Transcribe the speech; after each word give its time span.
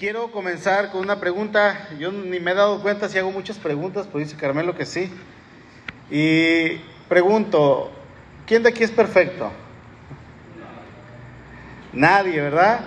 quiero 0.00 0.32
comenzar 0.32 0.90
con 0.90 1.02
una 1.02 1.20
pregunta. 1.20 1.88
Yo 1.98 2.10
ni 2.10 2.40
me 2.40 2.52
he 2.52 2.54
dado 2.54 2.80
cuenta 2.80 3.10
si 3.10 3.18
hago 3.18 3.30
muchas 3.30 3.58
preguntas, 3.58 4.06
pero 4.06 4.20
dice 4.20 4.34
Carmelo 4.34 4.74
que 4.74 4.86
sí. 4.86 5.12
Y 6.10 6.78
pregunto, 7.06 7.92
¿quién 8.46 8.62
de 8.62 8.70
aquí 8.70 8.82
es 8.82 8.90
perfecto? 8.90 9.52
Nadie, 11.92 12.40
¿verdad? 12.40 12.80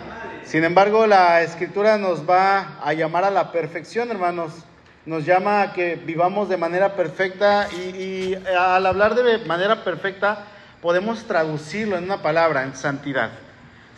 Sin 0.43 0.63
embargo, 0.63 1.05
la 1.05 1.43
escritura 1.43 1.99
nos 1.99 2.27
va 2.27 2.79
a 2.81 2.93
llamar 2.93 3.25
a 3.25 3.29
la 3.29 3.51
perfección, 3.51 4.09
hermanos. 4.09 4.65
Nos 5.05 5.23
llama 5.23 5.61
a 5.61 5.73
que 5.73 5.95
vivamos 5.95 6.49
de 6.49 6.57
manera 6.57 6.95
perfecta 6.95 7.67
y, 7.71 7.95
y 7.95 8.43
al 8.57 8.87
hablar 8.87 9.13
de 9.13 9.37
manera 9.45 9.83
perfecta 9.83 10.45
podemos 10.81 11.25
traducirlo 11.25 11.95
en 11.95 12.05
una 12.05 12.23
palabra, 12.23 12.63
en 12.63 12.75
santidad. 12.75 13.29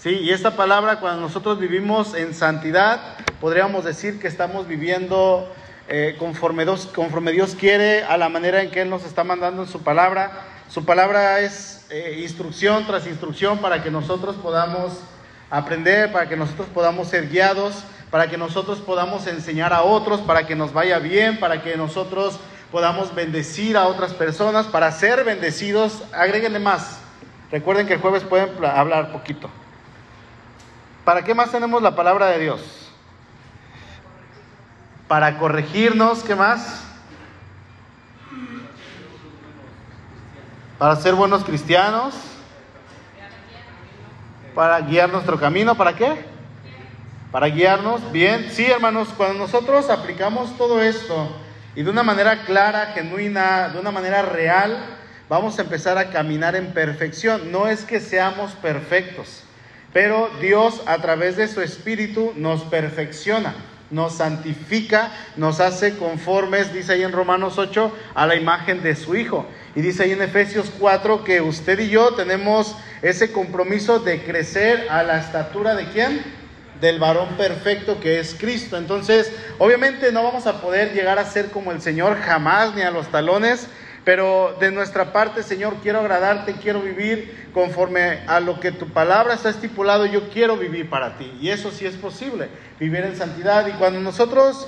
¿Sí? 0.06 0.20
Y 0.22 0.30
esta 0.34 0.52
palabra, 0.56 1.00
cuando 1.00 1.20
nosotros 1.20 1.58
vivimos 1.58 2.14
en 2.14 2.36
santidad, 2.36 3.16
podríamos 3.42 3.84
decir 3.84 4.20
que 4.20 4.28
estamos 4.28 4.68
viviendo 4.68 5.52
eh, 5.88 6.16
conforme, 6.20 6.64
Dios, 6.64 6.88
conforme 6.94 7.32
Dios 7.32 7.56
quiere, 7.60 8.04
a 8.04 8.16
la 8.16 8.30
manera 8.30 8.62
en 8.62 8.70
que 8.70 8.82
Él 8.82 8.90
nos 8.92 9.04
está 9.04 9.24
mandando 9.24 9.64
en 9.64 9.68
su 9.68 9.82
palabra. 9.82 10.44
Su 10.70 10.86
palabra 10.86 11.40
es 11.40 11.88
eh, 11.90 12.20
instrucción 12.22 12.86
tras 12.86 13.08
instrucción 13.08 13.58
para 13.58 13.82
que 13.82 13.90
nosotros 13.90 14.36
podamos 14.36 14.94
aprender, 15.50 16.12
para 16.12 16.30
que 16.30 16.38
nosotros 16.38 16.68
podamos 16.72 17.08
ser 17.08 17.28
guiados, 17.28 17.74
para 18.12 18.30
que 18.30 18.38
nosotros 18.38 18.82
podamos 18.82 19.26
enseñar 19.26 19.74
a 19.74 19.82
otros, 19.82 20.22
para 20.22 20.46
que 20.46 20.56
nos 20.56 20.72
vaya 20.72 21.00
bien, 21.00 21.40
para 21.40 21.64
que 21.64 21.78
nosotros 21.78 22.40
podamos 22.72 23.16
bendecir 23.16 23.76
a 23.76 23.88
otras 23.88 24.14
personas, 24.14 24.68
para 24.68 24.92
ser 24.92 25.24
bendecidos. 25.24 26.04
Agréguenle 26.14 26.60
más. 26.60 27.00
Recuerden 27.50 27.88
que 27.88 27.94
el 27.94 28.02
jueves 28.02 28.24
pueden 28.24 28.52
hablar 28.64 29.12
poquito. 29.12 29.50
¿Para 31.06 31.24
qué 31.24 31.36
más 31.36 31.52
tenemos 31.52 31.84
la 31.84 31.96
palabra 31.96 32.26
de 32.26 32.40
Dios? 32.40 32.62
Para 35.08 35.38
corregirnos, 35.38 36.24
¿qué 36.24 36.34
más? 36.34 36.84
Para 40.80 40.96
ser 40.96 41.14
buenos 41.14 41.44
cristianos. 41.44 42.16
Para 44.56 44.82
guiar 44.82 45.12
nuestro 45.12 45.40
camino. 45.40 45.76
¿Para 45.76 45.96
qué? 45.96 46.26
Para 47.32 47.48
guiarnos. 47.48 48.12
Bien. 48.12 48.50
Sí, 48.52 48.66
hermanos, 48.66 49.10
cuando 49.16 49.38
nosotros 49.38 49.92
aplicamos 49.92 50.58
todo 50.58 50.82
esto 50.82 51.30
y 51.76 51.84
de 51.84 51.90
una 51.92 52.02
manera 52.02 52.46
clara, 52.46 52.94
genuina, 52.96 53.70
de 53.70 53.80
una 53.80 53.92
manera 53.92 54.24
real, 54.24 54.98
vamos 55.30 55.60
a 55.60 55.62
empezar 55.62 56.00
a 56.00 56.10
caminar 56.10 56.56
en 56.56 56.74
perfección. 56.74 57.52
No 57.52 57.68
es 57.68 57.86
que 57.86 58.00
seamos 58.00 58.54
perfectos 58.54 59.45
pero 59.96 60.30
Dios 60.42 60.82
a 60.88 60.98
través 60.98 61.38
de 61.38 61.48
su 61.48 61.62
Espíritu 61.62 62.34
nos 62.36 62.64
perfecciona, 62.64 63.56
nos 63.90 64.18
santifica, 64.18 65.10
nos 65.38 65.62
hace 65.62 65.96
conformes, 65.96 66.74
dice 66.74 66.92
ahí 66.92 67.04
en 67.04 67.14
Romanos 67.14 67.58
8, 67.58 67.94
a 68.14 68.28
la 68.28 68.36
imagen 68.36 68.84
de 68.84 68.98
su 68.98 69.16
Hijo. 69.16 69.46
Y 69.74 69.80
dice 69.80 70.04
ahí 70.04 70.12
en 70.12 70.22
Efesios 70.22 70.70
4 70.80 71.24
que 71.24 71.40
usted 71.40 71.80
y 71.80 71.88
yo 71.88 72.14
tenemos 72.14 72.76
ese 73.02 73.32
compromiso 73.32 74.00
de 74.00 74.22
crecer 74.22 74.86
a 74.90 75.02
la 75.02 75.18
estatura 75.18 75.76
de 75.76 75.86
quién? 75.86 76.22
Del 76.82 77.00
varón 77.00 77.30
perfecto 77.38 78.02
que 78.02 78.20
es 78.20 78.36
Cristo. 78.38 78.76
Entonces, 78.76 79.32
obviamente 79.60 80.12
no 80.12 80.24
vamos 80.24 80.46
a 80.46 80.60
poder 80.60 80.92
llegar 80.94 81.20
a 81.20 81.24
ser 81.24 81.52
como 81.52 81.72
el 81.72 81.82
Señor 81.82 82.18
jamás 82.20 82.76
ni 82.76 82.82
a 82.82 82.92
los 82.92 83.08
talones, 83.08 83.70
pero 84.06 84.56
de 84.60 84.72
nuestra 84.72 85.12
parte, 85.12 85.42
Señor, 85.42 85.78
quiero 85.82 86.00
agradarte, 86.00 86.54
quiero 86.54 86.80
vivir 86.80 87.50
conforme 87.54 88.20
a 88.28 88.40
lo 88.40 88.60
que 88.60 88.72
tu 88.72 88.88
palabra 88.88 89.34
está 89.34 89.50
estipulado, 89.50 90.06
yo 90.06 90.30
quiero 90.30 90.56
vivir 90.58 90.88
para 90.90 91.18
ti. 91.18 91.36
Y 91.42 91.50
eso 91.50 91.72
sí 91.72 91.88
es 91.88 91.96
posible, 91.96 92.48
vivir 92.80 93.04
en 93.04 93.16
santidad. 93.16 93.66
Y 93.66 93.72
cuando 93.72 94.00
nosotros 94.00 94.68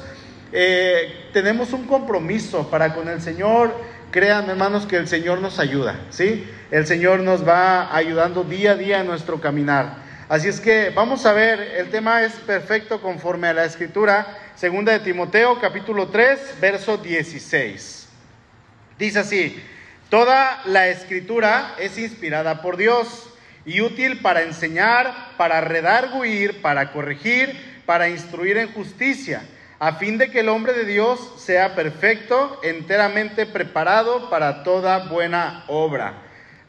eh, 0.51 1.29
tenemos 1.33 1.71
un 1.71 1.85
compromiso 1.85 2.67
para 2.71 2.95
con 2.95 3.07
el 3.09 3.21
Señor, 3.21 3.75
créanme 4.09 4.53
hermanos 4.53 4.87
que 4.87 4.95
el 4.95 5.07
Señor 5.07 5.39
nos 5.39 5.59
ayuda, 5.59 5.99
¿sí? 6.09 6.49
El 6.71 6.87
Señor 6.87 7.19
nos 7.19 7.47
va 7.47 7.95
ayudando 7.95 8.43
día 8.43 8.71
a 8.71 8.75
día 8.75 9.01
en 9.01 9.07
nuestro 9.07 9.39
caminar. 9.39 10.07
Así 10.29 10.47
es 10.47 10.59
que 10.59 10.89
vamos 10.89 11.27
a 11.27 11.33
ver, 11.33 11.59
el 11.77 11.91
tema 11.91 12.23
es 12.23 12.33
perfecto 12.33 13.01
conforme 13.01 13.47
a 13.49 13.53
la 13.53 13.65
escritura, 13.65 14.25
segunda 14.55 14.93
de 14.93 14.99
Timoteo 14.99 15.59
capítulo 15.61 16.07
3, 16.07 16.55
verso 16.59 16.97
16. 16.97 17.96
Dice 18.97 19.19
así, 19.19 19.63
toda 20.09 20.61
la 20.65 20.87
escritura 20.87 21.75
es 21.79 21.99
inspirada 21.99 22.61
por 22.63 22.77
Dios 22.77 23.29
y 23.63 23.81
útil 23.81 24.21
para 24.21 24.41
enseñar, 24.41 25.33
para 25.37 25.61
redarguir, 25.61 26.61
para 26.63 26.91
corregir, 26.91 27.81
para 27.85 28.09
instruir 28.09 28.57
en 28.57 28.71
justicia, 28.73 29.43
a 29.77 29.93
fin 29.93 30.17
de 30.17 30.31
que 30.31 30.39
el 30.39 30.49
hombre 30.49 30.73
de 30.73 30.85
Dios 30.85 31.35
sea 31.37 31.75
perfecto, 31.75 32.59
enteramente 32.63 33.45
preparado 33.45 34.31
para 34.31 34.63
toda 34.63 35.09
buena 35.09 35.63
obra. 35.67 36.13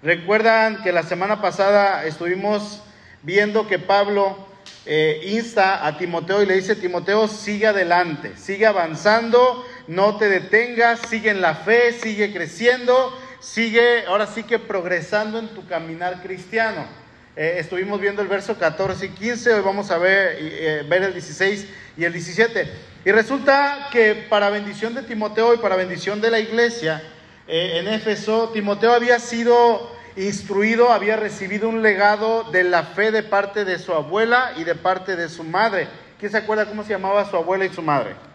Recuerdan 0.03 0.83
que 0.83 0.93
la 0.93 1.03
semana 1.03 1.41
pasada 1.41 2.05
estuvimos 2.05 2.83
viendo 3.22 3.67
que 3.67 3.78
Pablo 3.78 4.47
eh, 4.84 5.21
insta 5.25 5.87
a 5.87 5.97
Timoteo 5.97 6.43
y 6.43 6.47
le 6.47 6.55
dice, 6.55 6.77
Timoteo, 6.77 7.27
sigue 7.27 7.67
adelante, 7.67 8.37
sigue 8.37 8.67
avanzando 8.67 9.65
no 9.88 10.19
te 10.19 10.28
detengas, 10.28 11.00
sigue 11.09 11.31
en 11.31 11.41
la 11.41 11.54
fe, 11.54 11.93
sigue 11.93 12.32
creciendo, 12.32 13.19
sigue 13.41 14.04
ahora 14.06 14.26
sí 14.26 14.44
que 14.44 14.59
progresando 14.59 15.38
en 15.38 15.49
tu 15.49 15.66
caminar 15.66 16.22
cristiano. 16.22 16.87
Eh, 17.34 17.56
estuvimos 17.59 17.99
viendo 17.99 18.21
el 18.21 18.28
verso 18.28 18.59
14 18.59 19.06
y 19.06 19.09
15, 19.10 19.54
hoy 19.54 19.62
vamos 19.62 19.91
a 19.91 19.97
ver, 19.97 20.37
eh, 20.41 20.84
ver 20.87 21.04
el 21.04 21.15
16 21.15 21.66
y 21.97 22.04
el 22.04 22.12
17. 22.12 22.71
Y 23.04 23.12
resulta 23.12 23.88
que 23.91 24.26
para 24.28 24.50
bendición 24.50 24.94
de 24.94 25.03
Timoteo 25.03 25.54
y 25.54 25.59
para 25.59 25.76
bendición 25.76 26.20
de 26.20 26.31
la 26.31 26.41
iglesia 26.41 27.03
eh, 27.47 27.78
en 27.78 27.88
Éfeso, 27.88 28.50
Timoteo 28.50 28.93
había 28.93 29.19
sido 29.19 29.97
instruido, 30.16 30.93
había 30.93 31.16
recibido 31.16 31.66
un 31.69 31.81
legado 31.81 32.44
de 32.50 32.65
la 32.65 32.82
fe 32.82 33.10
de 33.10 33.22
parte 33.22 33.65
de 33.65 33.78
su 33.78 33.94
abuela 33.94 34.53
y 34.56 34.65
de 34.65 34.75
parte 34.75 35.16
de 35.16 35.31
su 35.31 35.44
madre. 35.44 35.88
¿Quién 36.19 36.31
se 36.31 36.37
acuerda 36.37 36.66
cómo 36.66 36.82
se 36.82 36.91
llamaba 36.91 37.25
su 37.31 37.37
abuela 37.37 37.65
y 37.65 37.72
su 37.72 37.81
madre? 37.81 38.28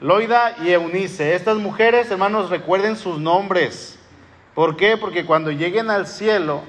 Loida 0.00 0.56
y 0.62 0.70
Eunice. 0.70 1.34
Estas 1.34 1.56
mujeres, 1.56 2.10
hermanos, 2.10 2.50
recuerden 2.50 2.96
sus 2.96 3.18
nombres. 3.18 3.98
¿Por 4.54 4.76
qué? 4.76 4.96
Porque 4.96 5.24
cuando 5.24 5.50
lleguen 5.50 5.90
al 5.90 6.06
cielo, 6.06 6.62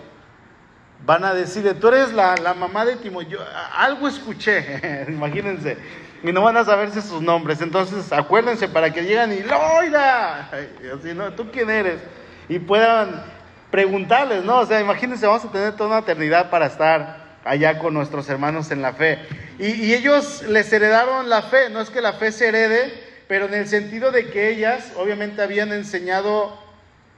van 1.05 1.23
a 1.23 1.33
decirle, 1.33 1.73
tú 1.73 1.89
eres 1.89 2.13
la, 2.13 2.35
mamá 2.57 2.85
de 2.85 2.95
Timoteo. 2.95 3.39
Algo 3.75 4.07
escuché, 4.07 5.05
imagínense. 5.09 5.77
Y 6.23 6.31
no 6.31 6.41
van 6.41 6.57
a 6.57 6.65
saberse 6.65 7.01
sus 7.01 7.21
nombres. 7.21 7.61
Entonces, 7.61 8.11
acuérdense 8.11 8.67
para 8.67 8.91
que 8.91 9.03
lleguen 9.03 9.31
y, 9.33 9.41
Loida, 9.41 10.49
así, 10.97 11.13
¿no? 11.13 11.31
¿Tú 11.33 11.49
quién 11.51 11.69
eres? 11.69 12.01
Y 12.49 12.59
puedan 12.59 13.23
preguntarles, 13.71 14.43
¿no? 14.43 14.59
O 14.59 14.65
sea, 14.65 14.81
imagínense, 14.81 15.27
vamos 15.27 15.45
a 15.45 15.51
tener 15.51 15.73
toda 15.73 15.89
una 15.89 15.99
eternidad 15.99 16.49
para 16.49 16.65
estar 16.65 17.39
allá 17.45 17.79
con 17.79 17.93
nuestros 17.93 18.27
hermanos 18.27 18.71
en 18.71 18.81
la 18.81 18.93
fe. 18.93 19.19
Y, 19.59 19.67
y 19.67 19.93
ellos 19.93 20.43
les 20.43 20.71
heredaron 20.73 21.29
la 21.29 21.43
fe, 21.43 21.69
no 21.69 21.79
es 21.79 21.89
que 21.89 22.01
la 22.01 22.13
fe 22.13 22.31
se 22.31 22.47
herede, 22.47 23.08
pero 23.29 23.45
en 23.45 23.53
el 23.53 23.67
sentido 23.67 24.11
de 24.11 24.31
que 24.31 24.49
ellas 24.49 24.91
obviamente 24.97 25.43
habían 25.43 25.71
enseñado 25.71 26.57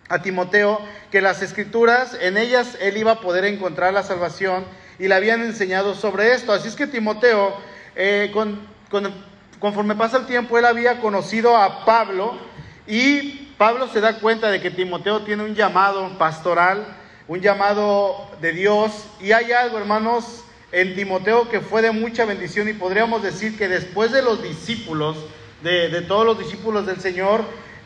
a 0.10 0.22
Timoteo 0.22 0.82
que 1.10 1.22
las 1.22 1.42
escrituras, 1.42 2.18
en 2.20 2.38
ellas 2.38 2.78
él 2.82 2.98
iba 2.98 3.14
a 3.14 3.22
poder 3.22 3.46
encontrar 3.46 3.94
la 3.94 4.04
salvación 4.04 4.66
y 5.00 5.08
le 5.08 5.16
habían 5.16 5.42
enseñado 5.42 5.96
sobre 5.96 6.34
esto. 6.34 6.52
Así 6.52 6.68
es 6.68 6.76
que 6.76 6.86
Timoteo, 6.86 7.56
eh, 7.96 8.30
conforme 9.62 9.96
pasa 9.96 10.18
el 10.18 10.26
tiempo, 10.26 10.58
él 10.58 10.66
había 10.66 11.00
conocido 11.00 11.56
a 11.56 11.86
Pablo 11.86 12.38
y 12.86 13.54
Pablo 13.58 13.88
se 13.88 14.02
da 14.02 14.20
cuenta 14.20 14.52
de 14.52 14.60
que 14.60 14.70
Timoteo 14.70 15.22
tiene 15.22 15.46
un 15.46 15.56
llamado 15.56 16.18
pastoral, 16.18 16.88
un 17.30 17.40
llamado 17.40 18.30
de 18.42 18.52
Dios 18.52 19.08
y 19.22 19.32
hay 19.32 19.54
algo, 19.54 19.78
hermanos, 19.78 20.44
en 20.74 20.94
Timoteo 20.94 21.48
que 21.48 21.62
fue 21.62 21.82
de 21.82 21.92
mucha 21.92 22.26
bendición 22.26 22.68
y 22.68 22.74
podríamos 22.74 23.24
decir 23.24 23.58
que 23.58 23.70
después 23.70 24.12
de 24.12 24.22
los 24.22 24.44
discípulos, 24.44 25.16
de, 25.64 26.02
todos 26.02 26.26
los 26.26 26.40
discípulos 26.40 26.86
del 26.86 27.00
Señor. 27.00 27.42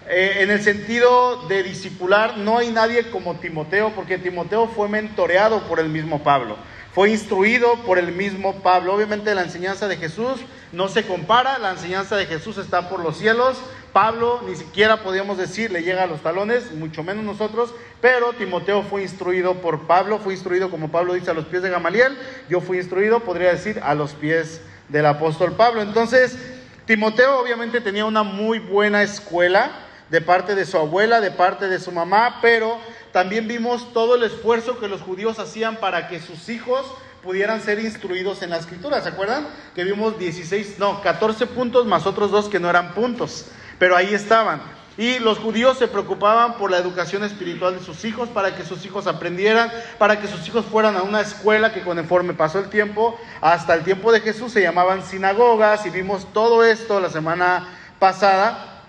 Eh, 0.07 0.37
en 0.41 0.51
el 0.51 0.61
sentido 0.61 1.47
de 1.47 1.63
discipular, 1.63 2.37
no 2.37 2.59
hay 2.59 2.69
nadie 2.71 3.09
como 3.09 3.35
Timoteo, 3.35 3.91
porque 3.95 4.19
Timoteo 4.19 4.67
fue 4.67 4.87
mentoreado 4.87 5.61
por 5.63 5.79
el 5.79 5.89
mismo 5.89 6.21
Pablo, 6.21 6.57
fue 6.93 7.09
instruido 7.09 7.75
por 7.85 7.97
el 7.97 8.11
mismo 8.11 8.61
Pablo. 8.61 8.93
Obviamente 8.93 9.33
la 9.33 9.41
enseñanza 9.41 9.87
de 9.87 9.97
Jesús 9.97 10.41
no 10.71 10.89
se 10.89 11.03
compara, 11.03 11.57
la 11.57 11.71
enseñanza 11.71 12.17
de 12.17 12.27
Jesús 12.27 12.57
está 12.57 12.87
por 12.87 12.99
los 12.99 13.17
cielos. 13.17 13.57
Pablo 13.93 14.41
ni 14.45 14.55
siquiera 14.57 15.03
podíamos 15.03 15.37
decir 15.37 15.71
le 15.71 15.81
llega 15.81 16.03
a 16.03 16.07
los 16.07 16.21
talones, 16.21 16.71
mucho 16.73 17.01
menos 17.01 17.23
nosotros, 17.23 17.73
pero 18.01 18.33
Timoteo 18.33 18.83
fue 18.83 19.01
instruido 19.01 19.55
por 19.55 19.87
Pablo, 19.87 20.19
fue 20.19 20.33
instruido 20.33 20.69
como 20.69 20.91
Pablo 20.91 21.13
dice 21.13 21.31
a 21.31 21.33
los 21.33 21.45
pies 21.45 21.63
de 21.63 21.69
Gamaliel, 21.69 22.17
yo 22.49 22.59
fui 22.59 22.77
instruido, 22.77 23.21
podría 23.21 23.53
decir, 23.53 23.79
a 23.81 23.95
los 23.95 24.13
pies 24.13 24.61
del 24.89 25.05
apóstol 25.05 25.53
Pablo. 25.53 25.81
Entonces, 25.81 26.37
Timoteo 26.85 27.39
obviamente 27.39 27.81
tenía 27.81 28.05
una 28.05 28.21
muy 28.21 28.59
buena 28.59 29.01
escuela 29.01 29.71
de 30.09 30.21
parte 30.21 30.53
de 30.53 30.65
su 30.65 30.77
abuela, 30.77 31.19
de 31.19 31.31
parte 31.31 31.67
de 31.67 31.79
su 31.79 31.91
mamá, 31.91 32.39
pero 32.41 32.77
también 33.11 33.47
vimos 33.47 33.91
todo 33.91 34.15
el 34.15 34.23
esfuerzo 34.23 34.79
que 34.79 34.87
los 34.87 35.01
judíos 35.01 35.39
hacían 35.39 35.77
para 35.77 36.07
que 36.07 36.19
sus 36.19 36.47
hijos 36.47 36.85
pudieran 37.23 37.59
ser 37.59 37.79
instruidos 37.79 38.43
en 38.43 38.51
la 38.51 38.57
escritura. 38.57 39.01
¿Se 39.01 39.09
acuerdan? 39.09 39.47
Que 39.73 39.83
vimos 39.83 40.19
16, 40.19 40.77
no, 40.77 41.01
14 41.01 41.47
puntos 41.47 41.87
más 41.87 42.05
otros 42.05 42.29
dos 42.29 42.49
que 42.49 42.59
no 42.59 42.69
eran 42.69 42.93
puntos, 42.93 43.47
pero 43.79 43.95
ahí 43.95 44.13
estaban. 44.13 44.61
Y 44.97 45.19
los 45.19 45.39
judíos 45.39 45.77
se 45.77 45.89
preocupaban 45.89 46.55
por 46.57 46.71
la 46.71 46.77
educación 46.77 47.23
espiritual 47.23 47.77
de 47.77 47.83
sus 47.83 48.05
hijos, 48.05 48.29
para 48.29 48.55
que 48.55 48.63
sus 48.63 48.85
hijos 48.85 49.07
aprendieran, 49.07 49.69
para 49.97 50.21
que 50.21 50.27
sus 50.27 50.47
hijos 50.47 50.65
fueran 50.65 50.95
a 50.95 51.03
una 51.03 51.19
escuela 51.19 51.73
que 51.73 51.81
conforme 51.81 52.33
pasó 52.33 52.59
el 52.59 52.69
tiempo, 52.69 53.19
hasta 53.41 53.73
el 53.73 53.83
tiempo 53.83 54.11
de 54.13 54.21
Jesús 54.21 54.53
se 54.53 54.61
llamaban 54.61 55.03
sinagogas 55.03 55.85
y 55.85 55.89
vimos 55.89 56.31
todo 56.33 56.63
esto 56.63 57.01
la 57.01 57.09
semana 57.09 57.67
pasada. 57.99 58.83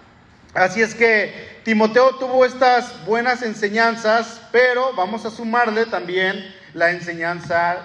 Así 0.54 0.80
es 0.80 0.94
que 0.94 1.60
Timoteo 1.64 2.14
tuvo 2.16 2.44
estas 2.44 3.04
buenas 3.04 3.42
enseñanzas, 3.42 4.40
pero 4.52 4.92
vamos 4.94 5.24
a 5.26 5.30
sumarle 5.30 5.86
también 5.86 6.54
la 6.72 6.92
enseñanza 6.92 7.78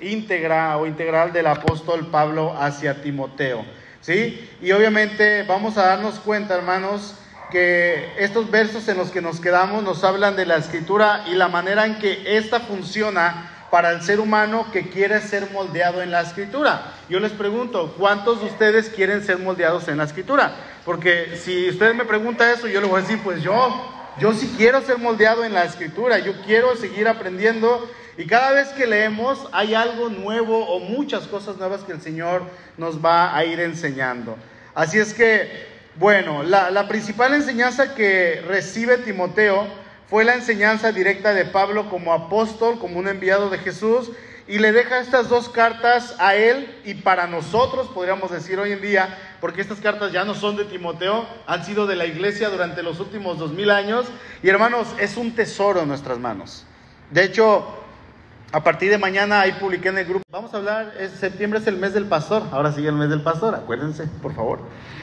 íntegra 0.00 0.76
o 0.78 0.86
integral 0.86 1.32
del 1.32 1.46
apóstol 1.46 2.06
Pablo 2.06 2.56
hacia 2.58 3.02
Timoteo. 3.02 3.64
¿Sí? 4.00 4.48
Y 4.62 4.72
obviamente 4.72 5.42
vamos 5.42 5.76
a 5.76 5.86
darnos 5.86 6.18
cuenta, 6.20 6.54
hermanos, 6.54 7.16
que 7.50 8.12
estos 8.18 8.50
versos 8.50 8.88
en 8.88 8.96
los 8.96 9.10
que 9.10 9.20
nos 9.20 9.40
quedamos 9.40 9.82
nos 9.82 10.02
hablan 10.04 10.36
de 10.36 10.46
la 10.46 10.56
escritura 10.56 11.24
y 11.26 11.34
la 11.34 11.48
manera 11.48 11.86
en 11.86 11.98
que 11.98 12.36
ésta 12.36 12.60
funciona 12.60 13.52
para 13.70 13.90
el 13.90 14.02
ser 14.02 14.20
humano 14.20 14.66
que 14.72 14.88
quiere 14.88 15.20
ser 15.20 15.50
moldeado 15.50 16.02
en 16.02 16.10
la 16.10 16.22
escritura. 16.22 16.92
Yo 17.08 17.20
les 17.20 17.32
pregunto, 17.32 17.94
¿cuántos 17.98 18.40
de 18.40 18.46
ustedes 18.46 18.88
quieren 18.90 19.22
ser 19.24 19.38
moldeados 19.38 19.88
en 19.88 19.98
la 19.98 20.04
escritura? 20.04 20.54
Porque 20.84 21.36
si 21.36 21.68
usted 21.68 21.94
me 21.94 22.04
pregunta 22.04 22.50
eso, 22.50 22.68
yo 22.68 22.80
le 22.80 22.86
voy 22.86 22.98
a 22.98 23.02
decir, 23.02 23.20
pues 23.22 23.42
yo, 23.42 23.92
yo 24.18 24.32
sí 24.32 24.54
quiero 24.56 24.80
ser 24.82 24.98
moldeado 24.98 25.44
en 25.44 25.52
la 25.52 25.64
escritura, 25.64 26.18
yo 26.18 26.40
quiero 26.42 26.76
seguir 26.76 27.08
aprendiendo 27.08 27.88
y 28.16 28.26
cada 28.26 28.52
vez 28.52 28.68
que 28.68 28.86
leemos 28.86 29.46
hay 29.52 29.74
algo 29.74 30.08
nuevo 30.08 30.66
o 30.66 30.80
muchas 30.80 31.26
cosas 31.26 31.56
nuevas 31.56 31.82
que 31.82 31.92
el 31.92 32.00
Señor 32.00 32.42
nos 32.78 33.04
va 33.04 33.36
a 33.36 33.44
ir 33.44 33.60
enseñando. 33.60 34.36
Así 34.74 34.98
es 34.98 35.12
que 35.12 35.75
bueno, 35.98 36.42
la, 36.42 36.88
principal 36.88 37.32
enseñanza 37.32 37.94
que 37.94 38.42
recibe 38.46 38.98
Timoteo 38.98 39.66
fue 40.08 40.24
la 40.24 40.34
enseñanza 40.34 40.92
directa 40.92 41.32
de 41.32 41.46
Pablo 41.46 41.88
como 41.88 42.12
apóstol, 42.12 42.78
como 42.78 42.98
un 42.98 43.08
enviado 43.08 43.48
de 43.48 43.58
Jesús, 43.58 44.10
y 44.46 44.58
le 44.58 44.72
deja 44.72 45.00
estas 45.00 45.28
dos 45.28 45.48
cartas 45.48 46.14
a 46.18 46.34
él 46.36 46.80
y 46.84 46.94
para 46.94 47.26
nosotros, 47.26 47.88
podríamos 47.88 48.30
decir 48.30 48.58
hoy 48.58 48.72
en 48.72 48.82
día, 48.82 49.18
porque 49.40 49.60
estas 49.60 49.80
cartas 49.80 50.12
ya 50.12 50.24
no 50.24 50.34
son 50.34 50.56
de 50.56 50.66
Timoteo, 50.66 51.26
han 51.46 51.64
sido 51.64 51.86
de 51.86 51.96
la 51.96 52.06
iglesia 52.06 52.50
durante 52.50 52.82
los 52.82 53.00
últimos 53.00 53.38
dos 53.38 53.52
mil 53.52 53.70
años, 53.70 54.06
y 54.42 54.48
hermanos, 54.48 54.88
es 54.98 55.16
un 55.16 55.34
tesoro 55.34 55.80
en 55.80 55.88
nuestras 55.88 56.18
manos. 56.18 56.64
De 57.10 57.24
hecho, 57.24 57.85
a 58.52 58.62
partir 58.62 58.90
de 58.90 58.98
mañana 58.98 59.40
ahí 59.40 59.52
publiqué 59.52 59.88
en 59.88 59.98
el 59.98 60.04
grupo. 60.06 60.24
Vamos 60.30 60.54
a 60.54 60.58
hablar, 60.58 60.94
es, 60.98 61.10
septiembre 61.12 61.58
es 61.58 61.66
el 61.66 61.76
mes 61.76 61.94
del 61.94 62.06
pastor, 62.06 62.42
ahora 62.52 62.72
sigue 62.72 62.88
el 62.88 62.94
mes 62.94 63.10
del 63.10 63.22
pastor, 63.22 63.54
acuérdense, 63.54 64.06
por 64.22 64.34
favor. 64.34 64.60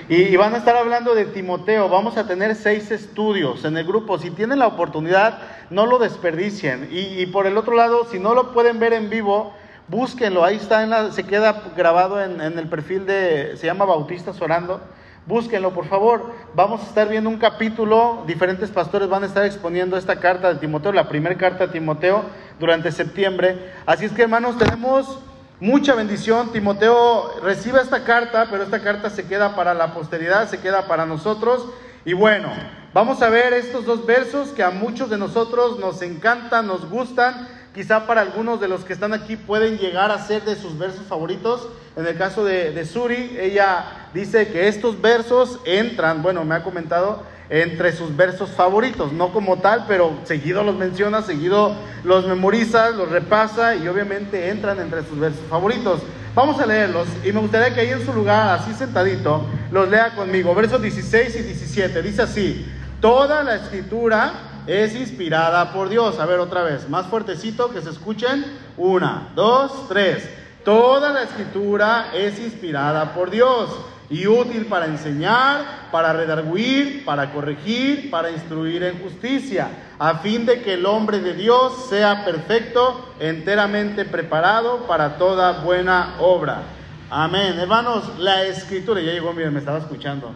Y, 0.09 0.35
van 0.35 0.53
a 0.53 0.57
estar 0.57 0.75
hablando 0.75 1.15
de 1.15 1.25
Timoteo, 1.25 1.89
vamos 1.89 2.17
a 2.17 2.27
tener 2.27 2.55
seis 2.55 2.91
estudios 2.91 3.63
en 3.65 3.77
el 3.77 3.85
grupo. 3.85 4.17
Si 4.17 4.31
tienen 4.31 4.59
la 4.59 4.67
oportunidad, 4.67 5.39
no 5.69 5.85
lo 5.85 5.97
desperdicien. 5.99 6.89
Y, 6.91 7.25
por 7.27 7.47
el 7.47 7.57
otro 7.57 7.75
lado, 7.75 8.05
si 8.05 8.19
no 8.19 8.33
lo 8.33 8.51
pueden 8.51 8.79
ver 8.79 8.93
en 8.93 9.09
vivo, 9.09 9.53
búsquenlo, 9.87 10.43
ahí 10.43 10.57
está, 10.57 10.83
en 10.83 10.89
la, 10.89 11.11
se 11.11 11.23
queda 11.23 11.63
grabado 11.75 12.21
en, 12.21 12.41
en 12.41 12.59
el 12.59 12.67
perfil 12.67 13.05
de, 13.05 13.55
se 13.57 13.65
llama 13.65 13.85
Bautistas 13.85 14.41
Orando. 14.41 14.81
Búsquenlo, 15.25 15.73
por 15.73 15.85
favor. 15.85 16.33
Vamos 16.53 16.81
a 16.81 16.83
estar 16.83 17.07
viendo 17.07 17.29
un 17.29 17.37
capítulo. 17.37 18.23
Diferentes 18.27 18.69
pastores 18.71 19.07
van 19.07 19.23
a 19.23 19.27
estar 19.27 19.45
exponiendo 19.45 19.95
esta 19.95 20.17
carta 20.17 20.53
de 20.53 20.59
Timoteo, 20.59 20.91
la 20.91 21.07
primera 21.07 21.37
carta 21.37 21.67
de 21.67 21.71
Timoteo, 21.71 22.23
durante 22.59 22.91
septiembre. 22.91 23.71
Así 23.85 24.03
es 24.03 24.11
que, 24.11 24.23
hermanos, 24.23 24.57
tenemos 24.57 25.19
mucha 25.61 25.95
bendición. 25.95 26.51
Timoteo 26.51 27.39
recibe 27.41 27.79
esta 27.79 28.03
carta, 28.03 28.47
pero 28.51 28.63
esta 28.63 28.81
carta 28.81 29.09
se 29.09 29.25
queda 29.25 29.55
para 29.55 29.73
la 29.73 29.93
posteridad, 29.93 30.49
se 30.49 30.59
queda 30.59 30.87
para 30.87 31.05
nosotros. 31.05 31.69
Y 32.03 32.11
bueno, 32.11 32.49
vamos 32.93 33.21
a 33.21 33.29
ver 33.29 33.53
estos 33.53 33.85
dos 33.85 34.05
versos 34.05 34.49
que 34.49 34.61
a 34.61 34.71
muchos 34.71 35.09
de 35.09 35.17
nosotros 35.17 35.79
nos 35.79 36.01
encantan, 36.01 36.67
nos 36.67 36.89
gustan. 36.89 37.47
Quizá 37.73 38.05
para 38.05 38.21
algunos 38.21 38.61
de 38.61 38.67
los 38.67 38.83
que 38.83 38.93
están 38.93 39.13
aquí 39.13 39.35
pueden 39.35 39.79
llegar 39.79 40.11
a 40.11 40.23
ser 40.23 40.43
de 40.43 40.55
sus 40.55 40.77
versos 40.77 41.07
favoritos. 41.07 41.67
En 41.95 42.05
el 42.05 42.15
caso 42.15 42.45
de, 42.45 42.85
Suri, 42.85 43.35
ella 43.39 44.09
dice 44.13 44.49
que 44.49 44.67
estos 44.67 45.01
versos 45.01 45.59
entran, 45.65 46.21
bueno, 46.21 46.45
me 46.45 46.53
ha 46.53 46.63
comentado, 46.63 47.23
entre 47.49 47.91
sus 47.91 48.15
versos 48.15 48.51
favoritos, 48.51 49.11
no 49.11 49.33
como 49.33 49.57
tal, 49.57 49.85
pero 49.87 50.13
seguido 50.23 50.63
los 50.63 50.75
menciona, 50.75 51.23
seguido 51.23 51.75
los 52.03 52.27
memoriza, 52.27 52.91
los 52.91 53.09
repasa 53.09 53.75
y 53.75 53.87
obviamente 53.87 54.49
entran 54.49 54.79
entre 54.79 55.03
sus 55.03 55.19
versos 55.19 55.41
favoritos. 55.49 56.01
Vamos 56.35 56.59
a 56.59 56.67
leerlos 56.67 57.07
y 57.23 57.31
me 57.31 57.39
gustaría 57.39 57.73
que 57.73 57.81
ahí 57.81 57.89
en 57.89 58.05
su 58.05 58.13
lugar, 58.13 58.59
así 58.59 58.73
sentadito, 58.73 59.45
los 59.71 59.89
lea 59.89 60.13
conmigo. 60.15 60.53
Versos 60.53 60.81
16 60.81 61.35
y 61.37 61.41
17, 61.41 62.01
dice 62.03 62.21
así, 62.21 62.71
toda 63.01 63.43
la 63.43 63.55
escritura 63.55 64.52
es 64.67 64.95
inspirada 64.95 65.71
por 65.73 65.89
Dios. 65.89 66.19
A 66.19 66.25
ver 66.25 66.39
otra 66.39 66.63
vez, 66.63 66.89
más 66.89 67.07
fuertecito 67.07 67.71
que 67.71 67.81
se 67.81 67.89
escuchen. 67.89 68.45
Una, 68.77 69.29
dos, 69.35 69.87
tres. 69.87 70.29
Toda 70.63 71.11
la 71.11 71.23
escritura 71.23 72.11
es 72.13 72.39
inspirada 72.39 73.13
por 73.13 73.29
Dios 73.29 73.69
y 74.09 74.27
útil 74.27 74.65
para 74.65 74.85
enseñar, 74.85 75.89
para 75.91 76.13
redarguir, 76.13 77.03
para 77.03 77.31
corregir, 77.31 78.09
para 78.11 78.31
instruir 78.31 78.83
en 78.83 79.01
justicia, 79.01 79.69
a 79.97 80.19
fin 80.19 80.45
de 80.45 80.61
que 80.61 80.75
el 80.75 80.85
hombre 80.85 81.19
de 81.19 81.33
Dios 81.33 81.87
sea 81.89 82.23
perfecto, 82.23 83.13
enteramente 83.19 84.05
preparado 84.05 84.85
para 84.87 85.17
toda 85.17 85.63
buena 85.63 86.15
obra. 86.19 86.61
Amén. 87.09 87.57
Hermanos, 87.59 88.19
la 88.19 88.43
escritura, 88.43 89.01
ya 89.01 89.11
llegó, 89.11 89.33
miren, 89.33 89.53
me 89.53 89.59
estaba 89.59 89.79
escuchando. 89.79 90.31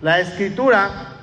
La 0.00 0.20
escritura 0.20 1.15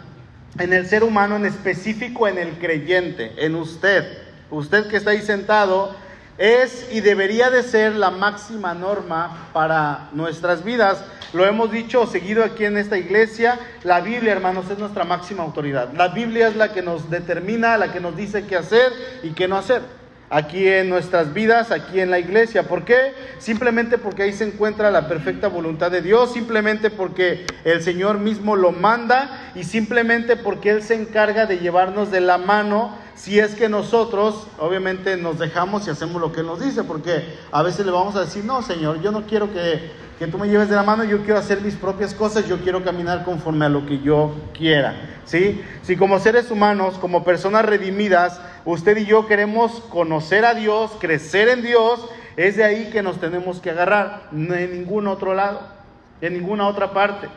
en 0.59 0.73
el 0.73 0.87
ser 0.87 1.03
humano, 1.03 1.35
en 1.35 1.45
específico 1.45 2.27
en 2.27 2.37
el 2.37 2.57
creyente, 2.59 3.33
en 3.37 3.55
usted. 3.55 4.05
Usted 4.49 4.87
que 4.87 4.97
está 4.97 5.11
ahí 5.11 5.21
sentado 5.21 5.95
es 6.37 6.87
y 6.91 7.01
debería 7.01 7.49
de 7.49 7.63
ser 7.63 7.93
la 7.93 8.11
máxima 8.11 8.73
norma 8.73 9.49
para 9.53 10.09
nuestras 10.13 10.63
vidas. 10.63 11.03
Lo 11.33 11.45
hemos 11.45 11.71
dicho 11.71 12.05
seguido 12.05 12.43
aquí 12.43 12.65
en 12.65 12.77
esta 12.77 12.97
iglesia, 12.97 13.59
la 13.83 14.01
Biblia, 14.01 14.31
hermanos, 14.31 14.69
es 14.69 14.77
nuestra 14.77 15.03
máxima 15.03 15.43
autoridad. 15.43 15.91
La 15.93 16.09
Biblia 16.09 16.47
es 16.47 16.55
la 16.55 16.71
que 16.71 16.83
nos 16.83 17.09
determina, 17.09 17.77
la 17.77 17.91
que 17.91 17.99
nos 17.99 18.15
dice 18.15 18.45
qué 18.45 18.55
hacer 18.55 18.91
y 19.23 19.31
qué 19.31 19.47
no 19.47 19.57
hacer 19.57 20.02
aquí 20.33 20.67
en 20.67 20.89
nuestras 20.89 21.31
vidas, 21.33 21.69
aquí 21.71 21.99
en 21.99 22.09
la 22.09 22.17
iglesia. 22.17 22.63
¿Por 22.63 22.83
qué? 22.83 23.13
Simplemente 23.37 23.99
porque 23.99 24.23
ahí 24.23 24.33
se 24.33 24.45
encuentra 24.45 24.89
la 24.89 25.07
perfecta 25.07 25.47
voluntad 25.47 25.91
de 25.91 26.01
Dios, 26.01 26.33
simplemente 26.33 26.89
porque 26.89 27.45
el 27.63 27.83
Señor 27.83 28.17
mismo 28.17 28.55
lo 28.55 28.71
manda 28.71 29.51
y 29.53 29.63
simplemente 29.63 30.35
porque 30.35 30.71
Él 30.71 30.81
se 30.81 30.95
encarga 30.95 31.45
de 31.45 31.59
llevarnos 31.59 32.09
de 32.09 32.21
la 32.21 32.39
mano 32.39 32.97
si 33.15 33.39
es 33.39 33.53
que 33.55 33.69
nosotros 33.69 34.47
obviamente 34.59 35.17
nos 35.17 35.37
dejamos 35.37 35.87
y 35.87 35.91
hacemos 35.91 36.19
lo 36.19 36.31
que 36.31 36.41
Él 36.41 36.47
nos 36.47 36.59
dice, 36.59 36.83
porque 36.83 37.37
a 37.51 37.61
veces 37.61 37.85
le 37.85 37.91
vamos 37.91 38.15
a 38.15 38.21
decir, 38.21 38.43
no, 38.43 38.61
Señor, 38.61 39.01
yo 39.01 39.11
no 39.11 39.23
quiero 39.27 39.53
que, 39.53 39.91
que 40.17 40.27
tú 40.27 40.37
me 40.37 40.47
lleves 40.47 40.69
de 40.69 40.75
la 40.75 40.83
mano, 40.83 41.03
yo 41.03 41.19
quiero 41.23 41.39
hacer 41.39 41.61
mis 41.61 41.75
propias 41.75 42.13
cosas, 42.13 42.47
yo 42.47 42.59
quiero 42.59 42.83
caminar 42.83 43.23
conforme 43.23 43.65
a 43.65 43.69
lo 43.69 43.85
que 43.85 43.99
yo 43.99 44.33
quiera. 44.53 44.95
¿sí? 45.25 45.63
Si 45.83 45.95
como 45.95 46.19
seres 46.19 46.49
humanos, 46.49 46.95
como 46.99 47.23
personas 47.23 47.65
redimidas, 47.65 48.41
usted 48.65 48.97
y 48.97 49.05
yo 49.05 49.27
queremos 49.27 49.71
conocer 49.89 50.45
a 50.45 50.55
Dios, 50.55 50.91
crecer 50.99 51.49
en 51.49 51.61
Dios, 51.61 52.09
es 52.35 52.57
de 52.57 52.63
ahí 52.63 52.89
que 52.89 53.03
nos 53.03 53.19
tenemos 53.19 53.59
que 53.59 53.69
agarrar, 53.69 54.27
no 54.31 54.55
en 54.55 54.71
ningún 54.71 55.07
otro 55.07 55.35
lado, 55.35 55.61
en 56.19 56.33
ninguna 56.33 56.67
otra 56.67 56.93
parte. 56.93 57.27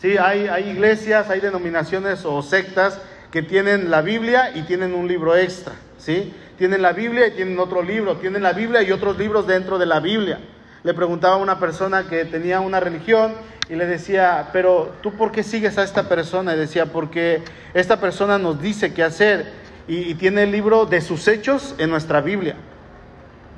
Sí, 0.00 0.16
hay, 0.16 0.48
hay 0.48 0.70
iglesias, 0.70 1.30
hay 1.30 1.40
denominaciones 1.40 2.24
o 2.24 2.42
sectas 2.42 3.00
que 3.34 3.42
tienen 3.42 3.90
la 3.90 4.00
Biblia 4.00 4.52
y 4.54 4.62
tienen 4.62 4.94
un 4.94 5.08
libro 5.08 5.36
extra, 5.36 5.72
¿sí? 5.98 6.32
Tienen 6.56 6.82
la 6.82 6.92
Biblia 6.92 7.26
y 7.26 7.32
tienen 7.32 7.58
otro 7.58 7.82
libro, 7.82 8.14
tienen 8.18 8.44
la 8.44 8.52
Biblia 8.52 8.80
y 8.84 8.92
otros 8.92 9.18
libros 9.18 9.48
dentro 9.48 9.76
de 9.76 9.86
la 9.86 9.98
Biblia. 9.98 10.38
Le 10.84 10.94
preguntaba 10.94 11.34
a 11.34 11.38
una 11.38 11.58
persona 11.58 12.04
que 12.04 12.24
tenía 12.26 12.60
una 12.60 12.78
religión 12.78 13.32
y 13.68 13.74
le 13.74 13.86
decía, 13.86 14.50
pero 14.52 14.94
tú 15.02 15.14
por 15.14 15.32
qué 15.32 15.42
sigues 15.42 15.78
a 15.78 15.82
esta 15.82 16.08
persona? 16.08 16.54
Y 16.54 16.58
decía, 16.58 16.92
porque 16.92 17.42
esta 17.74 17.98
persona 17.98 18.38
nos 18.38 18.62
dice 18.62 18.94
qué 18.94 19.02
hacer 19.02 19.50
y, 19.88 20.14
tiene 20.14 20.44
el 20.44 20.52
libro 20.52 20.86
de 20.86 21.00
sus 21.00 21.26
hechos 21.26 21.74
en 21.78 21.90
nuestra 21.90 22.20
Biblia. 22.20 22.54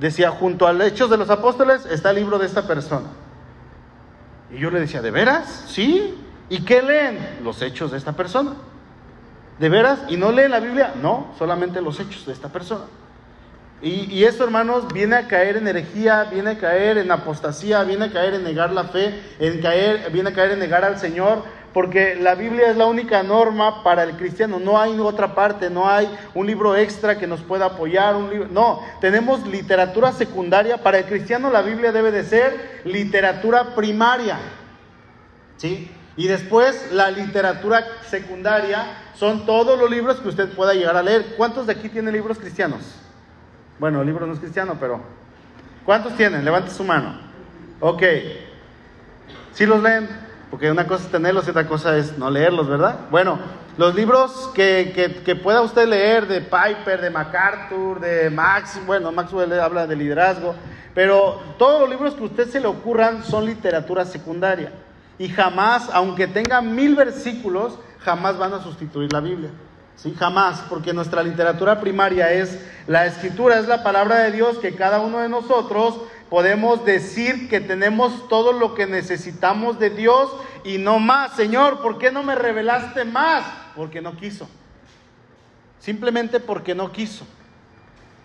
Decía, 0.01 0.31
junto 0.31 0.67
al 0.67 0.81
Hechos 0.81 1.11
de 1.11 1.19
los 1.19 1.29
Apóstoles 1.29 1.85
está 1.85 2.13
el 2.13 2.17
libro 2.17 2.39
de 2.39 2.47
esta 2.47 2.67
persona. 2.67 3.09
Y 4.51 4.59
yo 4.59 4.71
le 4.71 4.81
decía, 4.81 5.03
¿de 5.03 5.11
veras? 5.11 5.67
Sí. 5.69 6.15
¿Y 6.49 6.65
qué 6.65 6.81
leen? 6.81 7.19
Los 7.45 7.61
hechos 7.61 7.91
de 7.91 7.99
esta 7.99 8.13
persona. 8.13 8.55
¿De 9.59 9.69
veras? 9.69 10.01
¿Y 10.09 10.17
no 10.17 10.33
leen 10.33 10.51
la 10.51 10.61
Biblia? 10.61 10.95
No, 11.01 11.33
solamente 11.39 11.81
los 11.81 11.99
hechos 11.99 12.27
de 12.27 12.33
esta 12.33 12.49
persona. 12.49 12.85
Y, 13.83 14.13
y, 14.13 14.25
esto, 14.25 14.45
hermanos, 14.45 14.93
viene 14.93 15.17
a 15.17 15.29
caer 15.29 15.59
en 15.59 15.69
herejía, 15.69 16.25
viene 16.25 16.53
a 16.53 16.59
caer 16.59 16.99
en 16.99 17.11
apostasía, 17.11 17.83
viene 17.85 18.07
a 18.07 18.13
caer 18.13 18.35
en 18.35 18.45
negar 18.45 18.73
la 18.73 18.85
fe, 18.85 19.21
en 19.39 19.61
caer, 19.61 20.11
viene 20.13 20.31
a 20.31 20.33
caer 20.33 20.53
en 20.53 20.61
negar 20.61 20.83
al 20.83 20.99
Señor, 20.99 21.43
porque 21.77 22.15
la 22.15 22.35
Biblia 22.35 22.71
es 22.71 22.77
la 22.79 22.87
única 22.87 23.23
norma 23.23 23.83
para 23.83 24.03
el 24.03 24.13
cristiano. 24.13 24.59
No 24.59 24.81
hay 24.81 24.99
otra 24.99 25.35
parte, 25.35 25.69
no 25.69 25.87
hay 25.87 26.09
un 26.35 26.47
libro 26.47 26.75
extra 26.75 27.19
que 27.19 27.27
nos 27.27 27.43
pueda 27.43 27.67
apoyar. 27.67 28.17
Un 28.17 28.31
libro, 28.31 28.49
no, 28.51 28.81
tenemos 29.03 29.47
literatura 29.47 30.13
secundaria. 30.13 30.79
Para 30.79 31.01
el 31.01 31.05
cristiano 31.05 31.51
la 31.51 31.61
Biblia 31.61 31.93
debe 31.93 32.13
de 32.13 32.25
ser 32.25 32.81
literatura 32.87 33.75
primaria. 33.75 34.39
¿Sí? 35.59 35.91
Y 36.17 36.29
después 36.29 36.93
la 36.93 37.11
literatura 37.11 37.85
secundaria 38.09 38.87
son 39.19 39.47
todos 39.47 39.79
los 39.79 39.91
libros 39.91 40.21
que 40.21 40.29
usted 40.29 40.51
pueda 40.55 40.75
llegar 40.75 40.97
a 40.97 41.03
leer. 41.03 41.35
¿Cuántos 41.37 41.67
de 41.67 41.73
aquí 41.73 41.89
tienen 41.89 42.13
libros 42.13 42.39
cristianos? 42.39 42.81
Bueno, 43.79 44.01
el 44.01 44.07
libro 44.07 44.27
no 44.27 44.35
es 44.35 44.39
cristiano, 44.39 44.77
pero 44.79 45.01
¿cuántos 45.85 46.15
tienen? 46.17 46.45
Levante 46.45 46.71
su 46.71 46.85
mano. 46.85 47.19
Ok. 47.81 48.03
¿Sí 49.53 49.67
los 49.67 49.83
leen? 49.83 50.09
Porque 50.51 50.71
una 50.71 50.87
cosa 50.87 51.05
es 51.05 51.11
tenerlos 51.11 51.47
y 51.47 51.51
otra 51.51 51.67
cosa 51.67 51.97
es 51.97 52.17
no 52.19 52.31
leerlos, 52.31 52.69
¿verdad? 52.69 53.01
Bueno, 53.11 53.39
los 53.79 53.95
libros 53.95 54.51
que, 54.55 55.21
que, 55.25 55.37
pueda 55.37 55.61
usted 55.61 55.87
leer 55.87 56.27
de 56.27 56.41
Piper, 56.41 57.01
de 57.01 57.11
MacArthur, 57.11 58.01
de 58.01 58.31
Max, 58.31 58.81
bueno, 58.87 59.13
Maxwell 59.13 59.53
habla 59.59 59.87
de 59.87 59.97
liderazgo, 59.97 60.55
pero 60.95 61.41
todos 61.59 61.81
los 61.81 61.91
libros 61.91 62.15
que 62.15 62.23
a 62.23 62.27
usted 62.27 62.49
se 62.49 62.61
le 62.61 62.67
ocurran 62.67 63.25
son 63.25 63.45
literatura 63.45 64.05
secundaria. 64.05 64.73
Y 65.19 65.29
jamás, 65.29 65.91
aunque 65.93 66.27
tenga 66.27 66.63
mil 66.63 66.95
versículos, 66.95 67.79
jamás 68.07 68.39
van 68.39 68.55
a 68.55 68.63
sustituir 68.63 69.13
la 69.13 69.21
Biblia. 69.21 69.51
¿Sí? 69.97 70.15
Jamás, 70.17 70.63
porque 70.69 70.93
nuestra 70.93 71.23
literatura 71.23 71.81
primaria 71.81 72.31
es 72.31 72.59
la 72.87 73.07
escritura, 73.07 73.59
es 73.59 73.67
la 73.67 73.83
palabra 73.83 74.21
de 74.21 74.31
Dios 74.31 74.59
que 74.59 74.75
cada 74.75 75.01
uno 75.01 75.19
de 75.19 75.29
nosotros 75.29 75.99
podemos 76.31 76.85
decir 76.85 77.49
que 77.49 77.61
tenemos 77.61 78.29
todo 78.29 78.53
lo 78.53 78.75
que 78.75 78.87
necesitamos 78.87 79.81
de 79.81 79.91
Dios 79.91 80.31
y 80.65 80.79
no 80.79 81.01
más. 81.01 81.35
Señor, 81.35 81.81
¿por 81.81 81.99
qué 81.99 82.13
no 82.13 82.23
me 82.23 82.37
revelaste 82.37 83.05
más? 83.05 83.45
Porque 83.75 84.01
no 84.01 84.17
quiso. 84.17 84.49
Simplemente 85.81 86.39
porque 86.39 86.75
no 86.75 86.93
quiso. 86.93 87.27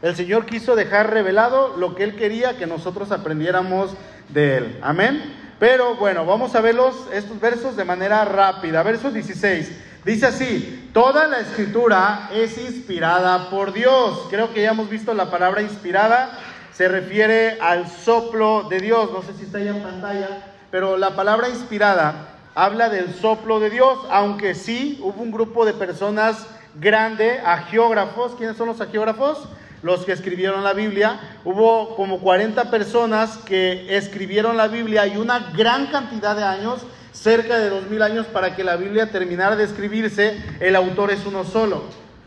El 0.03 0.15
Señor 0.15 0.45
quiso 0.45 0.75
dejar 0.75 1.11
revelado 1.11 1.75
lo 1.77 1.95
que 1.95 2.03
Él 2.03 2.15
quería 2.15 2.57
que 2.57 2.67
nosotros 2.67 3.11
aprendiéramos 3.11 3.95
de 4.29 4.57
Él. 4.57 4.79
Amén. 4.83 5.40
Pero 5.61 5.93
bueno, 5.93 6.25
vamos 6.25 6.55
a 6.55 6.61
verlos 6.61 6.95
estos 7.13 7.39
versos 7.39 7.75
de 7.75 7.85
manera 7.85 8.25
rápida. 8.25 8.81
Verso 8.81 9.11
16. 9.11 9.71
Dice 10.03 10.25
así, 10.25 10.89
toda 10.91 11.27
la 11.27 11.39
escritura 11.39 12.31
es 12.33 12.57
inspirada 12.57 13.51
por 13.51 13.71
Dios. 13.71 14.25
Creo 14.31 14.51
que 14.55 14.63
ya 14.63 14.71
hemos 14.71 14.89
visto 14.89 15.13
la 15.13 15.29
palabra 15.29 15.61
inspirada. 15.61 16.35
Se 16.73 16.87
refiere 16.87 17.59
al 17.61 17.87
soplo 17.87 18.63
de 18.69 18.79
Dios. 18.79 19.11
No 19.13 19.21
sé 19.21 19.33
si 19.37 19.43
está 19.43 19.59
ahí 19.59 19.67
en 19.67 19.83
pantalla, 19.83 20.47
pero 20.71 20.97
la 20.97 21.15
palabra 21.15 21.47
inspirada 21.47 22.29
habla 22.55 22.89
del 22.89 23.13
soplo 23.13 23.59
de 23.59 23.69
Dios, 23.69 23.99
aunque 24.09 24.55
sí 24.55 24.99
hubo 25.03 25.21
un 25.21 25.29
grupo 25.29 25.63
de 25.63 25.73
personas 25.73 26.47
grande, 26.73 27.39
agiógrafos. 27.45 28.33
¿Quiénes 28.35 28.57
son 28.57 28.65
los 28.65 28.81
agiógrafos? 28.81 29.47
Los 29.83 30.05
que 30.05 30.11
escribieron 30.11 30.63
la 30.63 30.73
Biblia. 30.73 31.19
Hubo 31.43 31.95
como 31.95 32.19
40 32.19 32.69
personas 32.69 33.37
que 33.37 33.95
escribieron 33.95 34.57
la 34.57 34.67
Biblia 34.67 35.07
y 35.07 35.17
una 35.17 35.51
gran 35.55 35.87
cantidad 35.87 36.35
de 36.35 36.43
años, 36.43 36.81
cerca 37.11 37.57
de 37.57 37.69
2000 37.69 38.01
años 38.01 38.25
para 38.27 38.55
que 38.55 38.63
la 38.63 38.75
Biblia 38.75 39.11
terminara 39.11 39.55
de 39.55 39.63
escribirse. 39.63 40.37
El 40.59 40.75
autor 40.75 41.11
es 41.11 41.25
uno 41.25 41.43
solo. 41.43 41.83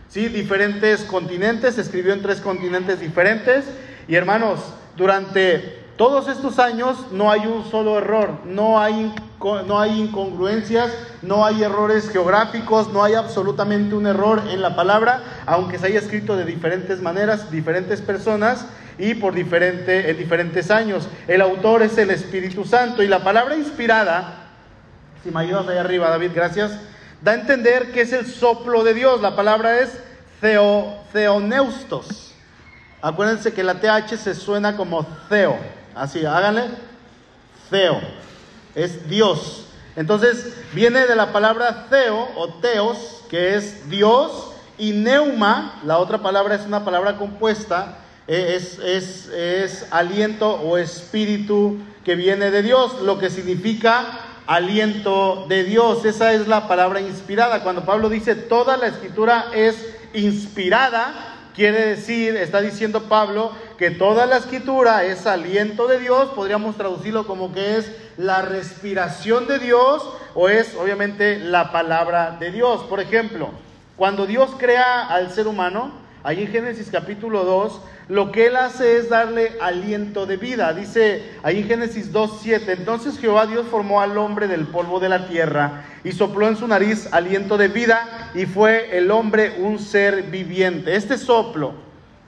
¿Sí? 0.08 0.28
Diferentes 0.28 1.02
continentes, 1.02 1.78
escribió 1.78 2.12
en 2.12 2.22
tres 2.22 2.40
continentes 2.40 3.00
diferentes. 3.00 3.64
Y 4.06 4.14
hermanos, 4.14 4.60
durante 4.96 5.83
todos 5.96 6.26
estos 6.28 6.58
años 6.58 7.12
no 7.12 7.30
hay 7.30 7.46
un 7.46 7.70
solo 7.70 7.98
error, 7.98 8.30
no 8.44 8.80
hay, 8.80 9.14
no 9.66 9.78
hay 9.78 10.00
incongruencias, 10.00 10.92
no 11.22 11.44
hay 11.44 11.62
errores 11.62 12.10
geográficos, 12.10 12.92
no 12.92 13.04
hay 13.04 13.14
absolutamente 13.14 13.94
un 13.94 14.06
error 14.06 14.42
en 14.50 14.60
la 14.60 14.74
palabra, 14.74 15.22
aunque 15.46 15.78
se 15.78 15.86
haya 15.86 16.00
escrito 16.00 16.36
de 16.36 16.44
diferentes 16.44 17.00
maneras, 17.00 17.50
diferentes 17.50 18.00
personas 18.00 18.66
y 18.98 19.14
por 19.14 19.34
diferente, 19.34 20.10
en 20.10 20.18
diferentes 20.18 20.70
años. 20.72 21.08
El 21.28 21.40
autor 21.40 21.82
es 21.82 21.96
el 21.96 22.10
Espíritu 22.10 22.64
Santo 22.64 23.02
y 23.02 23.06
la 23.06 23.22
palabra 23.22 23.56
inspirada, 23.56 24.48
si 25.22 25.30
me 25.30 25.40
ayudas 25.40 25.68
ahí 25.68 25.78
arriba 25.78 26.10
David, 26.10 26.32
gracias, 26.34 26.72
da 27.22 27.32
a 27.32 27.34
entender 27.34 27.92
que 27.92 28.00
es 28.00 28.12
el 28.12 28.26
soplo 28.26 28.82
de 28.82 28.94
Dios. 28.94 29.22
La 29.22 29.36
palabra 29.36 29.78
es 29.78 29.96
theo, 30.40 30.92
theoneustos. 31.12 32.34
Acuérdense 33.00 33.52
que 33.52 33.62
la 33.62 33.74
TH 33.74 34.16
se 34.16 34.34
suena 34.34 34.76
como 34.76 35.06
theo. 35.28 35.56
Así, 35.94 36.24
háganle. 36.24 36.64
Theo. 37.70 38.00
Es 38.74 39.08
Dios. 39.08 39.66
Entonces, 39.96 40.54
viene 40.72 41.06
de 41.06 41.14
la 41.14 41.32
palabra 41.32 41.86
theo 41.88 42.28
o 42.36 42.54
teos, 42.54 43.22
que 43.30 43.54
es 43.54 43.88
Dios, 43.88 44.50
y 44.76 44.92
neuma, 44.92 45.80
la 45.84 45.98
otra 45.98 46.18
palabra 46.18 46.56
es 46.56 46.62
una 46.62 46.84
palabra 46.84 47.16
compuesta, 47.16 47.98
eh, 48.26 48.56
es, 48.56 48.78
es, 48.80 49.28
es 49.28 49.86
aliento 49.92 50.50
o 50.50 50.78
espíritu 50.78 51.78
que 52.04 52.16
viene 52.16 52.50
de 52.50 52.62
Dios, 52.62 53.00
lo 53.02 53.18
que 53.18 53.30
significa 53.30 54.20
aliento 54.46 55.46
de 55.48 55.64
Dios. 55.64 56.04
Esa 56.04 56.32
es 56.32 56.48
la 56.48 56.66
palabra 56.66 57.00
inspirada. 57.00 57.62
Cuando 57.62 57.84
Pablo 57.84 58.08
dice 58.08 58.34
toda 58.34 58.76
la 58.76 58.88
escritura 58.88 59.46
es 59.54 59.76
inspirada, 60.12 61.33
quiere 61.54 61.86
decir, 61.86 62.36
está 62.36 62.60
diciendo 62.60 63.04
Pablo, 63.04 63.52
que 63.78 63.90
toda 63.90 64.26
la 64.26 64.38
escritura 64.38 65.04
es 65.04 65.26
aliento 65.26 65.86
de 65.86 65.98
Dios, 65.98 66.30
podríamos 66.34 66.76
traducirlo 66.76 67.26
como 67.26 67.52
que 67.52 67.76
es 67.76 67.90
la 68.16 68.42
respiración 68.42 69.46
de 69.46 69.58
Dios 69.58 70.08
o 70.34 70.48
es 70.48 70.74
obviamente 70.74 71.38
la 71.38 71.72
palabra 71.72 72.36
de 72.38 72.50
Dios. 72.50 72.82
Por 72.84 73.00
ejemplo, 73.00 73.50
cuando 73.96 74.26
Dios 74.26 74.50
crea 74.58 75.06
al 75.06 75.30
ser 75.30 75.46
humano, 75.46 75.92
ahí 76.24 76.42
en 76.42 76.48
Génesis 76.48 76.88
capítulo 76.90 77.44
2, 77.44 77.80
lo 78.08 78.32
que 78.32 78.46
él 78.46 78.56
hace 78.56 78.98
es 78.98 79.08
darle 79.08 79.52
aliento 79.60 80.26
de 80.26 80.36
vida. 80.36 80.72
Dice 80.74 81.32
ahí 81.42 81.60
en 81.60 81.68
Génesis 81.68 82.12
2.7, 82.12 82.68
entonces 82.68 83.18
Jehová 83.18 83.46
Dios 83.46 83.66
formó 83.70 84.00
al 84.00 84.18
hombre 84.18 84.48
del 84.48 84.66
polvo 84.66 85.00
de 85.00 85.08
la 85.08 85.26
tierra 85.28 85.84
y 86.04 86.12
sopló 86.12 86.46
en 86.46 86.56
su 86.56 86.68
nariz 86.68 87.08
aliento 87.12 87.56
de 87.56 87.68
vida 87.68 88.30
y 88.34 88.44
fue 88.46 88.96
el 88.96 89.10
hombre 89.10 89.56
un 89.58 89.78
ser 89.78 90.24
viviente. 90.24 90.94
Este 90.94 91.16
soplo 91.16 91.72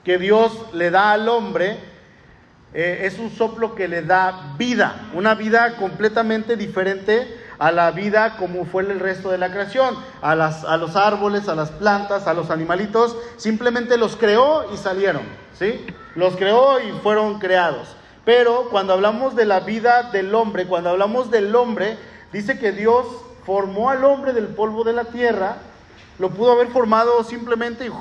que 0.03 0.17
Dios 0.17 0.51
le 0.73 0.89
da 0.89 1.11
al 1.11 1.29
hombre 1.29 1.77
eh, 2.73 3.01
es 3.03 3.19
un 3.19 3.29
soplo 3.29 3.75
que 3.75 3.87
le 3.87 4.01
da 4.01 4.55
vida, 4.57 5.09
una 5.13 5.35
vida 5.35 5.75
completamente 5.77 6.57
diferente 6.57 7.45
a 7.59 7.71
la 7.71 7.91
vida 7.91 8.35
como 8.37 8.65
fue 8.65 8.83
el 8.83 8.99
resto 8.99 9.29
de 9.31 9.37
la 9.37 9.51
creación, 9.51 9.95
a, 10.21 10.35
las, 10.35 10.63
a 10.63 10.77
los 10.77 10.95
árboles, 10.95 11.47
a 11.47 11.55
las 11.55 11.71
plantas, 11.71 12.27
a 12.27 12.33
los 12.33 12.49
animalitos, 12.49 13.15
simplemente 13.37 13.97
los 13.97 14.15
creó 14.15 14.71
y 14.73 14.77
salieron, 14.77 15.23
¿sí? 15.57 15.85
Los 16.15 16.35
creó 16.35 16.79
y 16.79 16.91
fueron 17.03 17.39
creados. 17.39 17.95
Pero 18.25 18.69
cuando 18.69 18.93
hablamos 18.93 19.35
de 19.35 19.45
la 19.45 19.61
vida 19.61 20.03
del 20.11 20.35
hombre, 20.35 20.67
cuando 20.67 20.89
hablamos 20.89 21.31
del 21.31 21.55
hombre, 21.55 21.97
dice 22.31 22.59
que 22.59 22.73
Dios 22.73 23.05
formó 23.47 23.89
al 23.89 24.03
hombre 24.03 24.33
del 24.33 24.47
polvo 24.47 24.83
de 24.83 24.93
la 24.93 25.05
tierra, 25.05 25.57
lo 26.19 26.29
pudo 26.29 26.51
haber 26.51 26.67
formado 26.67 27.23
simplemente 27.23 27.87
y 27.87 27.91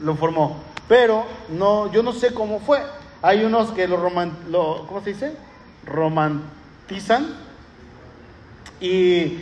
lo 0.00 0.14
formó 0.14 0.72
pero 0.92 1.24
no, 1.48 1.90
yo 1.90 2.02
no 2.02 2.12
sé 2.12 2.34
cómo 2.34 2.60
fue. 2.60 2.78
Hay 3.22 3.44
unos 3.44 3.70
que 3.70 3.88
lo, 3.88 3.96
roman, 3.96 4.36
lo 4.50 4.84
¿cómo 4.86 5.00
se 5.00 5.14
dice? 5.14 5.32
Romantizan 5.86 7.34
y, 8.78 9.38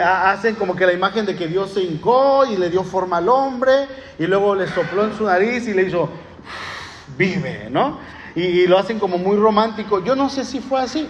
hacen 0.00 0.54
como 0.54 0.76
que 0.76 0.86
la 0.86 0.92
imagen 0.92 1.26
de 1.26 1.34
que 1.34 1.48
Dios 1.48 1.72
se 1.72 1.82
hincó 1.82 2.44
y 2.46 2.56
le 2.56 2.70
dio 2.70 2.84
forma 2.84 3.16
al 3.16 3.28
hombre 3.28 3.88
y 4.20 4.26
luego 4.28 4.54
le 4.54 4.68
sopló 4.68 5.04
en 5.04 5.16
su 5.18 5.24
nariz 5.24 5.66
y 5.66 5.74
le 5.74 5.82
hizo, 5.82 6.08
vive, 7.18 7.66
¿no? 7.70 7.98
y 8.36 8.68
lo 8.68 8.78
hacen 8.78 9.00
como 9.00 9.18
muy 9.18 9.36
romántico. 9.36 10.04
Yo 10.04 10.14
no 10.14 10.30
sé 10.30 10.44
si 10.44 10.60
fue 10.60 10.80
así. 10.80 11.08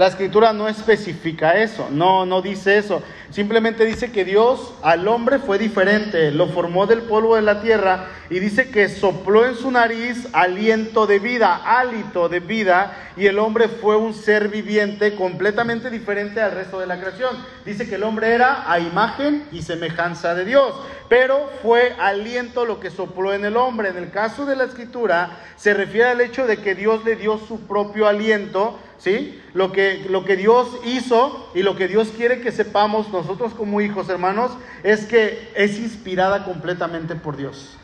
La 0.00 0.06
escritura 0.06 0.54
no 0.54 0.66
especifica 0.66 1.58
eso, 1.58 1.88
no, 1.90 2.24
no 2.24 2.40
dice 2.40 2.78
eso. 2.78 3.02
Simplemente 3.30 3.84
dice 3.84 4.10
que 4.10 4.24
Dios 4.24 4.74
al 4.82 5.06
hombre 5.06 5.38
fue 5.38 5.56
diferente, 5.56 6.32
lo 6.32 6.48
formó 6.48 6.88
del 6.88 7.02
polvo 7.02 7.36
de 7.36 7.42
la 7.42 7.62
tierra 7.62 8.08
y 8.28 8.40
dice 8.40 8.70
que 8.70 8.88
sopló 8.88 9.46
en 9.46 9.54
su 9.54 9.70
nariz 9.70 10.26
aliento 10.32 11.06
de 11.06 11.20
vida, 11.20 11.60
hálito 11.64 12.28
de 12.28 12.40
vida, 12.40 12.96
y 13.16 13.26
el 13.26 13.38
hombre 13.38 13.68
fue 13.68 13.96
un 13.96 14.14
ser 14.14 14.48
viviente 14.48 15.14
completamente 15.14 15.90
diferente 15.90 16.40
al 16.40 16.50
resto 16.50 16.80
de 16.80 16.88
la 16.88 16.98
creación. 16.98 17.36
Dice 17.64 17.88
que 17.88 17.94
el 17.94 18.02
hombre 18.02 18.34
era 18.34 18.68
a 18.68 18.80
imagen 18.80 19.44
y 19.52 19.62
semejanza 19.62 20.34
de 20.34 20.44
Dios, 20.44 20.74
pero 21.08 21.50
fue 21.62 21.94
aliento 22.00 22.64
lo 22.64 22.80
que 22.80 22.90
sopló 22.90 23.32
en 23.32 23.44
el 23.44 23.56
hombre. 23.56 23.90
En 23.90 23.96
el 23.96 24.10
caso 24.10 24.44
de 24.44 24.56
la 24.56 24.64
escritura 24.64 25.38
se 25.54 25.72
refiere 25.72 26.08
al 26.08 26.20
hecho 26.20 26.48
de 26.48 26.56
que 26.56 26.74
Dios 26.74 27.04
le 27.04 27.14
dio 27.14 27.38
su 27.38 27.60
propio 27.60 28.08
aliento 28.08 28.76
¿sí? 29.00 29.40
Lo 29.54 29.72
que, 29.72 30.06
lo 30.08 30.24
que 30.24 30.36
Dios 30.36 30.68
hizo 30.84 31.50
y 31.54 31.62
lo 31.62 31.74
que 31.74 31.88
Dios 31.88 32.08
quiere 32.16 32.40
que 32.40 32.52
sepamos 32.52 33.08
nosotros 33.08 33.19
como 33.56 33.80
hijos, 33.80 34.08
hermanos, 34.08 34.52
es 34.82 35.06
que 35.06 35.52
es 35.54 35.78
inspirada 35.78 36.44
completamente 36.44 37.14
por 37.14 37.36
Dios. 37.36 37.76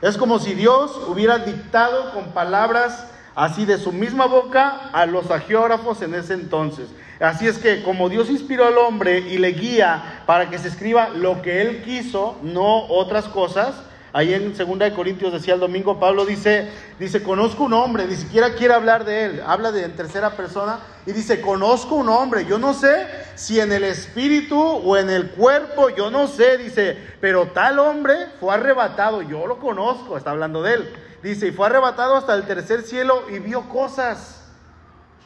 Es 0.00 0.16
como 0.16 0.38
si 0.38 0.54
Dios 0.54 1.00
hubiera 1.08 1.38
dictado 1.38 2.12
con 2.12 2.32
palabras 2.32 3.06
así 3.34 3.64
de 3.64 3.78
su 3.78 3.92
misma 3.92 4.26
boca 4.26 4.90
a 4.92 5.06
los 5.06 5.30
agiógrafos 5.30 6.02
en 6.02 6.14
ese 6.14 6.34
entonces. 6.34 6.88
Así 7.20 7.46
es 7.46 7.58
que 7.58 7.82
como 7.82 8.08
Dios 8.08 8.28
inspiró 8.30 8.66
al 8.66 8.78
hombre 8.78 9.20
y 9.20 9.38
le 9.38 9.52
guía 9.52 10.22
para 10.26 10.50
que 10.50 10.58
se 10.58 10.68
escriba 10.68 11.08
lo 11.10 11.40
que 11.40 11.62
él 11.62 11.82
quiso, 11.82 12.36
no 12.42 12.86
otras 12.88 13.26
cosas, 13.26 13.74
Ahí 14.14 14.34
en 14.34 14.54
2 14.54 14.92
Corintios 14.94 15.32
decía 15.32 15.54
el 15.54 15.60
domingo, 15.60 15.98
Pablo 15.98 16.26
dice, 16.26 16.68
dice, 16.98 17.22
conozco 17.22 17.64
un 17.64 17.72
hombre, 17.72 18.06
ni 18.06 18.14
siquiera 18.14 18.54
quiere 18.54 18.74
hablar 18.74 19.06
de 19.06 19.24
él, 19.24 19.42
habla 19.46 19.72
de 19.72 19.84
en 19.84 19.96
tercera 19.96 20.36
persona 20.36 20.80
y 21.06 21.12
dice, 21.12 21.40
conozco 21.40 21.94
un 21.94 22.10
hombre, 22.10 22.44
yo 22.44 22.58
no 22.58 22.74
sé 22.74 23.06
si 23.36 23.58
en 23.58 23.72
el 23.72 23.84
espíritu 23.84 24.60
o 24.60 24.98
en 24.98 25.08
el 25.08 25.30
cuerpo, 25.30 25.88
yo 25.88 26.10
no 26.10 26.28
sé, 26.28 26.58
dice, 26.58 26.98
pero 27.22 27.48
tal 27.48 27.78
hombre 27.78 28.14
fue 28.38 28.52
arrebatado, 28.52 29.22
yo 29.22 29.46
lo 29.46 29.58
conozco, 29.58 30.18
está 30.18 30.32
hablando 30.32 30.62
de 30.62 30.74
él. 30.74 30.92
Dice, 31.22 31.46
y 31.46 31.52
fue 31.52 31.66
arrebatado 31.66 32.16
hasta 32.16 32.34
el 32.34 32.44
tercer 32.44 32.82
cielo 32.82 33.22
y 33.30 33.38
vio 33.38 33.68
cosas, 33.70 34.42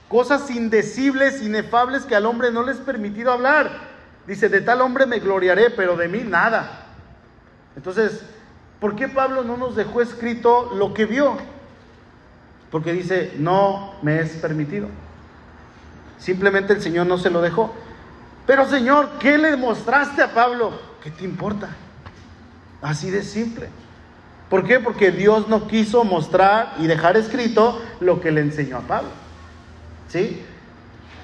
cosas 0.09 0.49
indecibles, 0.51 1.43
inefables 1.43 2.05
que 2.05 2.15
al 2.15 2.27
hombre 2.27 2.53
no 2.53 2.63
les 2.63 2.77
permitido 2.77 3.33
hablar. 3.33 3.97
Dice, 4.29 4.49
de 4.49 4.61
tal 4.61 4.81
hombre 4.81 5.07
me 5.07 5.19
gloriaré, 5.19 5.71
pero 5.71 5.97
de 5.97 6.07
mí 6.07 6.23
nada. 6.23 6.85
Entonces, 7.77 8.23
¿Por 8.81 8.95
qué 8.95 9.09
Pablo 9.09 9.43
no 9.43 9.57
nos 9.57 9.77
dejó 9.77 10.03
escrito 10.03 10.73
lo 10.75 10.93
que 10.93 11.07
vio? 11.07 11.37
Porque 12.71 12.93
dice, 12.93 13.33
no 13.39 13.95
me 14.03 14.21
es 14.21 14.31
permitido. 14.33 14.89
Simplemente 16.19 16.73
el 16.73 16.83
Señor 16.83 17.07
no 17.07 17.19
se 17.19 17.31
lo 17.31 17.41
dejó. 17.41 17.73
Pero 18.47 18.69
Señor, 18.69 19.11
¿qué 19.19 19.39
le 19.39 19.57
mostraste 19.57 20.23
a 20.23 20.33
Pablo? 20.33 20.79
¿Qué 21.03 21.11
te 21.11 21.25
importa? 21.25 21.71
Así 22.83 23.11
de 23.11 23.23
simple. 23.23 23.69
¿Por 24.51 24.65
qué? 24.65 24.79
Porque 24.79 25.11
Dios 25.11 25.49
no 25.49 25.67
quiso 25.67 26.05
mostrar 26.05 26.75
y 26.79 26.87
dejar 26.87 27.17
escrito 27.17 27.81
lo 28.01 28.21
que 28.21 28.31
le 28.31 28.43
enseñó 28.43 28.79
a 28.79 28.83
Pablo. 28.83 29.11
¿Sí? 30.09 30.45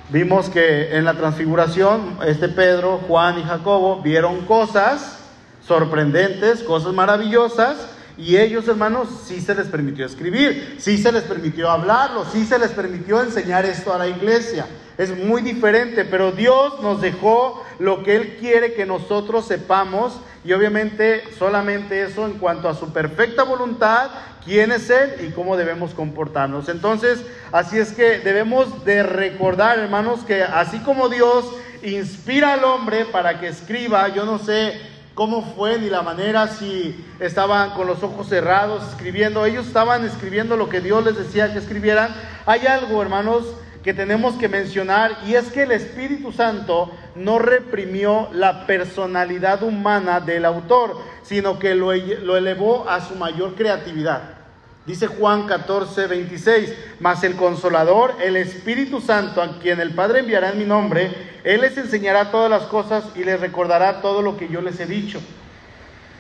Vimos 0.09 0.51
que 0.51 0.97
en 0.97 1.05
la 1.05 1.15
transfiguración, 1.15 2.19
este 2.27 2.49
Pedro, 2.49 2.99
Juan 3.07 3.39
y 3.39 3.45
Jacobo 3.45 4.03
vieron 4.03 4.45
cosas 4.47 5.22
sorprendentes, 5.67 6.63
cosas 6.63 6.93
maravillosas, 6.93 7.77
y 8.19 8.37
ellos, 8.37 8.69
hermanos, 8.69 9.09
sí 9.27 9.41
se 9.41 9.55
les 9.55 9.67
permitió 9.69 10.05
escribir, 10.05 10.77
sí 10.79 10.99
se 10.99 11.11
les 11.13 11.23
permitió 11.23 11.71
hablarlo, 11.71 12.27
sí 12.31 12.45
se 12.45 12.59
les 12.59 12.71
permitió 12.71 13.23
enseñar 13.23 13.65
esto 13.65 13.93
a 13.93 13.99
la 13.99 14.07
iglesia. 14.07 14.67
Es 14.99 15.17
muy 15.17 15.41
diferente, 15.41 16.05
pero 16.05 16.31
Dios 16.31 16.81
nos 16.83 17.01
dejó 17.01 17.65
lo 17.79 18.03
que 18.03 18.17
Él 18.17 18.37
quiere 18.39 18.75
que 18.75 18.85
nosotros 18.85 19.47
sepamos 19.47 20.21
y 20.45 20.53
obviamente 20.53 21.25
solamente 21.39 22.03
eso 22.03 22.27
en 22.27 22.35
cuanto 22.35 22.69
a 22.69 22.75
su 22.75 22.93
perfecta 22.93 23.45
voluntad, 23.45 24.11
quién 24.45 24.73
es 24.73 24.91
Él 24.91 25.27
y 25.27 25.31
cómo 25.31 25.57
debemos 25.57 25.95
comportarnos. 25.95 26.69
Entonces, 26.69 27.25
así 27.51 27.79
es 27.79 27.93
que 27.93 28.19
debemos 28.19 28.85
de 28.85 29.03
recordar, 29.03 29.79
hermanos, 29.79 30.21
que 30.27 30.43
así 30.43 30.81
como 30.81 31.09
Dios 31.09 31.47
inspira 31.83 32.53
al 32.53 32.65
hombre 32.65 33.07
para 33.07 33.41
que 33.41 33.49
escriba, 33.49 34.09
yo 34.09 34.27
no 34.27 34.39
sé 34.39 34.92
cómo 35.15 35.43
fue 35.55 35.79
ni 35.79 35.89
la 35.89 36.03
manera, 36.03 36.49
si 36.49 37.05
estaban 37.21 37.71
con 37.71 37.87
los 37.87 38.03
ojos 38.03 38.29
cerrados 38.29 38.83
escribiendo. 38.89 39.45
Ellos 39.45 39.67
estaban 39.67 40.05
escribiendo 40.05 40.57
lo 40.57 40.69
que 40.69 40.81
Dios 40.81 41.05
les 41.05 41.17
decía 41.17 41.53
que 41.53 41.59
escribieran. 41.59 42.15
Hay 42.47 42.67
algo, 42.67 43.01
hermanos, 43.03 43.45
que 43.83 43.93
tenemos 43.93 44.35
que 44.37 44.49
mencionar 44.49 45.19
y 45.27 45.35
es 45.35 45.51
que 45.51 45.63
el 45.63 45.73
Espíritu 45.73 46.33
Santo 46.33 46.91
no 47.15 47.39
reprimió 47.39 48.29
la 48.33 48.67
personalidad 48.67 49.63
humana 49.63 50.21
del 50.21 50.45
autor, 50.45 50.97
sino 51.23 51.59
que 51.59 51.75
lo, 51.75 51.93
elevó 51.93 52.89
a 52.89 53.01
su 53.01 53.17
mayor 53.17 53.55
creatividad. 53.55 54.42
Dice 54.85 55.07
Juan 55.07 55.47
14, 55.47 56.09
26, 56.09 56.75
mas 56.99 57.23
el 57.23 57.37
consolador, 57.37 58.17
el 58.21 58.37
Espíritu 58.37 59.01
Santo, 59.01 59.41
a 59.41 59.61
quien 59.61 59.81
el 59.81 59.95
Padre 59.95 60.21
enviará 60.21 60.51
en 60.51 60.59
mi 60.59 60.65
nombre, 60.65 61.39
Él 61.45 61.61
les 61.61 61.79
enseñará 61.79 62.33
todas 62.33 62.51
las 62.51 62.65
cosas 62.65 63.05
y 63.15 63.23
les 63.23 63.41
recordará 63.41 64.01
todo 64.01 64.23
lo 64.23 64.37
que 64.37 64.49
yo 64.49 64.61
les 64.61 64.81
he 64.81 64.87
dicho. 64.87 65.21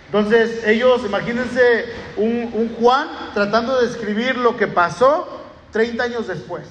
Entonces 0.06 0.64
ellos, 0.66 1.04
imagínense 1.04 1.86
un, 2.16 2.76
Juan 2.78 3.08
tratando 3.34 3.80
de 3.80 3.86
escribir 3.86 4.36
lo 4.36 4.56
que 4.56 4.68
pasó 4.68 5.42
30 5.72 6.04
años 6.04 6.28
después. 6.28 6.68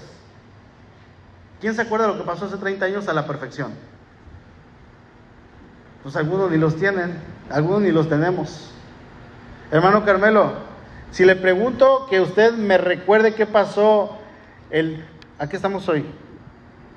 ¿Quién 1.60 1.76
se 1.76 1.82
acuerda 1.82 2.08
de 2.08 2.14
lo 2.14 2.20
que 2.20 2.26
pasó 2.26 2.46
hace 2.46 2.58
30 2.58 2.86
años 2.86 3.08
a 3.10 3.14
la 3.14 3.28
perfección? 3.28 3.74
Pues 6.04 6.16
algunos 6.16 6.52
ni 6.52 6.58
los 6.58 6.78
tienen, 6.78 7.20
algunos 7.50 7.82
ni 7.82 7.92
los 7.92 8.08
tenemos. 8.08 8.72
Hermano 9.72 10.06
Carmelo, 10.06 10.71
si 11.12 11.26
le 11.26 11.36
pregunto 11.36 12.08
que 12.10 12.22
usted 12.22 12.54
me 12.54 12.78
recuerde 12.78 13.36
qué 13.36 13.46
pasó 13.46 14.18
el... 14.70 15.06
¿A 15.38 15.50
qué 15.50 15.58
estamos 15.58 15.88
hoy? 15.90 16.06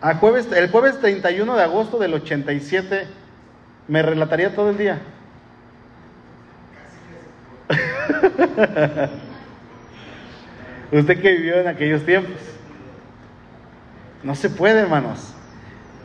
A 0.00 0.14
jueves, 0.14 0.50
el 0.53 0.70
jueves 0.70 1.00
31 1.00 1.57
de 1.57 1.62
agosto 1.62 1.98
del 1.98 2.14
87, 2.14 3.07
¿me 3.88 4.03
relataría 4.03 4.55
todo 4.55 4.70
el 4.70 4.79
día? 4.79 5.00
usted 10.92 11.20
que 11.20 11.33
vivió 11.33 11.57
en 11.57 11.66
aquellos 11.68 12.05
tiempos. 12.05 12.37
No 14.22 14.35
se 14.35 14.48
puede, 14.50 14.81
hermanos. 14.81 15.35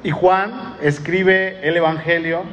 Y 0.03 0.11
Juan 0.11 0.77
escribe 0.81 1.59
el 1.67 1.77
Evangelio 1.77 2.43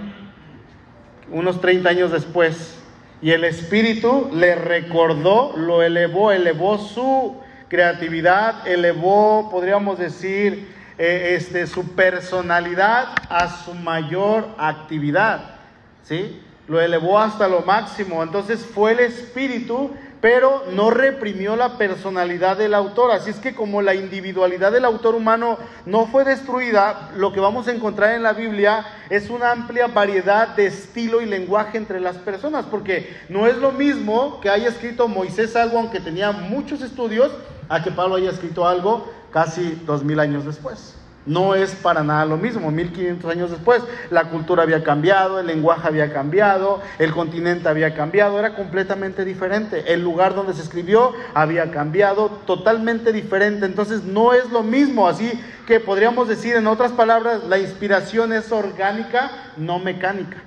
unos 1.31 1.61
30 1.61 1.88
años 1.88 2.12
después 2.12 2.77
y 3.22 3.33
el 3.33 3.44
Espíritu 3.44 4.31
le 4.33 4.55
recordó, 4.55 5.55
lo 5.57 5.83
elevó, 5.83 6.33
elevó 6.33 6.79
su 6.79 7.37
creatividad, 7.68 8.66
elevó, 8.68 9.48
podríamos 9.50 9.98
decir, 9.98 10.74
eh, 10.98 11.35
este, 11.37 11.66
su 11.66 11.94
personalidad 11.94 13.09
a 13.29 13.48
su 13.64 13.74
mayor 13.74 14.48
actividad. 14.59 15.57
¿Sí? 16.02 16.40
Lo 16.68 16.81
elevó 16.81 17.18
hasta 17.18 17.48
lo 17.48 17.62
máximo. 17.62 18.22
Entonces 18.22 18.64
fue 18.64 18.92
el 18.92 19.00
Espíritu 19.00 19.90
pero 20.20 20.64
no 20.72 20.90
reprimió 20.90 21.57
la 21.57 21.79
personalidad 21.79 22.57
del 22.57 22.74
autor. 22.74 23.11
Así 23.11 23.31
es 23.31 23.37
que 23.37 23.55
como 23.55 23.83
la 23.83 23.94
individualidad 23.94 24.72
del 24.72 24.85
autor 24.85 25.14
humano 25.14 25.59
no 25.85 26.07
fue 26.07 26.24
destruida, 26.24 27.11
lo 27.16 27.33
que 27.33 27.40
vamos 27.40 27.68
a 27.68 27.72
encontrar 27.72 28.14
en 28.14 28.22
la 28.22 28.33
Biblia 28.33 28.87
es 29.11 29.31
una 29.31 29.52
amplia 29.52 29.87
variedad 29.87 30.48
de 30.48 30.66
estilo 30.66 31.20
y 31.20 31.26
lenguaje 31.26 31.79
entre 31.79 32.00
las 32.00 32.16
personas, 32.16 32.66
porque 32.66 33.16
no 33.29 33.46
es 33.46 33.57
lo 33.57 33.72
mismo 33.72 34.40
que 34.40 34.50
haya 34.50 34.68
escrito 34.68 35.09
Moisés 35.09 35.55
algo, 35.57 35.79
aunque 35.79 36.00
tenía 36.00 36.33
muchos 36.33 36.83
estudios, 36.83 37.31
a 37.68 37.83
que 37.83 37.90
Pablo 37.90 38.14
haya 38.16 38.31
escrito 38.31 38.66
algo 38.66 39.12
casi 39.33 39.83
dos 39.85 40.05
mil 40.05 40.20
años 40.20 40.44
después. 40.46 40.94
No 41.27 41.57
es 41.57 41.75
para 41.75 42.05
nada 42.05 42.25
lo 42.25 42.37
mismo. 42.37 42.71
1500 42.71 43.31
años 43.31 43.51
después, 43.51 43.83
la 44.11 44.31
cultura 44.31 44.62
había 44.62 44.85
cambiado, 44.85 45.41
el 45.41 45.49
lenguaje 45.49 45.89
había 45.89 46.12
cambiado, 46.12 46.81
el 47.01 47.12
continente 47.12 47.69
había 47.69 47.95
cambiado, 47.95 48.39
era 48.39 48.55
completamente 48.55 49.25
diferente. 49.25 49.93
El 49.93 50.03
lugar 50.03 50.37
donde 50.37 50.55
se 50.55 50.62
escribió 50.62 51.12
había 51.35 51.73
cambiado, 51.73 52.31
totalmente 52.47 53.12
diferente. 53.12 53.67
Entonces 53.67 54.05
no 54.05 54.33
es 54.33 54.51
lo 54.51 54.62
mismo. 54.62 55.09
Así 55.09 55.33
que 55.67 55.81
podríamos 55.81 56.29
decir, 56.29 56.55
en 56.55 56.69
otras 56.69 56.93
palabras, 56.93 57.43
la 57.45 57.59
inspiración 57.59 58.33
es 58.33 58.53
orgánica, 58.53 59.31
no 59.57 59.81
mecánica. 59.81 60.39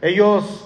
Ellos 0.00 0.64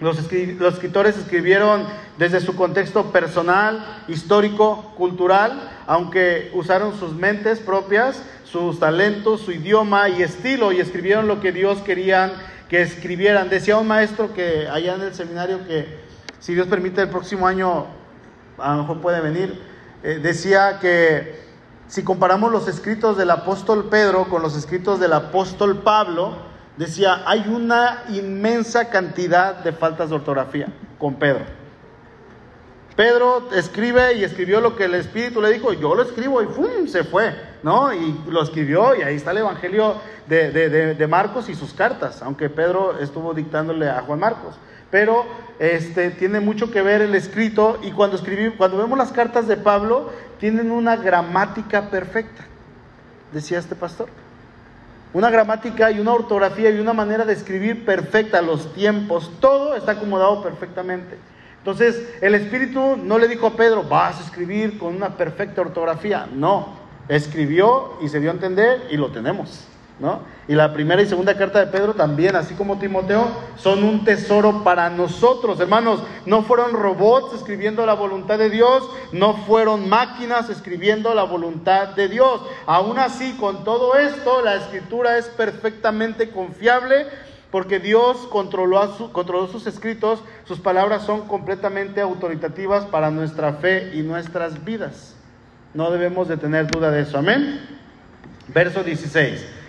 los, 0.00 0.18
escritores 0.18 1.18
escribieron 1.18 1.84
desde 2.16 2.40
su 2.40 2.56
contexto 2.56 3.12
personal, 3.12 4.02
histórico, 4.08 4.92
cultural, 4.96 5.70
aunque 5.86 6.50
usaron 6.54 6.98
sus 6.98 7.14
mentes 7.14 7.60
propias, 7.60 8.22
sus 8.44 8.80
talentos, 8.80 9.42
su 9.42 9.52
idioma 9.52 10.08
y 10.08 10.22
estilo, 10.22 10.72
y 10.72 10.80
escribieron 10.80 11.28
lo 11.28 11.40
que 11.40 11.52
Dios 11.52 11.78
quería 11.80 12.32
que 12.68 12.80
escribieran. 12.80 13.50
Decía 13.50 13.76
un 13.76 13.88
maestro 13.88 14.32
que 14.32 14.68
allá 14.68 14.94
en 14.94 15.02
el 15.02 15.14
seminario 15.14 15.66
que, 15.66 16.00
si 16.38 16.54
Dios 16.54 16.66
permite, 16.66 17.02
el 17.02 17.10
próximo 17.10 17.46
año 17.46 17.86
a 18.56 18.74
lo 18.76 18.82
mejor 18.82 19.00
puede 19.00 19.20
venir, 19.20 19.60
eh, 20.02 20.18
decía 20.22 20.78
que 20.80 21.40
si 21.88 22.04
comparamos 22.04 22.52
los 22.52 22.68
escritos 22.68 23.18
del 23.18 23.30
apóstol 23.30 23.88
Pedro 23.90 24.28
con 24.28 24.40
los 24.40 24.56
escritos 24.56 25.00
del 25.00 25.12
apóstol 25.12 25.78
Pablo, 25.78 26.49
decía, 26.76 27.22
hay 27.26 27.46
una 27.48 28.04
inmensa 28.10 28.88
cantidad 28.90 29.56
de 29.56 29.72
faltas 29.72 30.10
de 30.10 30.16
ortografía 30.16 30.68
con 30.98 31.14
Pedro. 31.14 31.44
Pedro 32.96 33.48
escribe 33.52 34.14
y 34.14 34.24
escribió 34.24 34.60
lo 34.60 34.76
que 34.76 34.84
el 34.84 34.94
Espíritu 34.94 35.40
le 35.40 35.50
dijo, 35.50 35.72
yo 35.72 35.94
lo 35.94 36.02
escribo 36.02 36.42
y 36.42 36.46
¡fum! 36.46 36.86
se 36.86 37.02
fue, 37.04 37.34
¿no? 37.62 37.92
Y 37.94 38.20
lo 38.28 38.42
escribió 38.42 38.94
y 38.94 39.02
ahí 39.02 39.16
está 39.16 39.30
el 39.30 39.38
Evangelio 39.38 39.94
de, 40.26 40.50
de, 40.94 41.06
Marcos 41.06 41.48
y 41.48 41.54
sus 41.54 41.72
cartas, 41.72 42.22
aunque 42.22 42.50
Pedro 42.50 42.98
estuvo 42.98 43.32
dictándole 43.32 43.88
a 43.88 44.02
Juan 44.02 44.20
Marcos. 44.20 44.56
Pero 44.90 45.24
este, 45.58 46.10
tiene 46.10 46.40
mucho 46.40 46.70
que 46.70 46.82
ver 46.82 47.00
el 47.00 47.14
escrito 47.14 47.78
y 47.82 47.92
cuando, 47.92 48.16
escribí, 48.16 48.50
cuando 48.50 48.76
vemos 48.76 48.98
las 48.98 49.12
cartas 49.12 49.48
de 49.48 49.56
Pablo, 49.56 50.10
tienen 50.38 50.70
una 50.70 50.96
gramática 50.96 51.90
perfecta, 51.90 52.44
decía 53.32 53.58
este 53.58 53.76
pastor. 53.76 54.08
Una 55.12 55.30
gramática 55.30 55.90
y 55.90 55.98
una 55.98 56.12
ortografía 56.12 56.70
y 56.70 56.78
una 56.78 56.92
manera 56.92 57.24
de 57.24 57.32
escribir 57.32 57.84
perfecta, 57.84 58.40
los 58.40 58.72
tiempos, 58.74 59.30
todo 59.40 59.74
está 59.74 59.92
acomodado 59.92 60.42
perfectamente. 60.42 61.16
Entonces, 61.58 62.08
el 62.20 62.34
Espíritu 62.34 62.96
no 62.96 63.18
le 63.18 63.26
dijo 63.26 63.48
a 63.48 63.56
Pedro, 63.56 63.82
vas 63.82 64.20
a 64.20 64.24
escribir 64.24 64.78
con 64.78 64.94
una 64.94 65.16
perfecta 65.16 65.62
ortografía. 65.62 66.28
No, 66.32 66.74
escribió 67.08 67.98
y 68.00 68.08
se 68.08 68.20
dio 68.20 68.30
a 68.30 68.34
entender 68.34 68.86
y 68.90 68.96
lo 68.96 69.10
tenemos. 69.10 69.66
Y 70.48 70.54
la 70.54 70.72
primera 70.72 71.02
y 71.02 71.06
segunda 71.06 71.36
carta 71.36 71.58
de 71.60 71.66
Pedro 71.66 71.94
también, 71.94 72.34
así 72.34 72.54
como 72.54 72.78
Timoteo, 72.78 73.28
son 73.56 73.84
un 73.84 74.04
tesoro 74.04 74.64
para 74.64 74.88
nosotros, 74.88 75.60
hermanos. 75.60 76.02
No 76.26 76.42
fueron 76.42 76.72
robots 76.72 77.34
escribiendo 77.34 77.84
la 77.84 77.94
voluntad 77.94 78.38
de 78.38 78.50
Dios, 78.50 78.88
no 79.12 79.34
fueron 79.34 79.88
máquinas 79.88 80.48
escribiendo 80.48 81.14
la 81.14 81.24
voluntad 81.24 81.88
de 81.88 82.08
Dios. 82.08 82.40
Aún 82.66 82.98
así, 82.98 83.36
con 83.38 83.62
todo 83.62 83.94
esto, 83.96 84.42
la 84.42 84.56
escritura 84.56 85.18
es 85.18 85.26
perfectamente 85.26 86.30
confiable 86.30 87.06
porque 87.50 87.78
Dios 87.78 88.16
controló, 88.30 89.10
controló 89.12 89.48
sus 89.48 89.66
escritos, 89.66 90.22
sus 90.44 90.60
palabras 90.60 91.02
son 91.02 91.26
completamente 91.26 92.00
autoritativas 92.00 92.84
para 92.86 93.10
nuestra 93.10 93.54
fe 93.54 93.90
y 93.94 94.02
nuestras 94.02 94.64
vidas. 94.64 95.14
No 95.74 95.90
debemos 95.90 96.26
de 96.28 96.36
tener 96.36 96.68
duda 96.68 96.90
de 96.90 97.02
eso. 97.02 97.18
Amén. 97.18 97.60
Verso 98.48 98.82
16. 98.82 99.59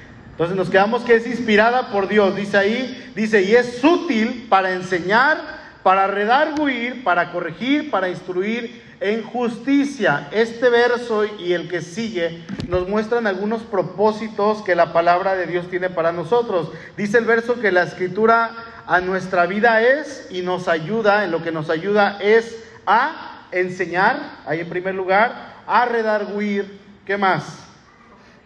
Entonces 0.41 0.57
nos 0.57 0.71
quedamos 0.71 1.03
que 1.03 1.13
es 1.13 1.27
inspirada 1.27 1.91
por 1.91 2.07
Dios. 2.07 2.35
Dice 2.35 2.57
ahí, 2.57 3.11
dice, 3.15 3.43
y 3.43 3.53
es 3.53 3.83
útil 3.83 4.47
para 4.49 4.71
enseñar, 4.71 5.37
para 5.83 6.07
redarguir, 6.07 7.03
para 7.03 7.31
corregir, 7.31 7.91
para 7.91 8.09
instruir 8.09 8.81
en 8.99 9.21
justicia. 9.21 10.29
Este 10.31 10.71
verso 10.71 11.25
y 11.37 11.53
el 11.53 11.69
que 11.69 11.81
sigue 11.81 12.43
nos 12.67 12.89
muestran 12.89 13.27
algunos 13.27 13.61
propósitos 13.61 14.63
que 14.63 14.73
la 14.73 14.93
palabra 14.93 15.35
de 15.35 15.45
Dios 15.45 15.69
tiene 15.69 15.91
para 15.91 16.11
nosotros. 16.11 16.71
Dice 16.97 17.19
el 17.19 17.25
verso 17.25 17.61
que 17.61 17.71
la 17.71 17.83
escritura 17.83 18.49
a 18.87 18.99
nuestra 18.99 19.45
vida 19.45 19.83
es 19.83 20.27
y 20.31 20.41
nos 20.41 20.67
ayuda, 20.67 21.23
en 21.23 21.29
lo 21.29 21.43
que 21.43 21.51
nos 21.51 21.69
ayuda 21.69 22.17
es 22.19 22.63
a 22.87 23.45
enseñar, 23.51 24.39
ahí 24.47 24.61
en 24.61 24.69
primer 24.69 24.95
lugar, 24.95 25.53
a 25.67 25.85
redarguir, 25.85 26.79
¿qué 27.05 27.15
más? 27.15 27.70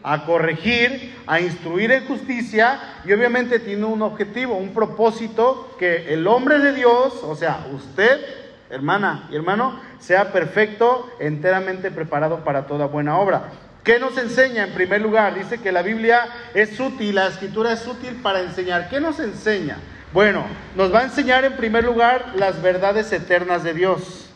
A 0.08 0.24
corregir, 0.24 1.16
a 1.26 1.40
instruir 1.40 1.92
en 1.92 2.06
justicia 2.06 2.80
y 3.06 3.12
obviamente 3.12 3.60
tiene 3.60 3.86
un 3.86 4.04
objetivo, 4.04 4.56
un 4.56 4.72
propósito 4.72 5.76
que 5.80 6.14
el 6.14 6.28
hombre 6.28 6.60
de 6.60 6.74
Dios, 6.74 7.24
o 7.24 7.36
sea, 7.36 7.66
usted 7.74 8.22
hermana 8.70 9.28
y 9.32 9.36
hermano, 9.36 9.80
sea 10.00 10.32
perfecto, 10.32 11.10
enteramente 11.20 11.90
preparado 11.90 12.44
para 12.44 12.68
toda 12.68 12.86
buena 12.86 13.18
obra. 13.18 13.50
¿Qué 13.84 14.00
nos 14.00 14.18
enseña 14.18 14.66
en 14.66 14.74
primer 14.74 15.02
lugar? 15.02 15.34
Dice 15.34 15.60
que 15.60 15.72
la 15.72 15.82
Biblia 15.82 16.28
es 16.54 16.80
útil, 16.80 17.16
la 17.16 17.28
escritura 17.28 17.72
es 17.72 17.86
útil 17.88 18.20
para 18.22 18.42
enseñar. 18.42 18.90
¿Qué 18.90 19.00
nos 19.00 19.20
enseña? 19.20 19.78
Bueno, 20.14 20.46
nos 20.76 20.94
va 20.94 21.00
a 21.00 21.04
enseñar 21.04 21.46
en 21.46 21.56
primer 21.56 21.84
lugar 21.84 22.34
las 22.36 22.62
verdades 22.62 23.12
eternas 23.12 23.64
de 23.64 23.74
Dios. 23.74 24.30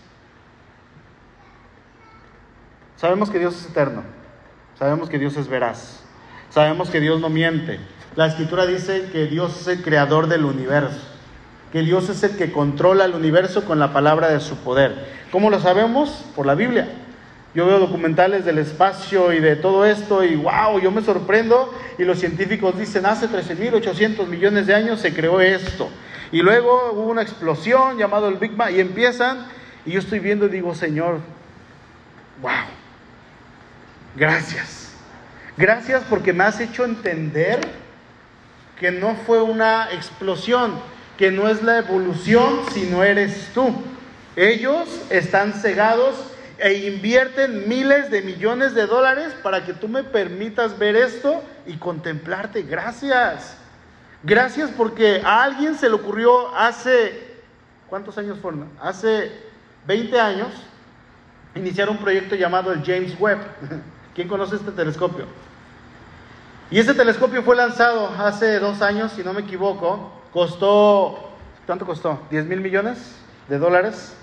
Sabemos 2.96 3.30
que 3.30 3.40
Dios 3.40 3.56
es 3.56 3.70
eterno, 3.70 4.04
sabemos 4.80 5.10
que 5.10 5.20
Dios 5.20 5.38
es 5.38 5.48
veraz, 5.48 6.02
sabemos 6.50 6.90
que 6.90 7.00
Dios 7.00 7.22
no 7.22 7.30
miente. 7.30 7.80
La 8.16 8.26
escritura 8.26 8.66
dice 8.66 9.10
que 9.12 9.28
Dios 9.28 9.62
es 9.62 9.68
el 9.68 9.84
creador 9.84 10.28
del 10.28 10.46
universo 10.46 11.00
que 11.72 11.82
Dios 11.82 12.10
es 12.10 12.24
el 12.24 12.36
que 12.36 12.52
controla 12.52 13.06
el 13.06 13.14
universo 13.14 13.66
con 13.66 13.80
la 13.80 13.94
palabra 13.94 14.30
de 14.30 14.40
su 14.40 14.58
poder. 14.58 15.08
¿Cómo 15.32 15.50
lo 15.50 15.60
sabemos? 15.60 16.26
Por 16.36 16.46
la 16.46 16.56
Biblia. 16.56 16.90
Yo 17.54 17.66
veo 17.66 17.80
documentales 17.80 18.46
del 18.46 18.60
espacio 18.60 19.34
y 19.34 19.40
de 19.40 19.56
todo 19.56 19.86
esto 19.86 20.24
y 20.24 20.36
wow, 20.36 20.80
yo 20.82 20.92
me 20.92 21.02
sorprendo 21.02 21.74
y 21.98 22.04
los 22.04 22.20
científicos 22.20 22.78
dicen, 22.78 23.06
hace 23.06 23.28
13.800 23.28 24.28
millones 24.28 24.68
de 24.68 24.76
años 24.76 25.00
se 25.00 25.14
creó 25.14 25.42
esto. 25.42 25.90
Y 26.32 26.42
luego 26.42 26.92
hubo 26.94 27.10
una 27.10 27.24
explosión 27.24 27.98
llamado 27.98 28.30
el 28.30 28.36
Big 28.36 28.56
Bang 28.56 28.76
y 28.76 28.80
empiezan 28.80 29.48
y 29.86 29.92
yo 29.92 30.00
estoy 30.00 30.20
viendo 30.20 30.46
y 30.46 30.50
digo, 30.50 30.76
Señor, 30.76 31.20
wow, 32.42 32.52
gracias. 34.20 34.92
Gracias 35.58 36.04
porque 36.10 36.34
me 36.34 36.44
has 36.44 36.60
hecho 36.60 36.86
entender 36.86 37.60
que 38.80 38.92
no 38.92 39.16
fue 39.16 39.42
una 39.42 39.92
explosión, 39.92 40.80
que 41.18 41.32
no 41.32 41.50
es 41.50 41.64
la 41.64 41.80
evolución, 41.80 42.62
sino 42.72 43.04
eres 43.04 43.50
tú. 43.54 43.74
Ellos 44.36 44.88
están 45.10 45.54
cegados 45.54 46.16
e 46.60 46.74
invierten 46.88 47.68
miles 47.68 48.12
de 48.12 48.22
millones 48.22 48.74
de 48.74 48.86
dólares 48.86 49.34
para 49.44 49.66
que 49.66 49.74
tú 49.74 49.88
me 49.88 50.04
permitas 50.04 50.78
ver 50.78 50.96
esto 50.96 51.44
y 51.66 51.78
contemplarte. 51.78 52.64
Gracias. 52.64 53.58
Gracias 54.24 54.70
porque 54.72 55.22
a 55.24 55.44
alguien 55.44 55.76
se 55.76 55.88
le 55.90 55.96
ocurrió 55.96 56.56
hace, 56.56 57.38
¿cuántos 57.88 58.18
años 58.18 58.38
fueron? 58.40 58.70
Hace 58.82 59.32
20 59.88 60.20
años, 60.20 60.50
iniciar 61.56 61.90
un 61.90 61.98
proyecto 61.98 62.36
llamado 62.36 62.72
el 62.72 62.84
James 62.84 63.14
Webb. 63.20 63.40
¿Quién 64.20 64.28
conoce 64.28 64.58
este 64.58 64.72
telescopio? 64.72 65.24
Y 66.70 66.78
ese 66.78 66.94
telescopio 66.94 67.42
fue 67.42 67.56
lanzado 67.56 68.10
hace 68.18 68.60
dos 68.60 68.82
años, 68.82 69.14
si 69.14 69.24
no 69.24 69.32
me 69.32 69.40
equivoco, 69.40 70.12
Costó, 70.34 71.30
¿cuánto 71.66 71.86
costó? 71.86 72.20
¿10 72.30 72.44
mil 72.44 72.60
millones 72.60 73.16
de 73.48 73.58
dólares? 73.58 74.14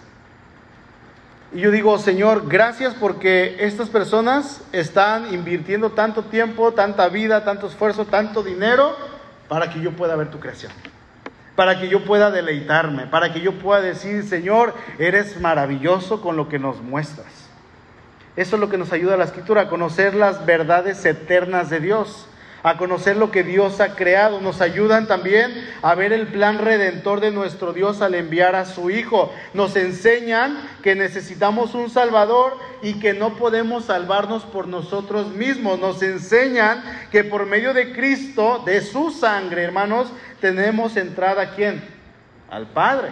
Y 1.51 1.61
yo 1.61 1.71
digo, 1.71 1.99
Señor, 1.99 2.47
gracias 2.47 2.93
porque 2.93 3.57
estas 3.61 3.89
personas 3.89 4.63
están 4.73 5.33
invirtiendo 5.33 5.93
tanto 5.93 6.25
tiempo, 6.25 6.75
tanta 6.75 7.09
vida, 7.09 7.43
tanto 7.43 7.67
esfuerzo, 7.67 8.05
tanto 8.05 8.43
dinero 8.43 8.95
para 9.49 9.71
que 9.71 9.81
yo 9.81 9.93
pueda 9.93 10.15
ver 10.15 10.31
tu 10.31 10.39
creación. 10.39 10.73
Para 11.55 11.81
que 11.81 11.89
yo 11.89 12.05
pueda 12.05 12.31
deleitarme, 12.31 13.07
para 13.07 13.33
que 13.33 13.41
yo 13.41 13.59
pueda 13.59 13.81
decir, 13.81 14.25
Señor, 14.25 14.75
eres 14.99 15.41
maravilloso 15.41 16.21
con 16.21 16.37
lo 16.37 16.51
que 16.51 16.59
nos 16.59 16.83
muestras. 16.83 17.46
Eso 18.37 18.57
es 18.57 18.61
lo 18.61 18.69
que 18.69 18.79
nos 18.79 18.93
ayuda 18.93 19.15
a 19.15 19.19
la 19.19 19.25
escritura, 19.25 19.63
a 19.63 19.69
conocer 19.69 20.15
las 20.15 20.45
verdades 20.47 21.05
eternas 21.05 21.71
de 21.71 21.81
Dios 21.81 22.29
a 22.67 22.79
conocer 22.79 23.17
lo 23.17 23.31
que 23.31 23.45
Dios 23.45 23.81
ha 23.81 23.95
creado. 23.95 24.41
Nos 24.41 24.61
ayudan 24.61 25.07
también 25.07 25.53
a 25.83 25.95
ver 25.95 26.13
el 26.13 26.27
plan 26.27 26.59
redentor 26.59 27.21
de 27.21 27.31
nuestro 27.31 27.73
Dios 27.73 28.03
al 28.03 28.17
enviar 28.17 28.57
a 28.57 28.65
su 28.65 28.91
Hijo. 28.91 29.33
Nos 29.55 29.77
enseñan 29.77 30.59
que 30.83 30.97
necesitamos 30.97 31.77
un 31.77 31.91
Salvador 31.91 32.59
y 32.83 32.95
que 32.95 33.15
no 33.15 33.37
podemos 33.37 33.85
salvarnos 33.85 34.43
por 34.43 34.67
nosotros 34.67 35.29
mismos. 35.29 35.79
Nos 35.79 36.03
enseñan 36.03 36.83
que 37.13 37.23
por 37.23 37.47
medio 37.47 37.73
de 37.73 37.93
Cristo, 37.93 38.61
de 38.67 38.81
su 38.81 39.13
sangre, 39.13 39.63
hermanos, 39.63 40.09
tenemos 40.41 40.97
entrada 40.97 41.43
a 41.43 41.51
quién? 41.55 41.85
Al 42.51 42.67
Padre. 42.67 43.11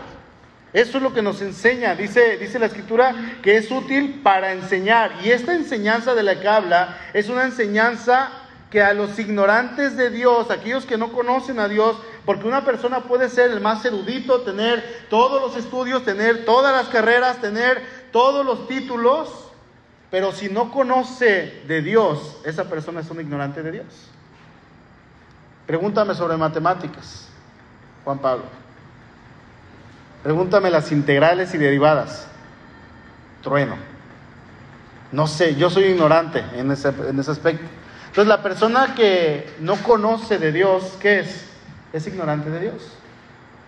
Eso 0.75 0.97
es 0.97 1.05
lo 1.05 1.15
que 1.15 1.23
nos 1.23 1.41
enseña. 1.41 1.95
Dice, 1.95 2.37
dice 2.37 2.59
la 2.59 2.67
escritura 2.67 3.15
que 3.43 3.57
es 3.57 3.71
útil 3.71 4.21
para 4.25 4.53
enseñar. 4.53 5.13
Y 5.23 5.31
esta 5.31 5.55
enseñanza 5.55 6.17
de 6.17 6.25
la 6.25 6.41
que 6.41 6.49
habla 6.49 6.99
es 7.15 7.29
una 7.29 7.45
enseñanza 7.45 8.33
que 8.71 8.83
a 8.83 8.93
los 8.93 9.17
ignorantes 9.21 9.97
de 9.97 10.11
Dios, 10.11 10.51
aquellos 10.51 10.85
que 10.85 10.99
no 10.99 11.13
conocen 11.13 11.61
a 11.61 11.69
Dios, 11.69 11.97
porque 12.27 12.49
una 12.49 12.65
persona 12.65 13.05
puede 13.05 13.29
ser 13.29 13.53
el 13.53 13.61
más 13.61 13.85
erudito, 13.85 14.41
tener 14.41 15.07
todos 15.09 15.41
los 15.41 15.57
estudios, 15.57 16.05
tener 16.05 16.45
todas 16.45 16.75
las 16.75 16.89
carreras, 16.89 17.41
tener 17.41 17.81
todos 18.11 18.45
los 18.45 18.67
títulos, 18.67 19.53
pero 20.11 20.33
si 20.33 20.49
no 20.49 20.73
conoce 20.73 21.63
de 21.69 21.83
Dios, 21.83 22.39
esa 22.45 22.65
persona 22.65 23.01
es 23.01 23.11
un 23.11 23.21
ignorante 23.21 23.63
de 23.63 23.71
Dios. 23.71 23.87
Pregúntame 25.69 26.17
sobre 26.17 26.37
matemáticas, 26.37 27.29
Juan 28.05 28.19
Pablo. 28.19 28.63
Pregúntame 30.25 30.71
las 30.71 30.91
integrales 30.91 31.55
y 31.55 31.59
derivadas. 31.59 32.27
Trueno. 33.43 33.77
No 35.13 35.27
sé, 35.29 35.55
yo 35.55 35.71
soy 35.71 35.85
ignorante 35.85 36.43
en 36.57 36.73
ese, 36.73 36.89
en 36.89 37.21
ese 37.21 37.31
aspecto. 37.31 37.65
Entonces 38.07 38.27
la 38.27 38.43
persona 38.43 38.95
que 38.97 39.49
no 39.61 39.77
conoce 39.77 40.39
de 40.39 40.51
Dios, 40.51 40.97
¿qué 40.99 41.21
es? 41.21 41.47
Es 41.93 42.07
ignorante 42.07 42.49
de 42.49 42.59
Dios. 42.59 42.97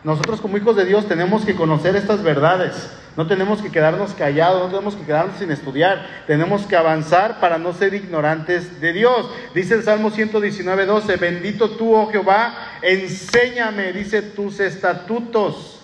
Nosotros 0.02 0.40
como 0.40 0.56
hijos 0.56 0.76
de 0.76 0.86
Dios 0.86 1.06
tenemos 1.06 1.44
que 1.44 1.54
conocer 1.54 1.94
estas 1.94 2.22
verdades. 2.22 2.90
No 3.16 3.26
tenemos 3.26 3.60
que 3.60 3.70
quedarnos 3.70 4.12
callados, 4.14 4.62
no 4.62 4.68
tenemos 4.68 4.94
que 4.94 5.04
quedarnos 5.04 5.38
sin 5.38 5.50
estudiar. 5.50 6.06
Tenemos 6.26 6.64
que 6.66 6.76
avanzar 6.76 7.38
para 7.38 7.58
no 7.58 7.74
ser 7.74 7.92
ignorantes 7.92 8.80
de 8.80 8.92
Dios. 8.92 9.30
Dice 9.54 9.74
el 9.74 9.82
Salmo 9.82 10.10
119, 10.10 10.86
12, 10.86 11.16
bendito 11.16 11.70
tú, 11.70 11.94
oh 11.94 12.10
Jehová, 12.10 12.54
enséñame, 12.82 13.92
dice, 13.92 14.22
tus 14.22 14.60
estatutos. 14.60 15.75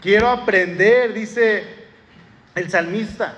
Quiero 0.00 0.28
aprender, 0.28 1.12
dice 1.12 1.64
el 2.54 2.70
salmista. 2.70 3.34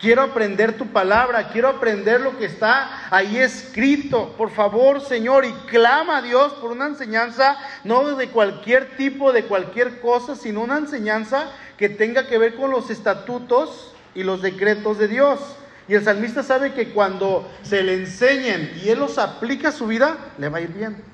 Quiero 0.00 0.22
aprender 0.22 0.76
tu 0.76 0.88
palabra, 0.88 1.48
quiero 1.48 1.68
aprender 1.68 2.20
lo 2.20 2.36
que 2.36 2.46
está 2.46 3.06
ahí 3.10 3.38
escrito. 3.38 4.34
Por 4.36 4.50
favor, 4.50 5.00
Señor, 5.00 5.44
y 5.44 5.52
clama 5.68 6.18
a 6.18 6.22
Dios 6.22 6.52
por 6.54 6.72
una 6.72 6.86
enseñanza, 6.86 7.56
no 7.84 8.16
de 8.16 8.28
cualquier 8.28 8.96
tipo, 8.96 9.32
de 9.32 9.44
cualquier 9.44 10.00
cosa, 10.00 10.34
sino 10.34 10.62
una 10.62 10.78
enseñanza 10.78 11.50
que 11.78 11.88
tenga 11.88 12.26
que 12.26 12.38
ver 12.38 12.56
con 12.56 12.70
los 12.70 12.90
estatutos 12.90 13.94
y 14.14 14.24
los 14.24 14.42
decretos 14.42 14.98
de 14.98 15.08
Dios. 15.08 15.40
Y 15.86 15.94
el 15.94 16.04
salmista 16.04 16.42
sabe 16.42 16.74
que 16.74 16.90
cuando 16.90 17.48
se 17.62 17.82
le 17.82 17.94
enseñen 17.94 18.72
y 18.84 18.88
él 18.88 18.98
los 18.98 19.16
aplica 19.16 19.68
a 19.68 19.72
su 19.72 19.86
vida, 19.86 20.18
le 20.38 20.48
va 20.48 20.58
a 20.58 20.62
ir 20.62 20.70
bien. 20.70 21.13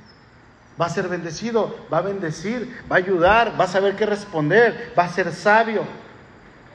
Va 0.80 0.86
a 0.86 0.90
ser 0.90 1.08
bendecido, 1.08 1.76
va 1.92 1.98
a 1.98 2.02
bendecir, 2.02 2.76
va 2.90 2.96
a 2.96 2.98
ayudar, 2.98 3.58
va 3.58 3.64
a 3.64 3.68
saber 3.68 3.96
qué 3.96 4.06
responder, 4.06 4.92
va 4.98 5.04
a 5.04 5.08
ser 5.08 5.32
sabio. 5.32 5.84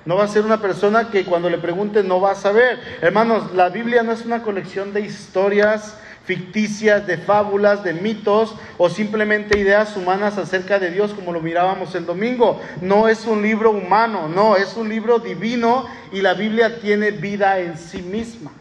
No 0.05 0.15
va 0.17 0.25
a 0.25 0.27
ser 0.27 0.45
una 0.45 0.61
persona 0.61 1.09
que 1.09 1.25
cuando 1.25 1.49
le 1.49 1.57
pregunte 1.57 2.03
no 2.03 2.21
va 2.21 2.31
a 2.31 2.35
saber. 2.35 2.79
Hermanos, 3.01 3.53
la 3.53 3.69
Biblia 3.69 4.03
no 4.03 4.11
es 4.11 4.23
una 4.23 4.43
colección 4.43 4.93
de 4.93 5.01
historias 5.01 5.97
ficticias, 6.25 7.05
de 7.07 7.17
fábulas, 7.17 7.83
de 7.83 7.93
mitos 7.93 8.55
o 8.77 8.89
simplemente 8.89 9.59
ideas 9.59 9.95
humanas 9.95 10.37
acerca 10.37 10.79
de 10.79 10.91
Dios 10.91 11.13
como 11.13 11.31
lo 11.31 11.41
mirábamos 11.41 11.95
el 11.95 12.05
domingo. 12.05 12.61
No 12.81 13.07
es 13.07 13.25
un 13.25 13.41
libro 13.41 13.71
humano, 13.71 14.27
no, 14.27 14.55
es 14.55 14.75
un 14.75 14.89
libro 14.89 15.19
divino 15.19 15.85
y 16.11 16.21
la 16.21 16.33
Biblia 16.33 16.79
tiene 16.79 17.11
vida 17.11 17.59
en 17.59 17.77
sí 17.77 18.01
misma. 18.01 18.51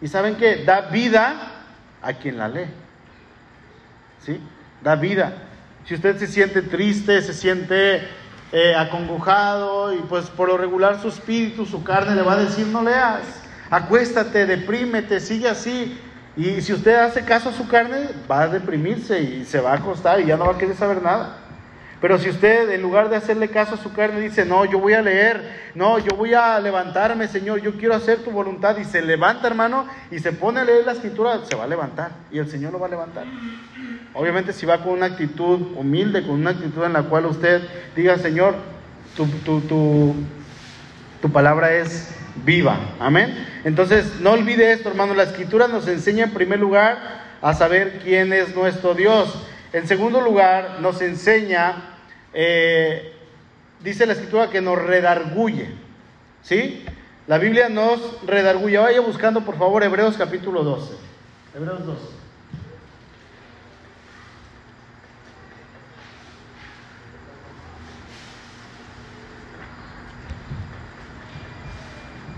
¿Y 0.00 0.08
saben 0.08 0.36
qué? 0.36 0.64
Da 0.64 0.82
vida 0.82 1.64
a 2.02 2.12
quien 2.12 2.38
la 2.38 2.48
lee. 2.48 2.66
¿Sí? 4.24 4.40
Da 4.82 4.96
vida. 4.96 5.32
Si 5.86 5.94
usted 5.94 6.16
se 6.18 6.26
siente 6.26 6.62
triste, 6.62 7.20
se 7.22 7.32
siente 7.32 8.02
eh, 8.52 8.74
acongojado 8.74 9.94
y 9.94 9.98
pues 9.98 10.26
por 10.26 10.48
lo 10.48 10.56
regular 10.56 11.00
su 11.00 11.08
espíritu, 11.08 11.66
su 11.66 11.82
carne 11.82 12.14
le 12.14 12.22
va 12.22 12.34
a 12.34 12.44
decir 12.44 12.66
no 12.66 12.82
leas, 12.82 13.42
acuéstate, 13.70 14.46
deprímete, 14.46 15.20
sigue 15.20 15.48
así. 15.48 15.98
Y 16.36 16.60
si 16.62 16.72
usted 16.72 16.96
hace 16.96 17.24
caso 17.24 17.50
a 17.50 17.52
su 17.52 17.66
carne, 17.68 18.08
va 18.30 18.42
a 18.42 18.48
deprimirse 18.48 19.20
y 19.20 19.44
se 19.44 19.60
va 19.60 19.72
a 19.72 19.76
acostar 19.76 20.20
y 20.20 20.26
ya 20.26 20.36
no 20.36 20.46
va 20.46 20.52
a 20.52 20.58
querer 20.58 20.76
saber 20.76 21.02
nada. 21.02 21.38
Pero 22.02 22.18
si 22.18 22.30
usted 22.30 22.68
en 22.70 22.82
lugar 22.82 23.08
de 23.08 23.16
hacerle 23.16 23.48
caso 23.48 23.76
a 23.76 23.78
su 23.78 23.92
carne 23.92 24.20
dice, 24.20 24.44
no, 24.44 24.64
yo 24.64 24.80
voy 24.80 24.94
a 24.94 25.02
leer, 25.02 25.70
no, 25.74 25.98
yo 25.98 26.16
voy 26.16 26.34
a 26.34 26.58
levantarme, 26.58 27.28
Señor, 27.28 27.60
yo 27.60 27.76
quiero 27.78 27.94
hacer 27.94 28.24
tu 28.24 28.32
voluntad 28.32 28.76
y 28.76 28.84
se 28.84 29.02
levanta, 29.02 29.46
hermano, 29.46 29.86
y 30.10 30.18
se 30.18 30.32
pone 30.32 30.60
a 30.60 30.64
leer 30.64 30.84
la 30.84 30.92
escritura, 30.92 31.38
se 31.44 31.54
va 31.54 31.64
a 31.64 31.68
levantar 31.68 32.10
y 32.32 32.38
el 32.38 32.50
Señor 32.50 32.72
lo 32.72 32.80
va 32.80 32.88
a 32.88 32.90
levantar. 32.90 33.24
Obviamente 34.14 34.52
si 34.52 34.66
va 34.66 34.82
con 34.82 34.92
una 34.92 35.06
actitud 35.06 35.60
humilde, 35.76 36.22
con 36.22 36.32
una 36.32 36.50
actitud 36.50 36.84
en 36.84 36.92
la 36.92 37.04
cual 37.04 37.26
usted 37.26 37.62
diga, 37.96 38.18
Señor, 38.18 38.54
tu, 39.16 39.26
tu, 39.26 39.60
tu, 39.62 40.14
tu 41.20 41.32
palabra 41.32 41.74
es 41.74 42.14
viva. 42.44 42.78
Amén. 43.00 43.46
Entonces, 43.64 44.20
no 44.20 44.32
olvide 44.32 44.72
esto, 44.72 44.90
hermano. 44.90 45.14
La 45.14 45.22
escritura 45.22 45.68
nos 45.68 45.88
enseña 45.88 46.24
en 46.24 46.30
primer 46.32 46.58
lugar 46.58 47.22
a 47.40 47.54
saber 47.54 48.00
quién 48.02 48.32
es 48.32 48.54
nuestro 48.54 48.94
Dios. 48.94 49.46
En 49.72 49.88
segundo 49.88 50.20
lugar, 50.20 50.78
nos 50.80 51.00
enseña, 51.00 51.96
eh, 52.34 53.14
dice 53.82 54.06
la 54.06 54.12
escritura 54.12 54.50
que 54.50 54.60
nos 54.60 54.80
redarguye. 54.80 55.70
¿Sí? 56.42 56.84
La 57.26 57.38
Biblia 57.38 57.68
nos 57.68 58.26
redarguye. 58.26 58.76
Vaya 58.76 59.00
buscando, 59.00 59.42
por 59.42 59.56
favor, 59.56 59.82
Hebreos 59.82 60.16
capítulo 60.18 60.62
12. 60.64 60.94
Hebreos 61.54 61.86
12. 61.86 62.21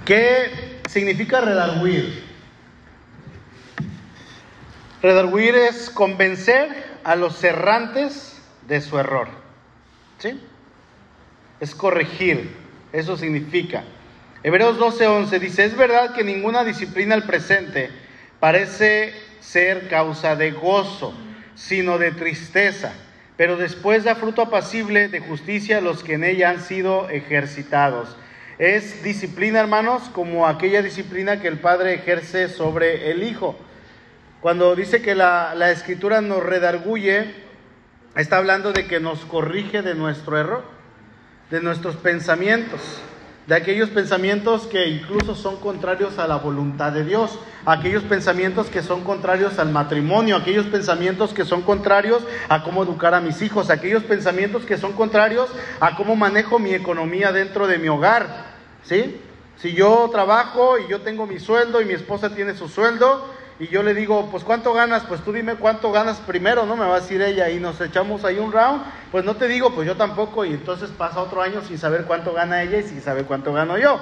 ¿Qué 0.05 0.81
significa 0.89 1.41
redarguir? 1.41 2.23
Redarguir 5.03 5.55
es 5.55 5.89
convencer 5.89 6.69
a 7.05 7.17
los 7.17 7.43
errantes 7.43 8.39
de 8.67 8.81
su 8.81 8.99
error. 8.99 9.29
¿Sí? 10.19 10.41
Es 11.61 11.75
corregir. 11.75 12.55
Eso 12.93 13.17
significa. 13.17 13.85
Hebreos 14.43 14.79
12:11 14.79 15.39
dice, 15.39 15.65
es 15.65 15.77
verdad 15.77 16.15
que 16.15 16.23
ninguna 16.23 16.65
disciplina 16.65 17.15
al 17.15 17.25
presente 17.25 17.91
parece 18.41 19.15
ser 19.41 19.89
causa 19.89 20.37
de 20.37 20.53
gozo, 20.53 21.15
sino 21.55 21.97
de 21.97 22.13
tristeza, 22.13 22.93
pero 23.39 23.57
después 23.57 24.05
da 24.05 24.17
fruto 24.17 24.43
apacible 24.43 25.09
de 25.09 25.21
justicia 25.21 25.79
a 25.79 25.81
los 25.81 26.05
que 26.05 26.15
en 26.15 26.25
ella 26.25 26.51
han 26.51 26.61
sido 26.61 27.09
ejercitados. 27.09 28.17
Es 28.59 29.03
disciplina, 29.03 29.59
hermanos, 29.59 30.09
como 30.11 30.47
aquella 30.47 30.81
disciplina 30.81 31.41
que 31.41 31.49
el 31.49 31.59
Padre 31.59 31.95
ejerce 31.95 32.49
sobre 32.49 33.11
el 33.11 33.25
Hijo. 33.25 33.57
Cuando 34.41 34.77
dice 34.77 35.03
que 35.03 35.17
la, 35.17 35.71
escritura 35.73 36.21
nos 36.21 36.43
redarguye, 36.43 37.35
está 38.15 38.37
hablando 38.37 38.73
de 38.73 38.87
que 38.87 39.01
nos 39.01 39.25
corrige 39.25 39.83
de 39.83 39.95
nuestro 39.95 40.39
error, 40.39 40.63
de 41.51 41.61
nuestros 41.63 41.97
pensamientos, 41.97 42.81
de 43.47 43.55
aquellos 43.55 43.91
pensamientos 43.91 44.63
que 44.63 44.89
incluso 44.89 45.35
son 45.35 45.57
contrarios 45.57 46.19
a 46.19 46.27
la 46.27 46.37
voluntad 46.37 46.93
de 46.93 47.05
Dios, 47.05 47.39
aquellos 47.67 48.03
pensamientos 48.03 48.69
que 48.69 48.83
son 48.83 49.05
contrarios 49.05 49.59
al 49.59 49.71
matrimonio, 49.71 50.37
aquellos 50.37 50.67
pensamientos 50.67 51.35
que 51.35 51.45
son 51.45 51.63
contrarios 51.63 52.23
a 52.49 52.63
cómo 52.63 52.83
educar 52.83 53.15
a 53.15 53.21
mis 53.21 53.43
hijos, 53.43 53.71
aquellos 53.71 54.03
pensamientos 54.05 54.65
que 54.65 54.79
son 54.79 54.93
contrarios 54.93 55.51
a 55.81 55.95
cómo 55.97 56.17
manejo 56.17 56.59
mi 56.59 56.73
economía 56.73 57.33
dentro 57.33 57.67
de 57.67 57.79
mi 57.79 57.89
hogar, 57.89 58.55
¿Sí? 58.85 59.19
Si 59.57 59.73
yo 59.73 60.09
trabajo 60.13 60.79
y 60.79 60.89
yo 60.89 61.01
tengo 61.01 61.27
mi 61.27 61.39
sueldo 61.39 61.81
y 61.81 61.87
mi 61.87 61.95
esposa 61.95 62.35
tiene 62.35 62.55
su 62.55 62.69
sueldo 62.69 63.34
y 63.61 63.69
yo 63.69 63.85
le 63.85 63.95
digo, 63.95 64.29
pues 64.31 64.43
¿cuánto 64.43 64.73
ganas? 64.73 65.05
Pues 65.05 65.21
tú 65.21 65.33
dime 65.33 65.55
cuánto 65.55 65.93
ganas 65.93 66.19
primero, 66.19 66.67
¿no? 66.67 66.75
Me 66.77 66.87
va 66.87 66.97
a 66.97 67.01
decir 67.01 67.23
ella 67.23 67.51
y 67.51 67.61
nos 67.61 67.81
echamos 67.81 68.25
ahí 68.25 68.39
un 68.39 68.51
round. 68.51 68.83
Pues 69.13 69.25
no 69.25 69.37
te 69.37 69.47
digo, 69.47 69.75
pues 69.75 69.87
yo 69.87 69.97
tampoco 69.97 70.45
y 70.45 70.53
entonces 70.53 70.91
pasa 70.91 71.21
otro 71.21 71.41
año 71.41 71.63
sin 71.63 71.79
saber 71.79 72.05
cuánto 72.05 72.33
gana 72.33 72.63
ella 72.63 72.79
y 72.79 72.83
sin 72.83 73.01
saber 73.01 73.27
cuánto 73.27 73.53
gano 73.53 73.79
yo, 73.79 74.01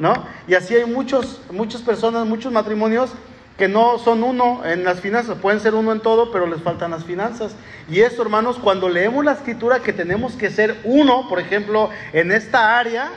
¿no? 0.00 0.14
Y 0.48 0.54
así 0.54 0.74
hay 0.74 0.84
muchos, 0.84 1.42
muchas 1.52 1.82
personas, 1.82 2.26
muchos 2.26 2.52
matrimonios 2.52 3.12
que 3.56 3.68
no 3.68 3.98
son 3.98 4.22
uno 4.22 4.64
en 4.64 4.84
las 4.84 5.00
finanzas, 5.00 5.38
pueden 5.38 5.60
ser 5.60 5.74
uno 5.74 5.92
en 5.92 6.00
todo, 6.00 6.30
pero 6.32 6.46
les 6.46 6.62
faltan 6.62 6.92
las 6.92 7.04
finanzas. 7.04 7.54
Y 7.88 8.00
eso, 8.00 8.22
hermanos, 8.22 8.58
cuando 8.58 8.88
leemos 8.88 9.24
la 9.24 9.32
escritura 9.32 9.80
que 9.80 9.92
tenemos 9.92 10.34
que 10.34 10.50
ser 10.50 10.80
uno, 10.84 11.28
por 11.28 11.40
ejemplo, 11.40 11.90
en 12.12 12.30
esta 12.32 12.78
área, 12.78 13.10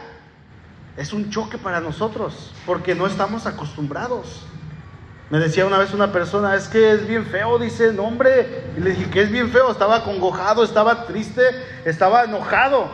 es 0.97 1.13
un 1.13 1.29
choque 1.29 1.57
para 1.57 1.79
nosotros, 1.79 2.53
porque 2.65 2.95
no 2.95 3.07
estamos 3.07 3.45
acostumbrados. 3.45 4.45
Me 5.31 5.39
decía 5.39 5.65
una 5.65 5.77
vez 5.77 5.93
una 5.93 6.11
persona, 6.11 6.57
es 6.57 6.67
que 6.67 6.91
es 6.91 7.07
bien 7.07 7.25
feo, 7.25 7.57
dice, 7.57 7.93
no 7.93 8.03
hombre, 8.03 8.65
y 8.75 8.81
le 8.81 8.89
dije 8.89 9.09
que 9.09 9.21
es 9.21 9.31
bien 9.31 9.49
feo, 9.49 9.71
estaba 9.71 10.03
congojado, 10.03 10.61
estaba 10.61 11.05
triste, 11.05 11.41
estaba 11.85 12.25
enojado. 12.25 12.91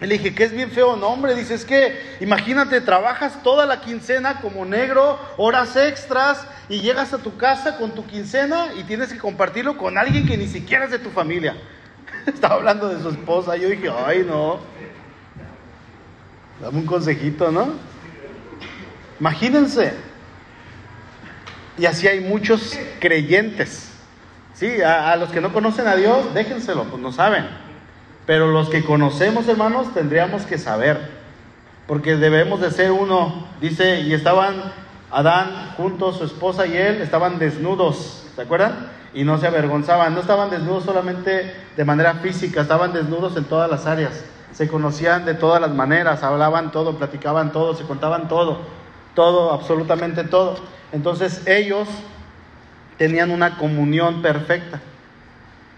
Y 0.00 0.06
le 0.06 0.18
dije 0.18 0.34
que 0.34 0.42
es 0.42 0.50
bien 0.50 0.72
feo, 0.72 0.96
no 0.96 1.06
hombre, 1.06 1.36
dice, 1.36 1.54
es 1.54 1.64
que 1.64 2.16
imagínate, 2.18 2.80
trabajas 2.80 3.44
toda 3.44 3.64
la 3.64 3.80
quincena 3.80 4.40
como 4.40 4.64
negro, 4.64 5.20
horas 5.36 5.76
extras, 5.76 6.44
y 6.68 6.80
llegas 6.80 7.12
a 7.12 7.18
tu 7.18 7.36
casa 7.36 7.76
con 7.76 7.92
tu 7.92 8.04
quincena 8.06 8.72
y 8.76 8.82
tienes 8.82 9.12
que 9.12 9.18
compartirlo 9.18 9.76
con 9.76 9.96
alguien 9.96 10.26
que 10.26 10.36
ni 10.36 10.48
siquiera 10.48 10.86
es 10.86 10.90
de 10.90 10.98
tu 10.98 11.10
familia. 11.10 11.54
estaba 12.26 12.56
hablando 12.56 12.88
de 12.88 13.00
su 13.00 13.10
esposa, 13.10 13.54
yo 13.54 13.68
dije, 13.68 13.88
ay 14.04 14.24
no, 14.26 14.58
Dame 16.60 16.78
un 16.78 16.86
consejito, 16.86 17.52
¿no? 17.52 17.70
Imagínense. 19.20 20.11
Y 21.78 21.86
así 21.86 22.06
hay 22.08 22.20
muchos 22.20 22.78
creyentes. 23.00 23.90
Sí, 24.54 24.82
a, 24.82 25.16
los 25.16 25.30
que 25.30 25.40
no 25.40 25.52
conocen 25.52 25.86
a 25.86 25.96
Dios, 25.96 26.34
déjenselo, 26.34 26.84
pues 26.84 27.00
no 27.00 27.12
saben. 27.12 27.46
Pero 28.26 28.52
los 28.52 28.68
que 28.68 28.84
conocemos, 28.84 29.48
hermanos, 29.48 29.92
tendríamos 29.94 30.42
que 30.42 30.58
saber. 30.58 31.22
Porque 31.86 32.16
debemos 32.16 32.60
de 32.60 32.70
ser 32.70 32.92
uno. 32.92 33.46
Dice, 33.60 34.00
y 34.00 34.12
estaban 34.12 34.72
Adán 35.10 35.74
juntos, 35.76 36.18
su 36.18 36.24
esposa 36.24 36.66
y 36.66 36.76
él, 36.76 37.02
estaban 37.02 37.38
desnudos. 37.38 38.26
¿Se 38.34 38.42
acuerdan? 38.42 38.90
Y 39.12 39.24
no 39.24 39.38
se 39.38 39.46
avergonzaban. 39.46 40.14
No 40.14 40.20
estaban 40.20 40.50
desnudos 40.50 40.84
solamente 40.84 41.54
de 41.76 41.84
manera 41.84 42.14
física, 42.14 42.62
estaban 42.62 42.92
desnudos 42.92 43.36
en 43.36 43.44
todas 43.44 43.70
las 43.70 43.86
áreas 43.86 44.24
se 44.52 44.68
conocían 44.68 45.24
de 45.24 45.34
todas 45.34 45.60
las 45.60 45.72
maneras, 45.72 46.22
hablaban 46.22 46.70
todo, 46.70 46.96
platicaban 46.96 47.52
todo, 47.52 47.74
se 47.74 47.84
contaban 47.84 48.28
todo, 48.28 48.58
todo, 49.14 49.52
absolutamente 49.52 50.24
todo. 50.24 50.56
Entonces 50.92 51.46
ellos 51.46 51.88
tenían 52.98 53.30
una 53.30 53.56
comunión 53.56 54.22
perfecta. 54.22 54.80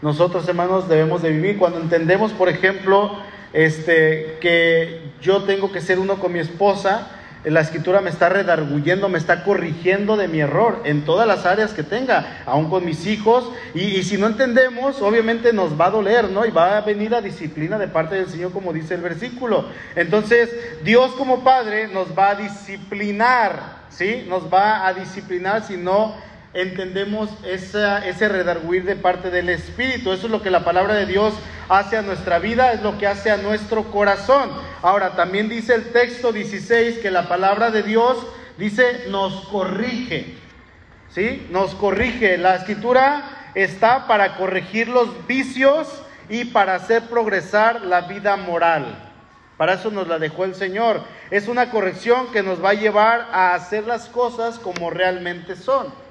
Nosotros, 0.02 0.46
hermanos, 0.48 0.88
debemos 0.88 1.22
de 1.22 1.30
vivir 1.30 1.56
cuando 1.56 1.80
entendemos, 1.80 2.32
por 2.32 2.48
ejemplo, 2.48 3.18
este 3.52 4.36
que 4.40 5.00
yo 5.22 5.44
tengo 5.44 5.72
que 5.72 5.80
ser 5.80 5.98
uno 5.98 6.18
con 6.18 6.32
mi 6.32 6.40
esposa, 6.40 7.08
la 7.44 7.60
escritura 7.60 8.00
me 8.00 8.10
está 8.10 8.28
redarguyendo, 8.28 9.08
me 9.08 9.18
está 9.18 9.44
corrigiendo 9.44 10.16
de 10.16 10.28
mi 10.28 10.40
error 10.40 10.80
en 10.84 11.04
todas 11.04 11.26
las 11.26 11.44
áreas 11.44 11.72
que 11.72 11.82
tenga, 11.82 12.42
aún 12.46 12.70
con 12.70 12.84
mis 12.84 13.06
hijos. 13.06 13.50
Y, 13.74 14.02
si 14.02 14.16
no 14.16 14.26
entendemos, 14.26 15.02
obviamente 15.02 15.52
nos 15.52 15.78
va 15.78 15.86
a 15.86 15.90
doler, 15.90 16.30
¿no? 16.30 16.46
Y 16.46 16.50
va 16.50 16.78
a 16.78 16.80
venir 16.80 17.10
la 17.10 17.20
disciplina 17.20 17.78
de 17.78 17.88
parte 17.88 18.14
del 18.14 18.28
Señor, 18.28 18.52
como 18.52 18.72
dice 18.72 18.94
el 18.94 19.02
versículo. 19.02 19.66
Entonces, 19.94 20.50
Dios 20.84 21.12
como 21.12 21.44
Padre 21.44 21.88
nos 21.88 22.16
va 22.16 22.30
a 22.30 22.34
disciplinar, 22.34 23.84
¿sí? 23.90 24.24
Nos 24.28 24.52
va 24.52 24.86
a 24.86 24.94
disciplinar 24.94 25.64
si 25.64 25.76
no 25.76 26.14
entendemos 26.54 27.28
ese 27.44 28.28
redarguir 28.28 28.84
de 28.84 28.96
parte 28.96 29.30
del 29.30 29.48
Espíritu. 29.48 30.12
Eso 30.12 30.26
es 30.26 30.32
lo 30.32 30.40
que 30.40 30.50
la 30.50 30.64
palabra 30.64 30.94
de 30.94 31.06
Dios 31.06 31.34
hace 31.68 31.96
a 31.96 32.02
nuestra 32.02 32.38
vida, 32.38 32.72
es 32.72 32.82
lo 32.82 32.96
que 32.96 33.06
hace 33.06 33.30
a 33.30 33.36
nuestro 33.36 33.90
corazón. 33.90 34.50
Ahora, 34.80 35.16
también 35.16 35.48
dice 35.48 35.74
el 35.74 35.92
texto 35.92 36.32
16 36.32 36.98
que 36.98 37.10
la 37.10 37.28
palabra 37.28 37.70
de 37.70 37.82
Dios 37.82 38.24
dice 38.56 39.06
nos 39.08 39.46
corrige. 39.48 40.36
¿Sí? 41.10 41.46
Nos 41.50 41.74
corrige. 41.74 42.38
La 42.38 42.56
escritura 42.56 43.50
está 43.54 44.06
para 44.06 44.36
corregir 44.36 44.88
los 44.88 45.26
vicios 45.26 45.88
y 46.28 46.46
para 46.46 46.74
hacer 46.76 47.02
progresar 47.02 47.82
la 47.82 48.02
vida 48.02 48.36
moral. 48.36 49.12
Para 49.56 49.74
eso 49.74 49.90
nos 49.90 50.08
la 50.08 50.18
dejó 50.18 50.44
el 50.44 50.54
Señor. 50.54 51.00
Es 51.30 51.46
una 51.46 51.70
corrección 51.70 52.32
que 52.32 52.42
nos 52.42 52.62
va 52.62 52.70
a 52.70 52.74
llevar 52.74 53.28
a 53.32 53.54
hacer 53.54 53.86
las 53.86 54.06
cosas 54.06 54.58
como 54.58 54.90
realmente 54.90 55.54
son. 55.54 56.03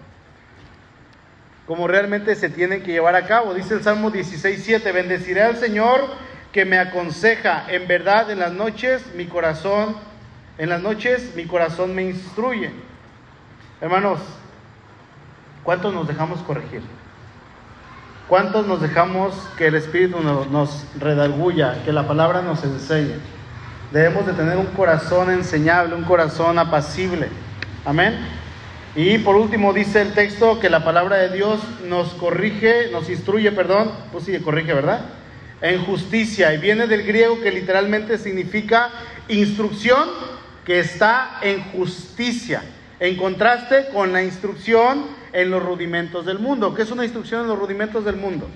Como 1.67 1.87
realmente 1.87 2.35
se 2.35 2.49
tienen 2.49 2.83
que 2.83 2.91
llevar 2.91 3.15
a 3.15 3.25
cabo. 3.25 3.53
Dice 3.53 3.75
el 3.75 3.83
Salmo 3.83 4.11
16.7, 4.11 4.93
bendeciré 4.93 5.43
al 5.43 5.57
Señor 5.57 6.01
que 6.51 6.65
me 6.65 6.77
aconseja. 6.77 7.65
En 7.69 7.87
verdad, 7.87 8.29
en 8.31 8.39
las 8.39 8.51
noches 8.51 9.03
mi 9.15 9.25
corazón, 9.25 9.95
en 10.57 10.69
las 10.69 10.81
noches 10.81 11.33
mi 11.35 11.45
corazón 11.45 11.95
me 11.95 12.03
instruye. 12.03 12.71
Hermanos, 13.81 14.19
¿cuántos 15.63 15.93
nos 15.93 16.07
dejamos 16.07 16.41
corregir? 16.41 16.81
¿Cuántos 18.27 18.65
nos 18.65 18.81
dejamos 18.81 19.35
que 19.57 19.67
el 19.67 19.75
Espíritu 19.75 20.19
nos, 20.21 20.85
redarguya, 20.97 21.83
que 21.83 21.91
la 21.91 22.07
palabra 22.07 22.41
nos 22.41 22.63
enseñe? 22.63 23.19
Debemos 23.91 24.25
de 24.25 24.33
tener 24.33 24.57
un 24.57 24.67
corazón 24.67 25.29
enseñable, 25.29 25.93
un 25.93 26.03
corazón 26.03 26.57
apacible. 26.57 27.27
Amén. 27.85 28.42
Y 28.95 29.17
por 29.17 29.35
último 29.35 29.73
dice 29.73 30.01
el 30.01 30.13
texto 30.13 30.59
que 30.59 30.69
la 30.69 30.83
palabra 30.83 31.17
de 31.17 31.35
Dios 31.35 31.59
nos 31.87 32.09
corrige, 32.13 32.89
nos 32.91 33.09
instruye, 33.09 33.51
perdón, 33.51 33.91
pues 34.11 34.25
sí, 34.25 34.37
corrige, 34.39 34.73
¿verdad? 34.73 35.05
En 35.61 35.83
justicia. 35.83 36.53
Y 36.53 36.59
viene 36.59 36.85
del 36.85 37.03
griego 37.03 37.41
que 37.41 37.51
literalmente 37.51 38.19
significa 38.19 38.91
instrucción 39.29 40.09
que 40.63 40.79
está 40.79 41.39
en 41.41 41.63
justicia. 41.71 42.61
En 42.99 43.17
contraste 43.17 43.87
con 43.91 44.13
la 44.13 44.23
instrucción 44.23 45.07
en 45.33 45.49
los 45.49 45.63
rudimentos 45.63 46.25
del 46.25 46.37
mundo. 46.37 46.75
¿Qué 46.75 46.83
es 46.83 46.91
una 46.91 47.03
instrucción 47.03 47.41
en 47.41 47.47
los 47.47 47.57
rudimentos 47.57 48.05
del 48.05 48.17
mundo? 48.17 48.47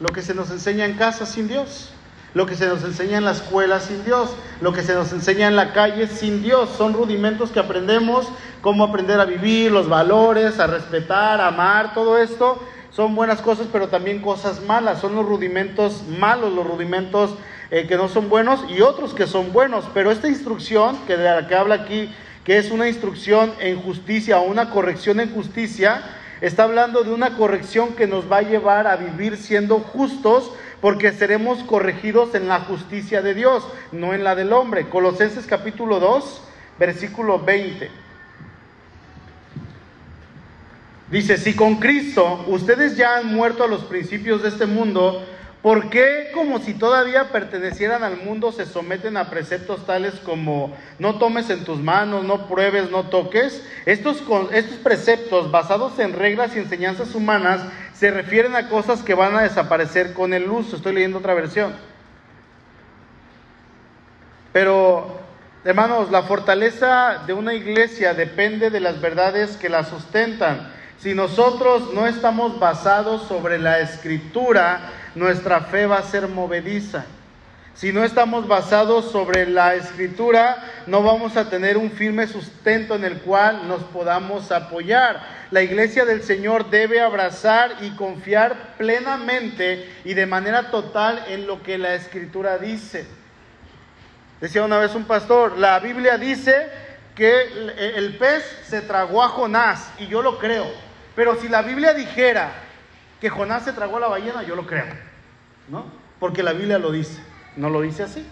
Lo 0.00 0.08
que 0.08 0.20
se 0.20 0.34
nos 0.34 0.50
enseña 0.50 0.84
en 0.84 0.94
casa 0.94 1.24
sin 1.24 1.48
Dios, 1.48 1.92
lo 2.34 2.46
que 2.46 2.54
se 2.54 2.66
nos 2.66 2.84
enseña 2.84 3.18
en 3.18 3.24
la 3.24 3.32
escuela 3.32 3.80
sin 3.80 4.04
Dios, 4.04 4.30
lo 4.60 4.72
que 4.72 4.82
se 4.82 4.94
nos 4.94 5.12
enseña 5.12 5.48
en 5.48 5.56
la 5.56 5.72
calle 5.72 6.06
sin 6.06 6.42
Dios. 6.42 6.70
Son 6.76 6.92
rudimentos 6.92 7.50
que 7.50 7.60
aprendemos, 7.60 8.28
cómo 8.60 8.84
aprender 8.84 9.20
a 9.20 9.24
vivir, 9.24 9.70
los 9.72 9.88
valores, 9.88 10.58
a 10.58 10.66
respetar, 10.66 11.40
a 11.40 11.48
amar, 11.48 11.94
todo 11.94 12.18
esto. 12.18 12.62
Son 12.90 13.14
buenas 13.14 13.40
cosas, 13.40 13.66
pero 13.72 13.88
también 13.88 14.20
cosas 14.20 14.62
malas. 14.62 15.00
Son 15.00 15.14
los 15.14 15.26
rudimentos 15.26 16.02
malos, 16.18 16.52
los 16.52 16.66
rudimentos 16.66 17.30
eh, 17.70 17.86
que 17.86 17.96
no 17.96 18.08
son 18.08 18.28
buenos 18.28 18.60
y 18.68 18.80
otros 18.80 19.14
que 19.14 19.26
son 19.26 19.52
buenos. 19.52 19.84
Pero 19.94 20.10
esta 20.10 20.28
instrucción 20.28 20.98
que 21.06 21.16
de 21.16 21.24
la 21.24 21.46
que 21.46 21.54
habla 21.54 21.76
aquí 21.76 22.10
que 22.48 22.56
es 22.56 22.70
una 22.70 22.88
instrucción 22.88 23.52
en 23.60 23.78
justicia 23.78 24.38
o 24.38 24.44
una 24.44 24.70
corrección 24.70 25.20
en 25.20 25.30
justicia, 25.34 26.00
está 26.40 26.62
hablando 26.62 27.02
de 27.02 27.12
una 27.12 27.36
corrección 27.36 27.94
que 27.94 28.06
nos 28.06 28.32
va 28.32 28.38
a 28.38 28.42
llevar 28.42 28.86
a 28.86 28.96
vivir 28.96 29.36
siendo 29.36 29.80
justos 29.80 30.50
porque 30.80 31.12
seremos 31.12 31.62
corregidos 31.64 32.34
en 32.34 32.48
la 32.48 32.60
justicia 32.60 33.22
de 33.22 33.34
Dios, 33.34 33.66
no 33.92 34.14
en 34.14 34.24
la 34.24 34.34
del 34.34 34.52
hombre. 34.52 34.88
Colosenses 34.88 35.46
capítulo 35.46 36.00
2, 36.00 36.42
versículo 36.78 37.40
20. 37.40 37.90
Dice, 41.10 41.38
si 41.38 41.54
con 41.54 41.76
Cristo 41.76 42.44
ustedes 42.48 42.96
ya 42.96 43.16
han 43.16 43.34
muerto 43.34 43.64
a 43.64 43.68
los 43.68 43.84
principios 43.84 44.42
de 44.42 44.50
este 44.50 44.66
mundo, 44.66 45.24
¿Por 45.62 45.90
qué, 45.90 46.30
como 46.34 46.60
si 46.60 46.72
todavía 46.72 47.32
pertenecieran 47.32 48.04
al 48.04 48.16
mundo, 48.18 48.52
se 48.52 48.64
someten 48.64 49.16
a 49.16 49.28
preceptos 49.28 49.84
tales 49.86 50.14
como 50.24 50.76
no 51.00 51.18
tomes 51.18 51.50
en 51.50 51.64
tus 51.64 51.80
manos, 51.80 52.24
no 52.24 52.46
pruebes, 52.46 52.92
no 52.92 53.04
toques? 53.08 53.66
Estos, 53.84 54.22
estos 54.52 54.76
preceptos, 54.78 55.50
basados 55.50 55.98
en 55.98 56.12
reglas 56.12 56.54
y 56.54 56.60
enseñanzas 56.60 57.12
humanas, 57.16 57.62
se 57.98 58.12
refieren 58.12 58.54
a 58.54 58.68
cosas 58.68 59.02
que 59.02 59.14
van 59.14 59.34
a 59.34 59.42
desaparecer 59.42 60.12
con 60.12 60.32
el 60.32 60.48
uso. 60.48 60.76
Estoy 60.76 60.94
leyendo 60.94 61.18
otra 61.18 61.34
versión. 61.34 61.74
Pero, 64.52 65.18
hermanos, 65.64 66.10
la 66.12 66.22
fortaleza 66.22 67.24
de 67.26 67.32
una 67.32 67.54
iglesia 67.54 68.14
depende 68.14 68.70
de 68.70 68.78
las 68.78 69.00
verdades 69.00 69.56
que 69.56 69.68
la 69.68 69.82
sustentan. 69.82 70.72
Si 71.00 71.12
nosotros 71.12 71.92
no 71.92 72.06
estamos 72.06 72.60
basados 72.60 73.26
sobre 73.26 73.58
la 73.58 73.80
escritura, 73.80 74.92
nuestra 75.16 75.62
fe 75.62 75.86
va 75.86 75.98
a 75.98 76.02
ser 76.02 76.28
movediza. 76.28 77.04
Si 77.78 77.92
no 77.92 78.02
estamos 78.02 78.48
basados 78.48 79.12
sobre 79.12 79.46
la 79.46 79.76
escritura, 79.76 80.64
no 80.88 81.04
vamos 81.04 81.36
a 81.36 81.48
tener 81.48 81.76
un 81.76 81.92
firme 81.92 82.26
sustento 82.26 82.96
en 82.96 83.04
el 83.04 83.20
cual 83.20 83.68
nos 83.68 83.84
podamos 83.84 84.50
apoyar. 84.50 85.22
La 85.52 85.62
iglesia 85.62 86.04
del 86.04 86.24
Señor 86.24 86.70
debe 86.70 87.00
abrazar 87.00 87.76
y 87.82 87.90
confiar 87.90 88.74
plenamente 88.78 89.88
y 90.04 90.14
de 90.14 90.26
manera 90.26 90.72
total 90.72 91.24
en 91.28 91.46
lo 91.46 91.62
que 91.62 91.78
la 91.78 91.94
escritura 91.94 92.58
dice. 92.58 93.06
Decía 94.40 94.64
una 94.64 94.78
vez 94.78 94.96
un 94.96 95.04
pastor, 95.04 95.56
la 95.56 95.78
Biblia 95.78 96.18
dice 96.18 96.68
que 97.14 97.42
el 97.94 98.16
pez 98.16 98.42
se 98.66 98.80
tragó 98.80 99.22
a 99.22 99.28
Jonás 99.28 99.92
y 100.00 100.08
yo 100.08 100.20
lo 100.20 100.40
creo. 100.40 100.66
Pero 101.14 101.40
si 101.40 101.48
la 101.48 101.62
Biblia 101.62 101.94
dijera 101.94 102.50
que 103.20 103.30
Jonás 103.30 103.62
se 103.62 103.72
tragó 103.72 103.98
a 103.98 104.00
la 104.00 104.08
ballena, 104.08 104.42
yo 104.42 104.56
lo 104.56 104.66
creo. 104.66 104.86
¿no? 105.68 105.84
Porque 106.18 106.42
la 106.42 106.52
Biblia 106.52 106.80
lo 106.80 106.90
dice, 106.90 107.20
no 107.58 107.68
lo 107.70 107.82
dice 107.82 108.04
así. 108.04 108.24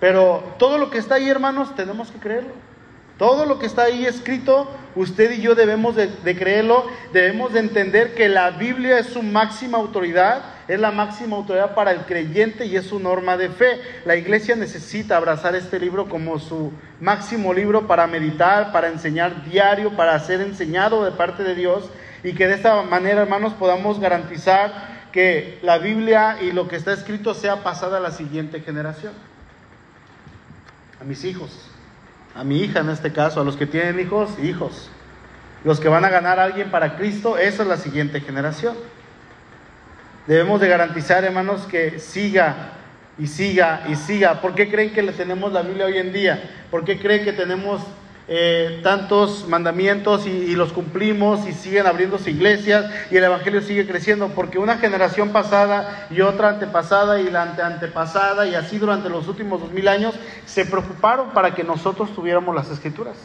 Pero 0.00 0.44
todo 0.58 0.78
lo 0.78 0.90
que 0.90 0.98
está 0.98 1.16
ahí, 1.16 1.28
hermanos, 1.28 1.74
tenemos 1.74 2.10
que 2.10 2.18
creerlo. 2.18 2.52
Todo 3.18 3.46
lo 3.46 3.60
que 3.60 3.66
está 3.66 3.84
ahí 3.84 4.04
escrito, 4.06 4.68
usted 4.96 5.30
y 5.30 5.40
yo 5.40 5.54
debemos 5.54 5.94
de, 5.94 6.10
creerlo, 6.36 6.84
debemos 7.12 7.52
de 7.52 7.60
entender 7.60 8.14
que 8.14 8.28
la 8.28 8.50
Biblia 8.50 8.98
es 8.98 9.06
su 9.06 9.22
máxima 9.22 9.78
autoridad, 9.78 10.42
es 10.66 10.80
la 10.80 10.90
máxima 10.90 11.36
autoridad 11.36 11.76
para 11.76 11.92
el 11.92 12.00
creyente 12.00 12.66
y 12.66 12.76
es 12.76 12.86
su 12.86 12.98
norma 12.98 13.36
de 13.36 13.50
fe. 13.50 13.80
La 14.04 14.16
iglesia 14.16 14.56
necesita 14.56 15.16
abrazar 15.16 15.54
este 15.54 15.78
libro 15.78 16.08
como 16.08 16.40
su 16.40 16.72
máximo 17.00 17.54
libro 17.54 17.86
para 17.86 18.08
meditar, 18.08 18.72
para 18.72 18.88
enseñar 18.88 19.44
diario, 19.44 19.96
para 19.96 20.18
ser 20.18 20.40
enseñado 20.40 21.04
de 21.04 21.12
parte 21.12 21.44
de 21.44 21.54
Dios 21.54 21.88
y 22.24 22.32
que 22.32 22.48
de 22.48 22.54
esta 22.54 22.82
manera, 22.82 23.22
hermanos, 23.22 23.52
podamos 23.54 24.00
garantizar 24.00 24.93
que 25.14 25.60
la 25.62 25.78
Biblia 25.78 26.38
y 26.42 26.50
lo 26.50 26.66
que 26.66 26.74
está 26.74 26.92
escrito 26.92 27.34
sea 27.34 27.62
pasada 27.62 27.98
a 27.98 28.00
la 28.00 28.10
siguiente 28.10 28.58
generación. 28.62 29.12
A 31.00 31.04
mis 31.04 31.22
hijos, 31.24 31.70
a 32.34 32.42
mi 32.42 32.58
hija 32.58 32.80
en 32.80 32.90
este 32.90 33.12
caso, 33.12 33.40
a 33.40 33.44
los 33.44 33.56
que 33.56 33.64
tienen 33.64 34.00
hijos, 34.00 34.36
hijos. 34.42 34.90
Los 35.62 35.78
que 35.78 35.88
van 35.88 36.04
a 36.04 36.08
ganar 36.08 36.40
a 36.40 36.42
alguien 36.42 36.72
para 36.72 36.96
Cristo, 36.96 37.38
esa 37.38 37.62
es 37.62 37.68
la 37.68 37.76
siguiente 37.76 38.22
generación. 38.22 38.74
Debemos 40.26 40.60
de 40.60 40.66
garantizar, 40.66 41.22
hermanos, 41.22 41.62
que 41.70 42.00
siga 42.00 42.72
y 43.16 43.28
siga 43.28 43.84
y 43.88 43.94
siga. 43.94 44.40
¿Por 44.40 44.56
qué 44.56 44.68
creen 44.68 44.92
que 44.92 45.02
le 45.02 45.12
tenemos 45.12 45.52
la 45.52 45.62
Biblia 45.62 45.86
hoy 45.86 45.98
en 45.98 46.12
día? 46.12 46.50
¿Por 46.72 46.84
qué 46.84 46.98
creen 46.98 47.24
que 47.24 47.32
tenemos 47.32 47.82
eh, 48.26 48.80
tantos 48.82 49.46
mandamientos 49.48 50.26
y, 50.26 50.56
los 50.56 50.72
cumplimos 50.72 51.46
y 51.46 51.52
siguen 51.52 51.86
abriéndose 51.86 52.30
iglesias 52.30 52.86
y 53.10 53.16
el 53.16 53.24
Evangelio 53.24 53.60
sigue 53.60 53.86
creciendo, 53.86 54.28
porque 54.28 54.58
una 54.58 54.78
generación 54.78 55.28
pasada 55.28 56.06
y 56.10 56.22
otra 56.22 56.48
antepasada 56.48 57.20
y 57.20 57.30
la 57.30 57.42
anteantepasada 57.42 58.46
y 58.46 58.54
así 58.54 58.78
durante 58.78 59.10
los 59.10 59.28
últimos 59.28 59.60
dos 59.60 59.72
mil 59.72 59.88
años 59.88 60.14
se 60.46 60.64
preocuparon 60.64 61.30
para 61.30 61.54
que 61.54 61.64
nosotros 61.64 62.14
tuviéramos 62.14 62.54
las 62.54 62.70
escrituras. 62.70 63.16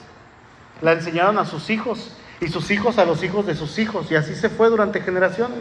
La 0.81 0.91
enseñaron 0.91 1.37
a 1.37 1.45
sus 1.45 1.69
hijos 1.69 2.11
y 2.41 2.47
sus 2.47 2.69
hijos 2.69 2.97
a 2.97 3.05
los 3.05 3.23
hijos 3.23 3.45
de 3.45 3.55
sus 3.55 3.79
hijos 3.79 4.11
y 4.11 4.15
así 4.15 4.35
se 4.35 4.49
fue 4.49 4.69
durante 4.69 4.99
generaciones. 4.99 5.59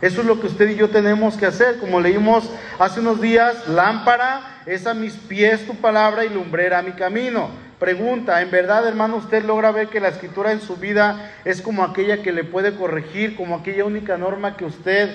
Eso 0.00 0.20
es 0.20 0.26
lo 0.26 0.40
que 0.40 0.46
usted 0.46 0.68
y 0.68 0.76
yo 0.76 0.90
tenemos 0.90 1.36
que 1.36 1.46
hacer. 1.46 1.78
Como 1.78 2.00
leímos 2.00 2.50
hace 2.78 3.00
unos 3.00 3.20
días, 3.20 3.66
lámpara 3.68 4.60
es 4.66 4.86
a 4.86 4.94
mis 4.94 5.14
pies 5.14 5.66
tu 5.66 5.74
palabra 5.76 6.24
y 6.24 6.28
lumbrera 6.28 6.82
mi 6.82 6.92
camino. 6.92 7.50
Pregunta, 7.78 8.40
¿en 8.40 8.50
verdad 8.50 8.86
hermano 8.88 9.16
usted 9.16 9.44
logra 9.44 9.70
ver 9.70 9.88
que 9.88 10.00
la 10.00 10.08
escritura 10.08 10.52
en 10.52 10.60
su 10.60 10.76
vida 10.76 11.32
es 11.44 11.60
como 11.60 11.84
aquella 11.84 12.22
que 12.22 12.32
le 12.32 12.44
puede 12.44 12.74
corregir, 12.74 13.36
como 13.36 13.54
aquella 13.54 13.84
única 13.84 14.16
norma 14.16 14.56
que 14.56 14.64
usted 14.64 15.14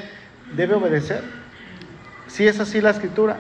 debe 0.56 0.76
obedecer? 0.76 1.24
Si 2.28 2.48
es 2.48 2.60
así 2.60 2.80
la 2.80 2.92
escritura, 2.92 3.38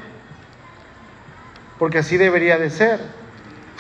porque 1.80 2.00
así 2.00 2.18
debería 2.18 2.58
de 2.58 2.70
ser. 2.70 3.00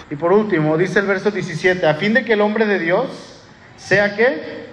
Y 0.10 0.15
por 0.15 0.32
último, 0.32 0.78
dice 0.78 1.00
el 1.00 1.06
verso 1.06 1.32
17, 1.32 1.88
a 1.88 1.95
fin 1.95 2.13
de 2.13 2.24
que 2.24 2.34
el 2.34 2.41
hombre 2.41 2.65
de 2.65 2.80
Dios 2.80 3.41
sea 3.78 4.15
que 4.15 4.70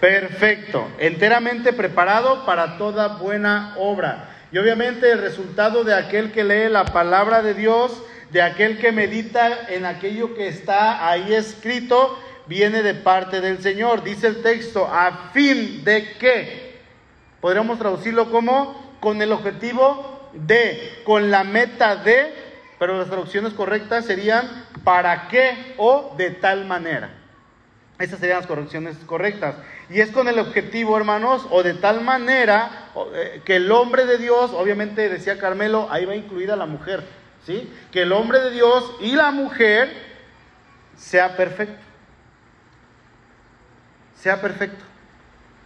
perfecto, 0.00 0.86
enteramente 0.98 1.72
preparado 1.72 2.44
para 2.46 2.78
toda 2.78 3.18
buena 3.18 3.74
obra. 3.78 4.30
Y 4.50 4.58
obviamente 4.58 5.10
el 5.10 5.20
resultado 5.20 5.84
de 5.84 5.94
aquel 5.94 6.32
que 6.32 6.44
lee 6.44 6.68
la 6.70 6.84
palabra 6.84 7.42
de 7.42 7.54
Dios 7.54 8.02
de 8.30 8.42
aquel 8.42 8.78
que 8.78 8.92
medita 8.92 9.68
en 9.68 9.86
aquello 9.86 10.34
que 10.34 10.48
está 10.48 11.08
ahí 11.08 11.32
escrito, 11.32 12.18
viene 12.46 12.82
de 12.82 12.94
parte 12.94 13.40
del 13.40 13.62
Señor. 13.62 14.02
Dice 14.04 14.26
el 14.26 14.42
texto, 14.42 14.86
a 14.86 15.30
fin 15.32 15.84
de 15.84 16.12
que, 16.18 16.78
podríamos 17.40 17.78
traducirlo 17.78 18.30
como 18.30 18.96
con 19.00 19.22
el 19.22 19.32
objetivo 19.32 20.28
de, 20.32 21.00
con 21.04 21.30
la 21.30 21.44
meta 21.44 21.96
de, 21.96 22.34
pero 22.78 22.98
las 22.98 23.08
traducciones 23.08 23.54
correctas 23.54 24.04
serían 24.04 24.66
para 24.84 25.28
qué 25.28 25.74
o 25.78 26.14
de 26.16 26.30
tal 26.30 26.66
manera. 26.66 27.10
Esas 27.98 28.20
serían 28.20 28.38
las 28.38 28.46
correcciones 28.46 28.96
correctas. 29.06 29.56
Y 29.90 30.00
es 30.00 30.10
con 30.10 30.28
el 30.28 30.38
objetivo, 30.38 30.96
hermanos, 30.96 31.46
o 31.50 31.62
de 31.62 31.74
tal 31.74 32.00
manera 32.00 32.90
eh, 33.14 33.42
que 33.44 33.56
el 33.56 33.72
hombre 33.72 34.06
de 34.06 34.18
Dios, 34.18 34.52
obviamente 34.52 35.08
decía 35.08 35.38
Carmelo, 35.38 35.88
ahí 35.90 36.04
va 36.04 36.14
incluida 36.14 36.54
la 36.54 36.66
mujer, 36.66 37.02
¿sí? 37.44 37.72
Que 37.90 38.02
el 38.02 38.12
hombre 38.12 38.38
de 38.40 38.50
Dios 38.52 38.94
y 39.00 39.16
la 39.16 39.32
mujer 39.32 39.90
sea 40.96 41.36
perfecto. 41.36 41.82
Sea 44.14 44.40
perfecto. 44.40 44.84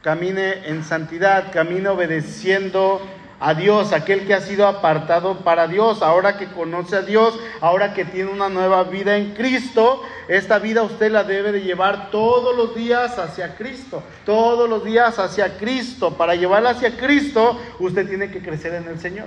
Camine 0.00 0.68
en 0.68 0.84
santidad, 0.84 1.52
camine 1.52 1.88
obedeciendo 1.88 3.00
a 3.44 3.54
Dios, 3.54 3.92
aquel 3.92 4.24
que 4.24 4.34
ha 4.34 4.40
sido 4.40 4.68
apartado 4.68 5.38
para 5.38 5.66
Dios, 5.66 6.00
ahora 6.00 6.38
que 6.38 6.46
conoce 6.46 6.94
a 6.94 7.02
Dios, 7.02 7.36
ahora 7.60 7.92
que 7.92 8.04
tiene 8.04 8.30
una 8.30 8.48
nueva 8.48 8.84
vida 8.84 9.16
en 9.16 9.34
Cristo, 9.34 10.00
esta 10.28 10.60
vida 10.60 10.84
usted 10.84 11.10
la 11.10 11.24
debe 11.24 11.50
de 11.50 11.62
llevar 11.62 12.12
todos 12.12 12.56
los 12.56 12.76
días 12.76 13.18
hacia 13.18 13.56
Cristo, 13.56 14.04
todos 14.24 14.70
los 14.70 14.84
días 14.84 15.18
hacia 15.18 15.58
Cristo. 15.58 16.16
Para 16.16 16.36
llevarla 16.36 16.70
hacia 16.70 16.96
Cristo, 16.96 17.60
usted 17.80 18.08
tiene 18.08 18.30
que 18.30 18.40
crecer 18.40 18.74
en 18.74 18.86
el 18.86 19.00
Señor. 19.00 19.26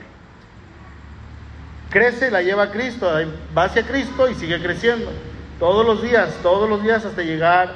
Crece, 1.89 2.32
la 2.32 2.41
lleva 2.41 2.63
a 2.63 2.72
Cristo, 2.72 3.11
va 3.55 3.66
hacia 3.66 3.86
Cristo 3.86 4.30
y 4.30 4.36
sigue 4.36 4.61
creciendo. 4.61 5.11
Todos 5.59 5.86
los 5.86 6.01
días, 6.01 6.30
todos 6.41 6.70
los 6.70 6.82
días 6.82 7.03
hasta 7.03 7.22
llegar 7.22 7.70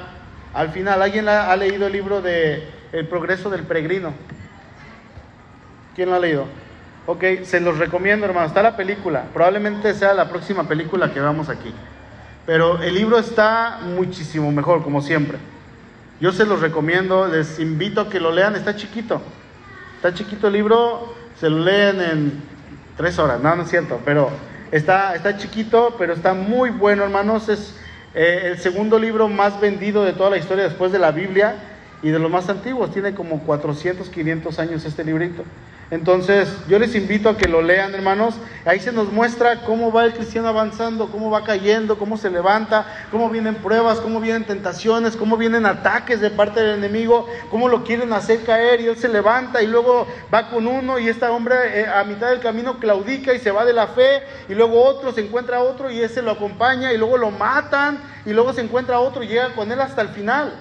al 0.54 0.70
final. 0.70 1.02
¿Alguien 1.02 1.28
ha 1.28 1.54
leído 1.54 1.86
el 1.86 1.92
libro 1.92 2.22
de 2.22 2.66
El 2.92 3.06
progreso 3.08 3.50
del 3.50 3.64
peregrino? 3.64 4.14
¿Quién 5.94 6.10
lo 6.10 6.16
ha 6.16 6.18
leído? 6.18 6.46
Ok, 7.06 7.24
se 7.42 7.60
los 7.60 7.78
recomiendo, 7.78 8.26
hermano. 8.26 8.46
Está 8.46 8.62
la 8.62 8.76
película. 8.76 9.24
Probablemente 9.32 9.94
sea 9.94 10.14
la 10.14 10.28
próxima 10.28 10.68
película 10.68 11.12
que 11.12 11.20
veamos 11.20 11.48
aquí. 11.48 11.72
Pero 12.46 12.82
el 12.82 12.94
libro 12.94 13.18
está 13.18 13.80
muchísimo 13.82 14.52
mejor, 14.52 14.82
como 14.82 15.02
siempre. 15.02 15.38
Yo 16.20 16.32
se 16.32 16.44
los 16.44 16.60
recomiendo, 16.60 17.26
les 17.26 17.58
invito 17.58 18.02
a 18.02 18.08
que 18.08 18.20
lo 18.20 18.30
lean. 18.30 18.54
Está 18.54 18.76
chiquito. 18.76 19.20
Está 19.96 20.14
chiquito 20.14 20.46
el 20.46 20.54
libro, 20.54 21.14
se 21.38 21.50
lo 21.50 21.58
leen 21.58 22.00
en 22.00 22.42
tres 22.96 23.18
horas. 23.18 23.40
No, 23.40 23.54
no 23.56 23.64
es 23.64 23.68
cierto, 23.68 24.00
pero 24.04 24.30
está, 24.70 25.14
está 25.14 25.36
chiquito, 25.36 25.96
pero 25.98 26.12
está 26.12 26.32
muy 26.32 26.70
bueno, 26.70 27.02
hermanos. 27.02 27.48
Es 27.48 27.74
eh, 28.14 28.52
el 28.52 28.58
segundo 28.58 28.98
libro 28.98 29.28
más 29.28 29.60
vendido 29.60 30.04
de 30.04 30.12
toda 30.12 30.30
la 30.30 30.38
historia 30.38 30.64
después 30.64 30.92
de 30.92 30.98
la 30.98 31.10
Biblia 31.10 31.56
y 32.02 32.10
de 32.10 32.18
los 32.18 32.30
más 32.30 32.48
antiguos. 32.48 32.92
Tiene 32.92 33.14
como 33.14 33.40
400, 33.40 34.08
500 34.08 34.58
años 34.58 34.84
este 34.84 35.04
librito. 35.04 35.44
Entonces, 35.90 36.48
yo 36.68 36.78
les 36.78 36.94
invito 36.94 37.28
a 37.28 37.36
que 37.36 37.48
lo 37.48 37.62
lean, 37.62 37.92
hermanos. 37.94 38.36
Ahí 38.64 38.78
se 38.78 38.92
nos 38.92 39.12
muestra 39.12 39.62
cómo 39.62 39.90
va 39.90 40.04
el 40.04 40.12
cristiano 40.12 40.46
avanzando, 40.46 41.10
cómo 41.10 41.32
va 41.32 41.42
cayendo, 41.42 41.98
cómo 41.98 42.16
se 42.16 42.30
levanta, 42.30 42.86
cómo 43.10 43.28
vienen 43.28 43.56
pruebas, 43.56 43.98
cómo 43.98 44.20
vienen 44.20 44.44
tentaciones, 44.44 45.16
cómo 45.16 45.36
vienen 45.36 45.66
ataques 45.66 46.20
de 46.20 46.30
parte 46.30 46.60
del 46.60 46.78
enemigo, 46.78 47.26
cómo 47.50 47.68
lo 47.68 47.82
quieren 47.82 48.12
hacer 48.12 48.44
caer 48.44 48.80
y 48.80 48.86
él 48.86 48.96
se 48.98 49.08
levanta 49.08 49.62
y 49.62 49.66
luego 49.66 50.06
va 50.32 50.48
con 50.48 50.68
uno 50.68 51.00
y 51.00 51.08
este 51.08 51.26
hombre 51.26 51.56
eh, 51.80 51.86
a 51.86 52.04
mitad 52.04 52.30
del 52.30 52.38
camino 52.38 52.78
claudica 52.78 53.34
y 53.34 53.40
se 53.40 53.50
va 53.50 53.64
de 53.64 53.72
la 53.72 53.88
fe 53.88 54.22
y 54.48 54.54
luego 54.54 54.84
otro 54.84 55.10
se 55.10 55.22
encuentra 55.22 55.60
otro 55.60 55.90
y 55.90 56.00
ese 56.00 56.22
lo 56.22 56.30
acompaña 56.30 56.92
y 56.92 56.98
luego 56.98 57.16
lo 57.16 57.32
matan 57.32 57.98
y 58.24 58.30
luego 58.32 58.52
se 58.52 58.60
encuentra 58.60 59.00
otro 59.00 59.24
y 59.24 59.26
llega 59.26 59.54
con 59.54 59.72
él 59.72 59.80
hasta 59.80 60.02
el 60.02 60.10
final. 60.10 60.52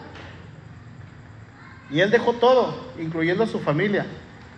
Y 1.92 2.02
él 2.02 2.10
dejó 2.10 2.34
todo, 2.34 2.74
incluyendo 3.00 3.44
a 3.44 3.48
su 3.48 3.60
familia. 3.60 4.08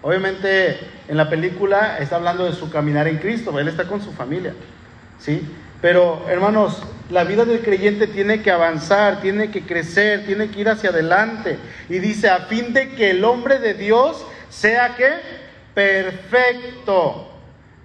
Obviamente 0.02 0.80
en 1.08 1.18
la 1.18 1.30
película 1.30 1.98
está 2.00 2.16
hablando 2.16 2.46
de 2.46 2.54
su 2.54 2.72
caminar 2.72 3.08
en 3.08 3.18
Cristo, 3.18 3.58
él 3.60 3.68
está 3.68 3.86
con 3.86 4.02
su 4.02 4.12
familia, 4.14 4.54
¿sí? 5.20 5.48
Pero 5.82 6.26
hermanos, 6.30 6.82
la 7.10 7.24
vida 7.24 7.44
del 7.46 7.62
creyente 7.62 8.08
tiene 8.08 8.42
que 8.42 8.52
avanzar, 8.52 9.22
tiene 9.22 9.52
que 9.52 9.64
crecer, 9.64 10.26
tiene 10.26 10.50
que 10.50 10.62
ir 10.62 10.70
hacia 10.70 10.92
adelante. 10.92 11.58
Y 11.90 12.00
dice, 12.00 12.30
a 12.30 12.42
fin 12.42 12.74
de 12.74 12.92
que 12.92 13.12
el 13.12 13.24
hombre 13.24 13.60
de 13.60 13.74
Dios 13.74 14.26
sea 14.50 14.96
que 14.96 15.10
perfecto. 15.74 17.28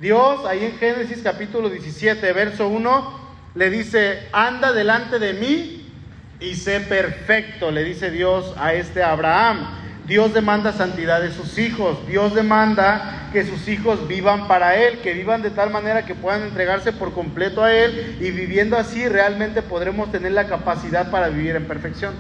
Dios, 0.01 0.45
ahí 0.45 0.65
en 0.65 0.79
Génesis 0.79 1.21
capítulo 1.23 1.71
17, 1.71 2.33
verso 2.35 2.69
1, 2.69 3.21
le 3.55 3.71
dice, 3.71 4.29
anda 4.33 4.73
delante 4.73 5.19
de 5.19 5.33
mí 5.33 5.91
y 6.39 6.55
sé 6.55 6.81
perfecto, 6.81 7.71
le 7.71 7.83
dice 7.83 8.11
Dios 8.11 8.53
a 8.59 8.75
este 8.75 9.03
Abraham. 9.03 9.86
Dios 10.07 10.33
demanda 10.33 10.73
santidad 10.73 11.21
de 11.21 11.33
sus 11.33 11.59
hijos. 11.59 12.07
Dios 12.07 12.35
demanda 12.35 13.29
que 13.33 13.45
sus 13.45 13.67
hijos 13.67 14.07
vivan 14.07 14.47
para 14.47 14.77
Él, 14.77 15.01
que 15.01 15.13
vivan 15.13 15.43
de 15.43 15.51
tal 15.51 15.71
manera 15.71 16.05
que 16.05 16.15
puedan 16.15 16.43
entregarse 16.43 16.93
por 16.93 17.13
completo 17.13 17.65
a 17.65 17.75
Él 17.75 18.17
y 18.21 18.31
viviendo 18.31 18.77
así 18.77 19.09
realmente 19.09 19.63
podremos 19.63 20.13
tener 20.13 20.33
la 20.33 20.47
capacidad 20.47 21.11
para 21.11 21.29
vivir 21.29 21.57
en 21.57 21.67
perfección, 21.67 22.15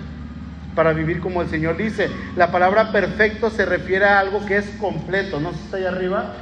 para 0.75 0.93
vivir 0.93 1.21
como 1.21 1.43
el 1.43 1.49
Señor 1.49 1.77
dice. 1.77 2.11
La 2.35 2.51
palabra 2.51 2.91
perfecto 2.91 3.51
se 3.51 3.65
refiere 3.65 4.05
a 4.05 4.19
algo 4.19 4.45
que 4.47 4.57
es 4.57 4.67
completo. 4.81 5.39
¿No 5.39 5.51
está 5.51 5.77
ahí 5.77 5.85
arriba, 5.85 6.35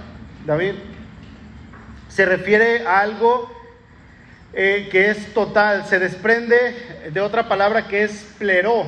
David? 0.46 0.72
Se 2.08 2.24
refiere 2.24 2.86
a 2.86 3.00
algo 3.00 3.52
eh, 4.54 4.88
que 4.90 5.10
es 5.10 5.34
total. 5.34 5.84
Se 5.84 5.98
desprende 5.98 7.10
de 7.12 7.20
otra 7.20 7.48
palabra 7.48 7.86
que 7.86 8.04
es 8.04 8.34
pleró. 8.38 8.86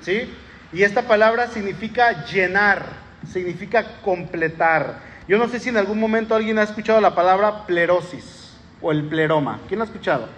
¿Sí? 0.00 0.28
Y 0.72 0.82
esta 0.82 1.02
palabra 1.02 1.48
significa 1.48 2.24
llenar, 2.24 2.86
significa 3.30 4.00
completar. 4.02 5.00
Yo 5.28 5.38
no 5.38 5.48
sé 5.48 5.60
si 5.60 5.68
en 5.68 5.76
algún 5.76 6.00
momento 6.00 6.34
alguien 6.34 6.58
ha 6.58 6.62
escuchado 6.62 7.00
la 7.00 7.14
palabra 7.14 7.66
plerosis 7.66 8.56
o 8.80 8.90
el 8.90 9.04
pleroma. 9.04 9.60
¿Quién 9.68 9.78
lo 9.78 9.84
ha 9.84 9.86
escuchado? 9.86 10.28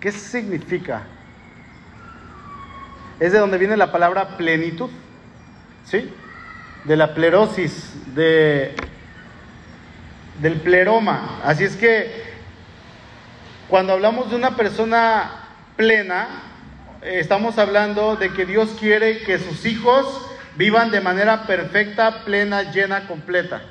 ¿Qué 0.00 0.10
significa? 0.10 1.02
Es 3.20 3.32
de 3.32 3.38
donde 3.38 3.58
viene 3.58 3.76
la 3.76 3.92
palabra 3.92 4.38
plenitud, 4.38 4.88
¿sí? 5.84 6.10
De 6.84 6.96
la 6.96 7.12
plerosis, 7.12 8.14
de, 8.14 8.74
del 10.40 10.54
pleroma. 10.60 11.40
Así 11.44 11.64
es 11.64 11.76
que 11.76 12.30
cuando 13.68 13.92
hablamos 13.92 14.30
de 14.30 14.36
una 14.36 14.56
persona 14.56 15.30
plena, 15.76 16.49
estamos 17.02 17.58
hablando 17.58 18.16
de 18.16 18.32
que 18.32 18.46
Dios 18.46 18.70
quiere 18.78 19.22
que 19.22 19.38
sus 19.38 19.64
hijos 19.64 20.26
vivan 20.56 20.90
de 20.90 21.00
manera 21.00 21.46
perfecta, 21.46 22.24
plena, 22.24 22.70
llena, 22.72 23.06
completa. 23.06 23.62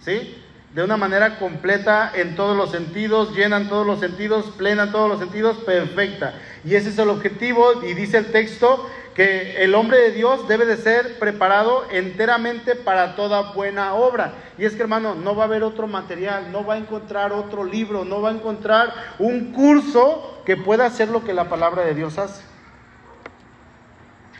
¿Sí? 0.00 0.42
De 0.74 0.82
una 0.82 0.96
manera 0.96 1.38
completa 1.38 2.12
en 2.14 2.36
todos 2.36 2.56
los 2.56 2.70
sentidos, 2.70 3.34
llena 3.34 3.56
en 3.56 3.68
todos 3.68 3.86
los 3.86 4.00
sentidos, 4.00 4.46
plena 4.56 4.84
en 4.84 4.92
todos 4.92 5.08
los 5.08 5.18
sentidos, 5.18 5.58
perfecta. 5.58 6.34
Y 6.64 6.74
ese 6.74 6.90
es 6.90 6.98
el 6.98 7.08
objetivo 7.08 7.82
y 7.82 7.94
dice 7.94 8.18
el 8.18 8.32
texto 8.32 8.88
que 9.14 9.64
el 9.64 9.74
hombre 9.74 9.98
de 9.98 10.12
Dios 10.12 10.46
debe 10.46 10.64
de 10.64 10.76
ser 10.76 11.18
preparado 11.18 11.84
enteramente 11.90 12.76
para 12.76 13.16
toda 13.16 13.52
buena 13.52 13.94
obra. 13.94 14.34
Y 14.58 14.64
es 14.64 14.74
que 14.74 14.82
hermano, 14.82 15.14
no 15.14 15.34
va 15.34 15.44
a 15.44 15.46
haber 15.46 15.64
otro 15.64 15.88
material, 15.88 16.52
no 16.52 16.64
va 16.64 16.74
a 16.74 16.78
encontrar 16.78 17.32
otro 17.32 17.64
libro, 17.64 18.04
no 18.04 18.20
va 18.20 18.28
a 18.28 18.34
encontrar 18.34 18.94
un 19.18 19.52
curso 19.52 20.40
que 20.46 20.56
pueda 20.56 20.86
hacer 20.86 21.08
lo 21.08 21.24
que 21.24 21.34
la 21.34 21.48
palabra 21.48 21.82
de 21.84 21.94
Dios 21.94 22.16
hace. 22.18 22.42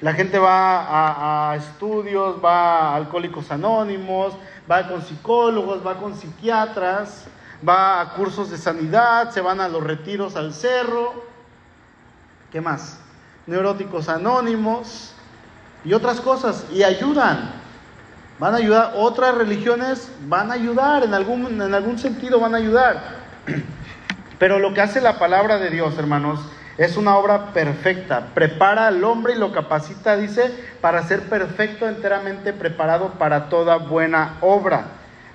La 0.01 0.13
gente 0.13 0.39
va 0.39 1.51
a, 1.51 1.57
estudios, 1.57 2.43
va 2.45 2.91
a 2.91 2.97
alcohólicos 2.97 3.51
anónimos, 3.51 4.35
va 4.71 4.87
con 4.87 5.03
psicólogos, 5.03 5.85
va 5.85 5.97
con 5.97 6.15
psiquiatras, 6.15 7.27
va 7.69 8.01
a 8.01 8.15
cursos 8.15 8.51
de 8.51 8.59
sanidad, 8.59 9.31
se 9.31 9.41
van 9.41 9.61
a 9.61 9.69
los 9.69 9.83
retiros 9.83 10.37
al 10.37 10.55
cerro. 10.55 11.25
¿Qué 12.53 12.61
más? 12.61 13.01
Neuróticos 13.47 14.09
anónimos 14.09 15.15
y 15.85 15.93
otras 15.93 16.21
cosas. 16.21 16.67
Y 16.73 16.85
ayudan. 16.85 17.51
Van 18.39 18.55
a 18.55 18.59
ayudar. 18.59 18.93
Otras 18.95 19.35
religiones 19.35 20.13
van 20.29 20.53
a 20.53 20.55
ayudar. 20.55 21.03
En 21.03 21.13
algún, 21.13 21.61
en 21.61 21.75
algún 21.75 21.99
sentido 21.99 22.39
van 22.39 22.55
a 22.55 22.59
ayudar. 22.59 23.17
Pero 24.39 24.61
lo 24.61 24.73
que 24.73 24.81
hace 24.81 25.01
la 25.01 25.19
palabra 25.19 25.59
de 25.59 25.71
Dios, 25.71 25.99
hermanos, 25.99 26.39
es 26.79 26.97
una 26.97 27.19
obra 27.19 27.53
perfecta. 27.53 28.29
Prepara 28.35 28.87
al 28.87 29.03
hombre 29.03 29.35
y 29.35 29.39
lo 29.39 29.53
capacita, 29.53 30.17
dice, 30.17 30.53
para 30.81 31.03
ser 31.03 31.23
perfecto, 31.23 31.89
enteramente 31.89 32.53
preparado 32.53 33.15
para 33.19 33.49
toda 33.49 33.77
buena 33.77 34.39
obra. 34.41 34.87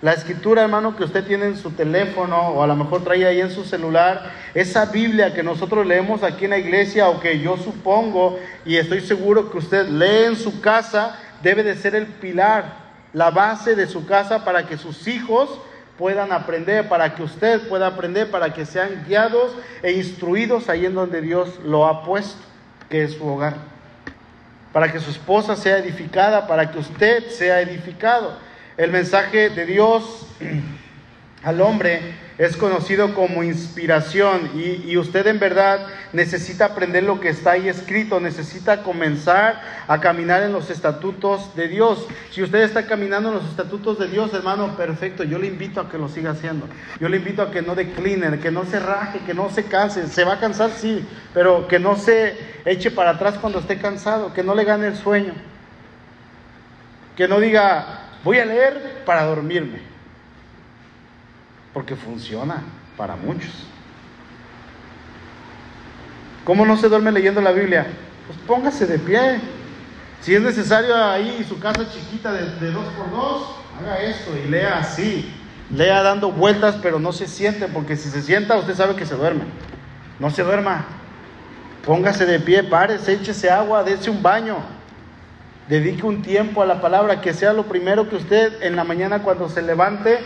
La 0.02 0.14
escritura, 0.14 0.64
hermano, 0.64 0.96
que 0.96 1.04
usted 1.04 1.26
tiene 1.26 1.46
en 1.46 1.58
su 1.58 1.72
teléfono 1.72 2.50
o 2.50 2.64
a 2.64 2.68
lo 2.68 2.76
mejor 2.76 3.04
trae 3.04 3.26
ahí 3.26 3.42
en 3.42 3.52
su 3.52 3.64
celular, 3.64 4.32
esa 4.54 4.86
Biblia 4.86 5.34
que 5.34 5.44
nosotros 5.44 5.86
leemos 5.86 6.24
aquí 6.24 6.46
en 6.46 6.52
la 6.52 6.58
iglesia 6.58 7.10
o 7.10 7.20
que 7.20 7.40
yo 7.40 7.58
supongo 7.58 8.38
y 8.66 8.78
estoy 8.78 9.02
seguro 9.02 9.50
que 9.52 9.58
usted 9.58 9.88
lee 9.88 10.26
en 10.26 10.36
su 10.36 10.60
casa, 10.62 11.20
debe 11.42 11.64
de 11.64 11.76
ser 11.76 11.96
el 11.96 12.08
pilar, 12.08 12.66
la 13.14 13.32
base 13.32 13.76
de 13.76 13.88
su 13.88 14.06
casa 14.06 14.44
para 14.44 14.66
que 14.66 14.78
sus 14.78 15.08
hijos 15.08 15.60
puedan 15.98 16.32
aprender, 16.32 16.88
para 16.88 17.14
que 17.14 17.24
usted 17.24 17.68
pueda 17.68 17.88
aprender, 17.88 18.32
para 18.32 18.54
que 18.54 18.66
sean 18.66 19.06
guiados 19.08 19.56
e 19.82 19.92
instruidos 19.92 20.70
ahí 20.70 20.86
en 20.86 20.96
donde 20.96 21.22
Dios 21.22 21.60
lo 21.64 21.86
ha 21.86 22.04
puesto, 22.04 22.42
que 22.90 23.04
es 23.04 23.14
su 23.14 23.28
hogar. 23.28 23.56
Para 24.72 24.92
que 24.92 25.00
su 25.00 25.12
esposa 25.12 25.56
sea 25.56 25.78
edificada, 25.78 26.48
para 26.48 26.72
que 26.72 26.80
usted 26.80 27.30
sea 27.30 27.62
edificado. 27.62 28.38
El 28.76 28.92
mensaje 28.92 29.50
de 29.50 29.66
Dios 29.66 30.28
al 31.44 31.62
hombre 31.62 32.02
es 32.38 32.58
conocido 32.58 33.14
como 33.14 33.44
inspiración 33.44 34.50
y, 34.56 34.98
usted 34.98 35.28
en 35.28 35.40
verdad 35.40 35.88
necesita 36.14 36.66
aprender 36.66 37.04
lo 37.04 37.20
que 37.20 37.30
está 37.30 37.52
ahí 37.52 37.68
escrito, 37.68 38.20
necesita 38.20 38.82
comenzar 38.82 39.62
a 39.88 40.00
caminar 40.00 40.42
en 40.44 40.52
los 40.52 40.70
estatutos 40.70 41.56
de 41.56 41.68
Dios. 41.68 42.08
Si 42.32 42.42
usted 42.42 42.62
está 42.62 42.88
caminando 42.88 43.30
en 43.30 43.36
los 43.36 43.46
estatutos 43.46 44.00
de 44.00 44.08
Dios, 44.08 44.34
hermano, 44.34 44.76
perfecto, 44.76 45.24
yo 45.24 45.38
le 45.38 45.48
invito 45.48 45.80
a 45.80 45.90
que 45.90 45.98
lo 45.98 46.10
siga 46.10 46.32
haciendo. 46.32 46.68
Yo 47.00 47.10
le 47.10 47.18
invito 47.18 47.42
a 47.42 47.52
que 47.52 47.62
no 47.62 47.76
decline, 47.76 48.40
que 48.40 48.52
no 48.52 48.66
se 48.66 48.80
raje, 48.80 49.20
que 49.26 49.34
no 49.34 49.50
se 49.50 49.66
canse. 49.66 50.08
Se 50.08 50.24
va 50.24 50.34
a 50.34 50.40
cansar, 50.40 50.72
sí, 50.72 51.06
pero 51.34 51.68
que 51.68 51.80
no 51.80 51.96
se 51.96 52.36
eche 52.66 52.90
para 52.90 53.12
atrás 53.12 53.36
cuando 53.40 53.60
esté 53.60 53.78
cansado, 53.78 54.34
que 54.34 54.44
no 54.44 54.56
le 54.56 54.64
gane 54.64 54.88
el 54.88 54.96
sueño. 54.96 55.34
Que 57.16 57.28
no 57.28 57.40
diga, 57.40 58.10
voy 58.24 58.40
a 58.40 58.46
leer 58.46 59.04
para 59.06 59.24
dormirme 59.24 59.93
porque 61.74 61.96
funciona 61.96 62.62
para 62.96 63.16
muchos. 63.16 63.52
¿Cómo 66.44 66.66
no 66.66 66.78
se 66.78 66.90
duerme 66.90 67.12
leyendo 67.12 67.42
la 67.42 67.52
Biblia? 67.52 67.88
Pues 68.28 68.38
póngase 68.46 68.86
de 68.86 69.00
pie. 69.00 69.40
Si 70.22 70.36
es 70.36 70.42
necesario 70.42 70.96
ahí 70.96 71.46
su 71.48 71.60
casa 71.60 71.90
chiquita 71.90 72.32
de, 72.32 72.72
dos 72.72 72.86
por 72.94 73.12
dos, 73.12 73.56
haga 73.80 74.02
esto 74.02 74.32
y 74.38 74.50
lea 74.50 74.80
así. 74.80 75.34
Lea 75.74 76.04
dando 76.04 76.32
vueltas, 76.32 76.76
pero 76.82 77.00
no 77.00 77.12
se 77.12 77.28
siente, 77.28 77.68
porque 77.68 77.96
si 77.96 78.10
se 78.10 78.22
sienta, 78.22 78.58
usted 78.58 78.76
sabe 78.76 78.96
que 78.96 79.06
se 79.06 79.16
duerme. 79.16 79.44
No 80.20 80.30
se 80.30 80.44
duerma. 80.44 80.86
Póngase 81.86 82.26
de 82.26 82.40
pie, 82.40 82.64
párese, 82.64 83.14
échese 83.14 83.50
agua, 83.50 83.84
dése 83.84 84.10
un 84.10 84.22
baño. 84.22 84.58
Dedique 85.68 86.06
un 86.06 86.22
tiempo 86.22 86.62
a 86.62 86.66
la 86.66 86.82
palabra, 86.82 87.22
que 87.22 87.34
sea 87.34 87.54
lo 87.54 87.64
primero 87.64 88.08
que 88.10 88.18
usted 88.18 88.62
en 88.62 88.76
la 88.76 88.84
mañana 88.84 89.24
cuando 89.24 89.50
se 89.50 89.62
levante 89.62 90.20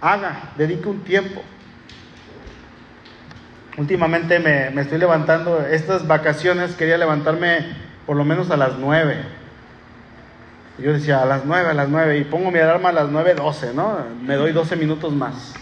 haga, 0.00 0.52
dedique 0.56 0.88
un 0.88 1.00
tiempo. 1.00 1.42
Últimamente 3.76 4.38
me, 4.38 4.80
estoy 4.80 4.98
levantando, 4.98 5.60
estas 5.60 6.06
vacaciones 6.06 6.74
quería 6.74 6.96
levantarme 6.96 7.76
por 8.06 8.16
lo 8.16 8.24
menos 8.24 8.50
a 8.50 8.56
las 8.56 8.78
9. 8.78 9.16
Yo 10.78 10.92
decía, 10.92 11.22
a 11.22 11.26
las 11.26 11.44
9, 11.44 11.70
a 11.70 11.74
las 11.74 11.88
9, 11.88 12.18
y 12.18 12.24
pongo 12.24 12.50
mi 12.50 12.58
alarma 12.58 12.90
a 12.90 12.92
las 12.92 13.08
9.12, 13.08 13.74
¿no? 13.74 13.98
Me 14.22 14.34
doy 14.34 14.52
12 14.52 14.76
minutos 14.76 15.12
más. 15.12 15.54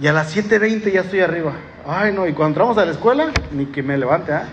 Y 0.00 0.06
a 0.06 0.12
las 0.12 0.34
7.20 0.34 0.92
ya 0.92 1.00
estoy 1.00 1.20
arriba. 1.20 1.52
Ay, 1.86 2.12
no, 2.12 2.26
y 2.26 2.32
cuando 2.32 2.48
entramos 2.48 2.78
a 2.78 2.84
la 2.84 2.92
escuela, 2.92 3.32
ni 3.52 3.66
que 3.66 3.82
me 3.82 3.96
levante, 3.98 4.32
¿ah? 4.32 4.44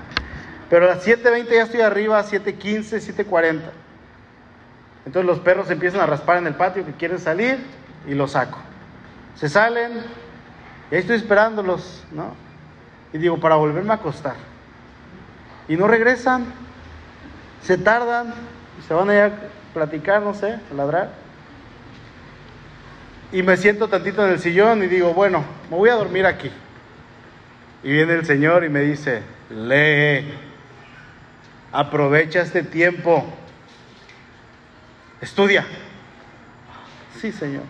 Pero 0.70 0.86
a 0.86 0.96
las 0.96 1.08
7.20 1.08 1.50
ya 1.50 1.64
estoy 1.64 1.82
arriba, 1.82 2.24
7.15, 2.24 3.26
7.40. 3.26 3.60
Entonces 5.06 5.26
los 5.26 5.40
perros 5.40 5.70
empiezan 5.70 6.02
a 6.02 6.06
raspar 6.06 6.38
en 6.38 6.48
el 6.48 6.56
patio 6.56 6.86
que 6.86 6.94
quieren 6.94 7.20
salir 7.20 7.60
y 8.08 8.14
los 8.14 8.32
saco. 8.32 8.60
Se 9.36 9.50
salen 9.50 9.92
y 10.92 10.96
ahí 10.96 11.02
estoy 11.02 11.18
esperándolos, 11.18 12.04
¿no? 12.12 12.34
Y 13.14 13.18
digo, 13.18 13.40
para 13.40 13.56
volverme 13.56 13.92
a 13.92 13.96
acostar. 13.96 14.36
Y 15.68 15.76
no 15.78 15.88
regresan, 15.88 16.46
se 17.62 17.78
tardan, 17.78 18.34
se 18.88 18.94
van 18.94 19.10
a 19.10 19.14
ir 19.14 19.22
a 19.22 19.32
platicar, 19.74 20.22
no 20.22 20.34
sé, 20.34 20.60
a 20.72 20.74
ladrar. 20.74 21.10
Y 23.32 23.42
me 23.42 23.58
siento 23.58 23.88
tantito 23.88 24.26
en 24.26 24.34
el 24.34 24.40
sillón 24.40 24.84
y 24.84 24.88
digo, 24.88 25.14
bueno, 25.14 25.44
me 25.70 25.78
voy 25.78 25.90
a 25.90 25.96
dormir 25.96 26.26
aquí. 26.26 26.52
Y 27.84 27.92
viene 27.92 28.14
el 28.14 28.26
Señor 28.26 28.64
y 28.64 28.70
me 28.70 28.82
dice, 28.82 29.22
lee, 29.50 30.34
aprovecha 31.72 32.42
este 32.42 32.64
tiempo, 32.64 33.26
estudia. 35.22 35.66
Sí, 37.20 37.32
Señor. 37.32 37.64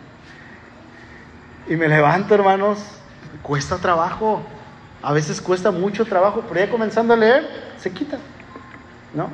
Y 1.67 1.75
me 1.75 1.87
levanto, 1.87 2.35
hermanos, 2.35 2.79
cuesta 3.41 3.77
trabajo. 3.77 4.43
A 5.01 5.13
veces 5.13 5.41
cuesta 5.41 5.71
mucho 5.71 6.05
trabajo, 6.05 6.43
pero 6.47 6.59
ya 6.59 6.69
comenzando 6.69 7.13
a 7.13 7.17
leer, 7.17 7.47
se 7.77 7.91
quita. 7.91 8.17
¿No? 9.13 9.29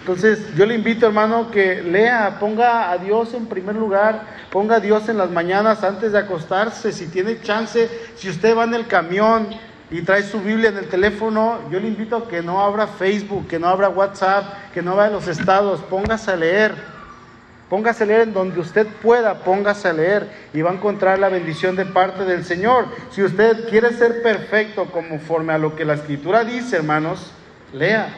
Entonces, 0.00 0.54
yo 0.56 0.64
le 0.64 0.74
invito, 0.74 1.06
hermano, 1.06 1.50
que 1.50 1.82
lea, 1.82 2.38
ponga 2.40 2.90
a 2.90 2.96
Dios 2.96 3.34
en 3.34 3.46
primer 3.46 3.76
lugar, 3.76 4.22
ponga 4.50 4.76
a 4.76 4.80
Dios 4.80 5.08
en 5.10 5.18
las 5.18 5.30
mañanas 5.30 5.84
antes 5.84 6.12
de 6.12 6.18
acostarse, 6.18 6.90
si 6.90 7.06
tiene 7.06 7.40
chance, 7.42 7.90
si 8.16 8.30
usted 8.30 8.56
va 8.56 8.64
en 8.64 8.74
el 8.74 8.86
camión 8.86 9.48
y 9.90 10.00
trae 10.02 10.22
su 10.22 10.40
Biblia 10.40 10.70
en 10.70 10.78
el 10.78 10.88
teléfono, 10.88 11.58
yo 11.70 11.80
le 11.80 11.88
invito 11.88 12.16
a 12.16 12.28
que 12.28 12.40
no 12.40 12.62
abra 12.62 12.86
Facebook, 12.86 13.46
que 13.46 13.58
no 13.58 13.68
abra 13.68 13.90
WhatsApp, 13.90 14.72
que 14.72 14.80
no 14.80 14.96
vaya 14.96 15.08
a 15.08 15.12
los 15.12 15.28
estados, 15.28 15.80
póngase 15.80 16.30
a 16.30 16.36
leer. 16.36 16.74
Póngase 17.70 18.02
a 18.02 18.06
leer 18.06 18.22
en 18.22 18.34
donde 18.34 18.58
usted 18.58 18.84
pueda, 19.00 19.44
póngase 19.44 19.86
a 19.86 19.92
leer 19.92 20.28
y 20.52 20.60
va 20.60 20.70
a 20.70 20.74
encontrar 20.74 21.20
la 21.20 21.28
bendición 21.28 21.76
de 21.76 21.86
parte 21.86 22.24
del 22.24 22.44
Señor. 22.44 22.86
Si 23.12 23.22
usted 23.22 23.68
quiere 23.68 23.92
ser 23.92 24.22
perfecto 24.22 24.86
conforme 24.86 25.52
a 25.52 25.58
lo 25.58 25.76
que 25.76 25.84
la 25.84 25.94
Escritura 25.94 26.42
dice, 26.42 26.78
hermanos, 26.78 27.30
lea. 27.72 28.08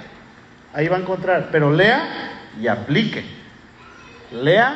Ahí 0.72 0.88
va 0.88 0.96
a 0.96 1.00
encontrar, 1.00 1.50
pero 1.52 1.70
lea 1.70 2.32
y 2.58 2.66
aplique. 2.66 3.26
Lea 4.32 4.74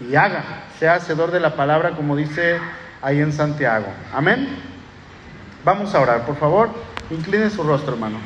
y 0.00 0.14
haga. 0.14 0.44
Sea 0.78 0.94
hacedor 0.94 1.32
de 1.32 1.40
la 1.40 1.56
palabra 1.56 1.90
como 1.96 2.14
dice 2.14 2.60
ahí 3.02 3.18
en 3.18 3.32
Santiago. 3.32 3.88
Amén. 4.14 4.46
Vamos 5.64 5.92
a 5.92 6.00
orar, 6.00 6.24
por 6.24 6.36
favor. 6.36 6.70
Incline 7.10 7.50
su 7.50 7.64
rostro, 7.64 7.94
hermano. 7.94 8.18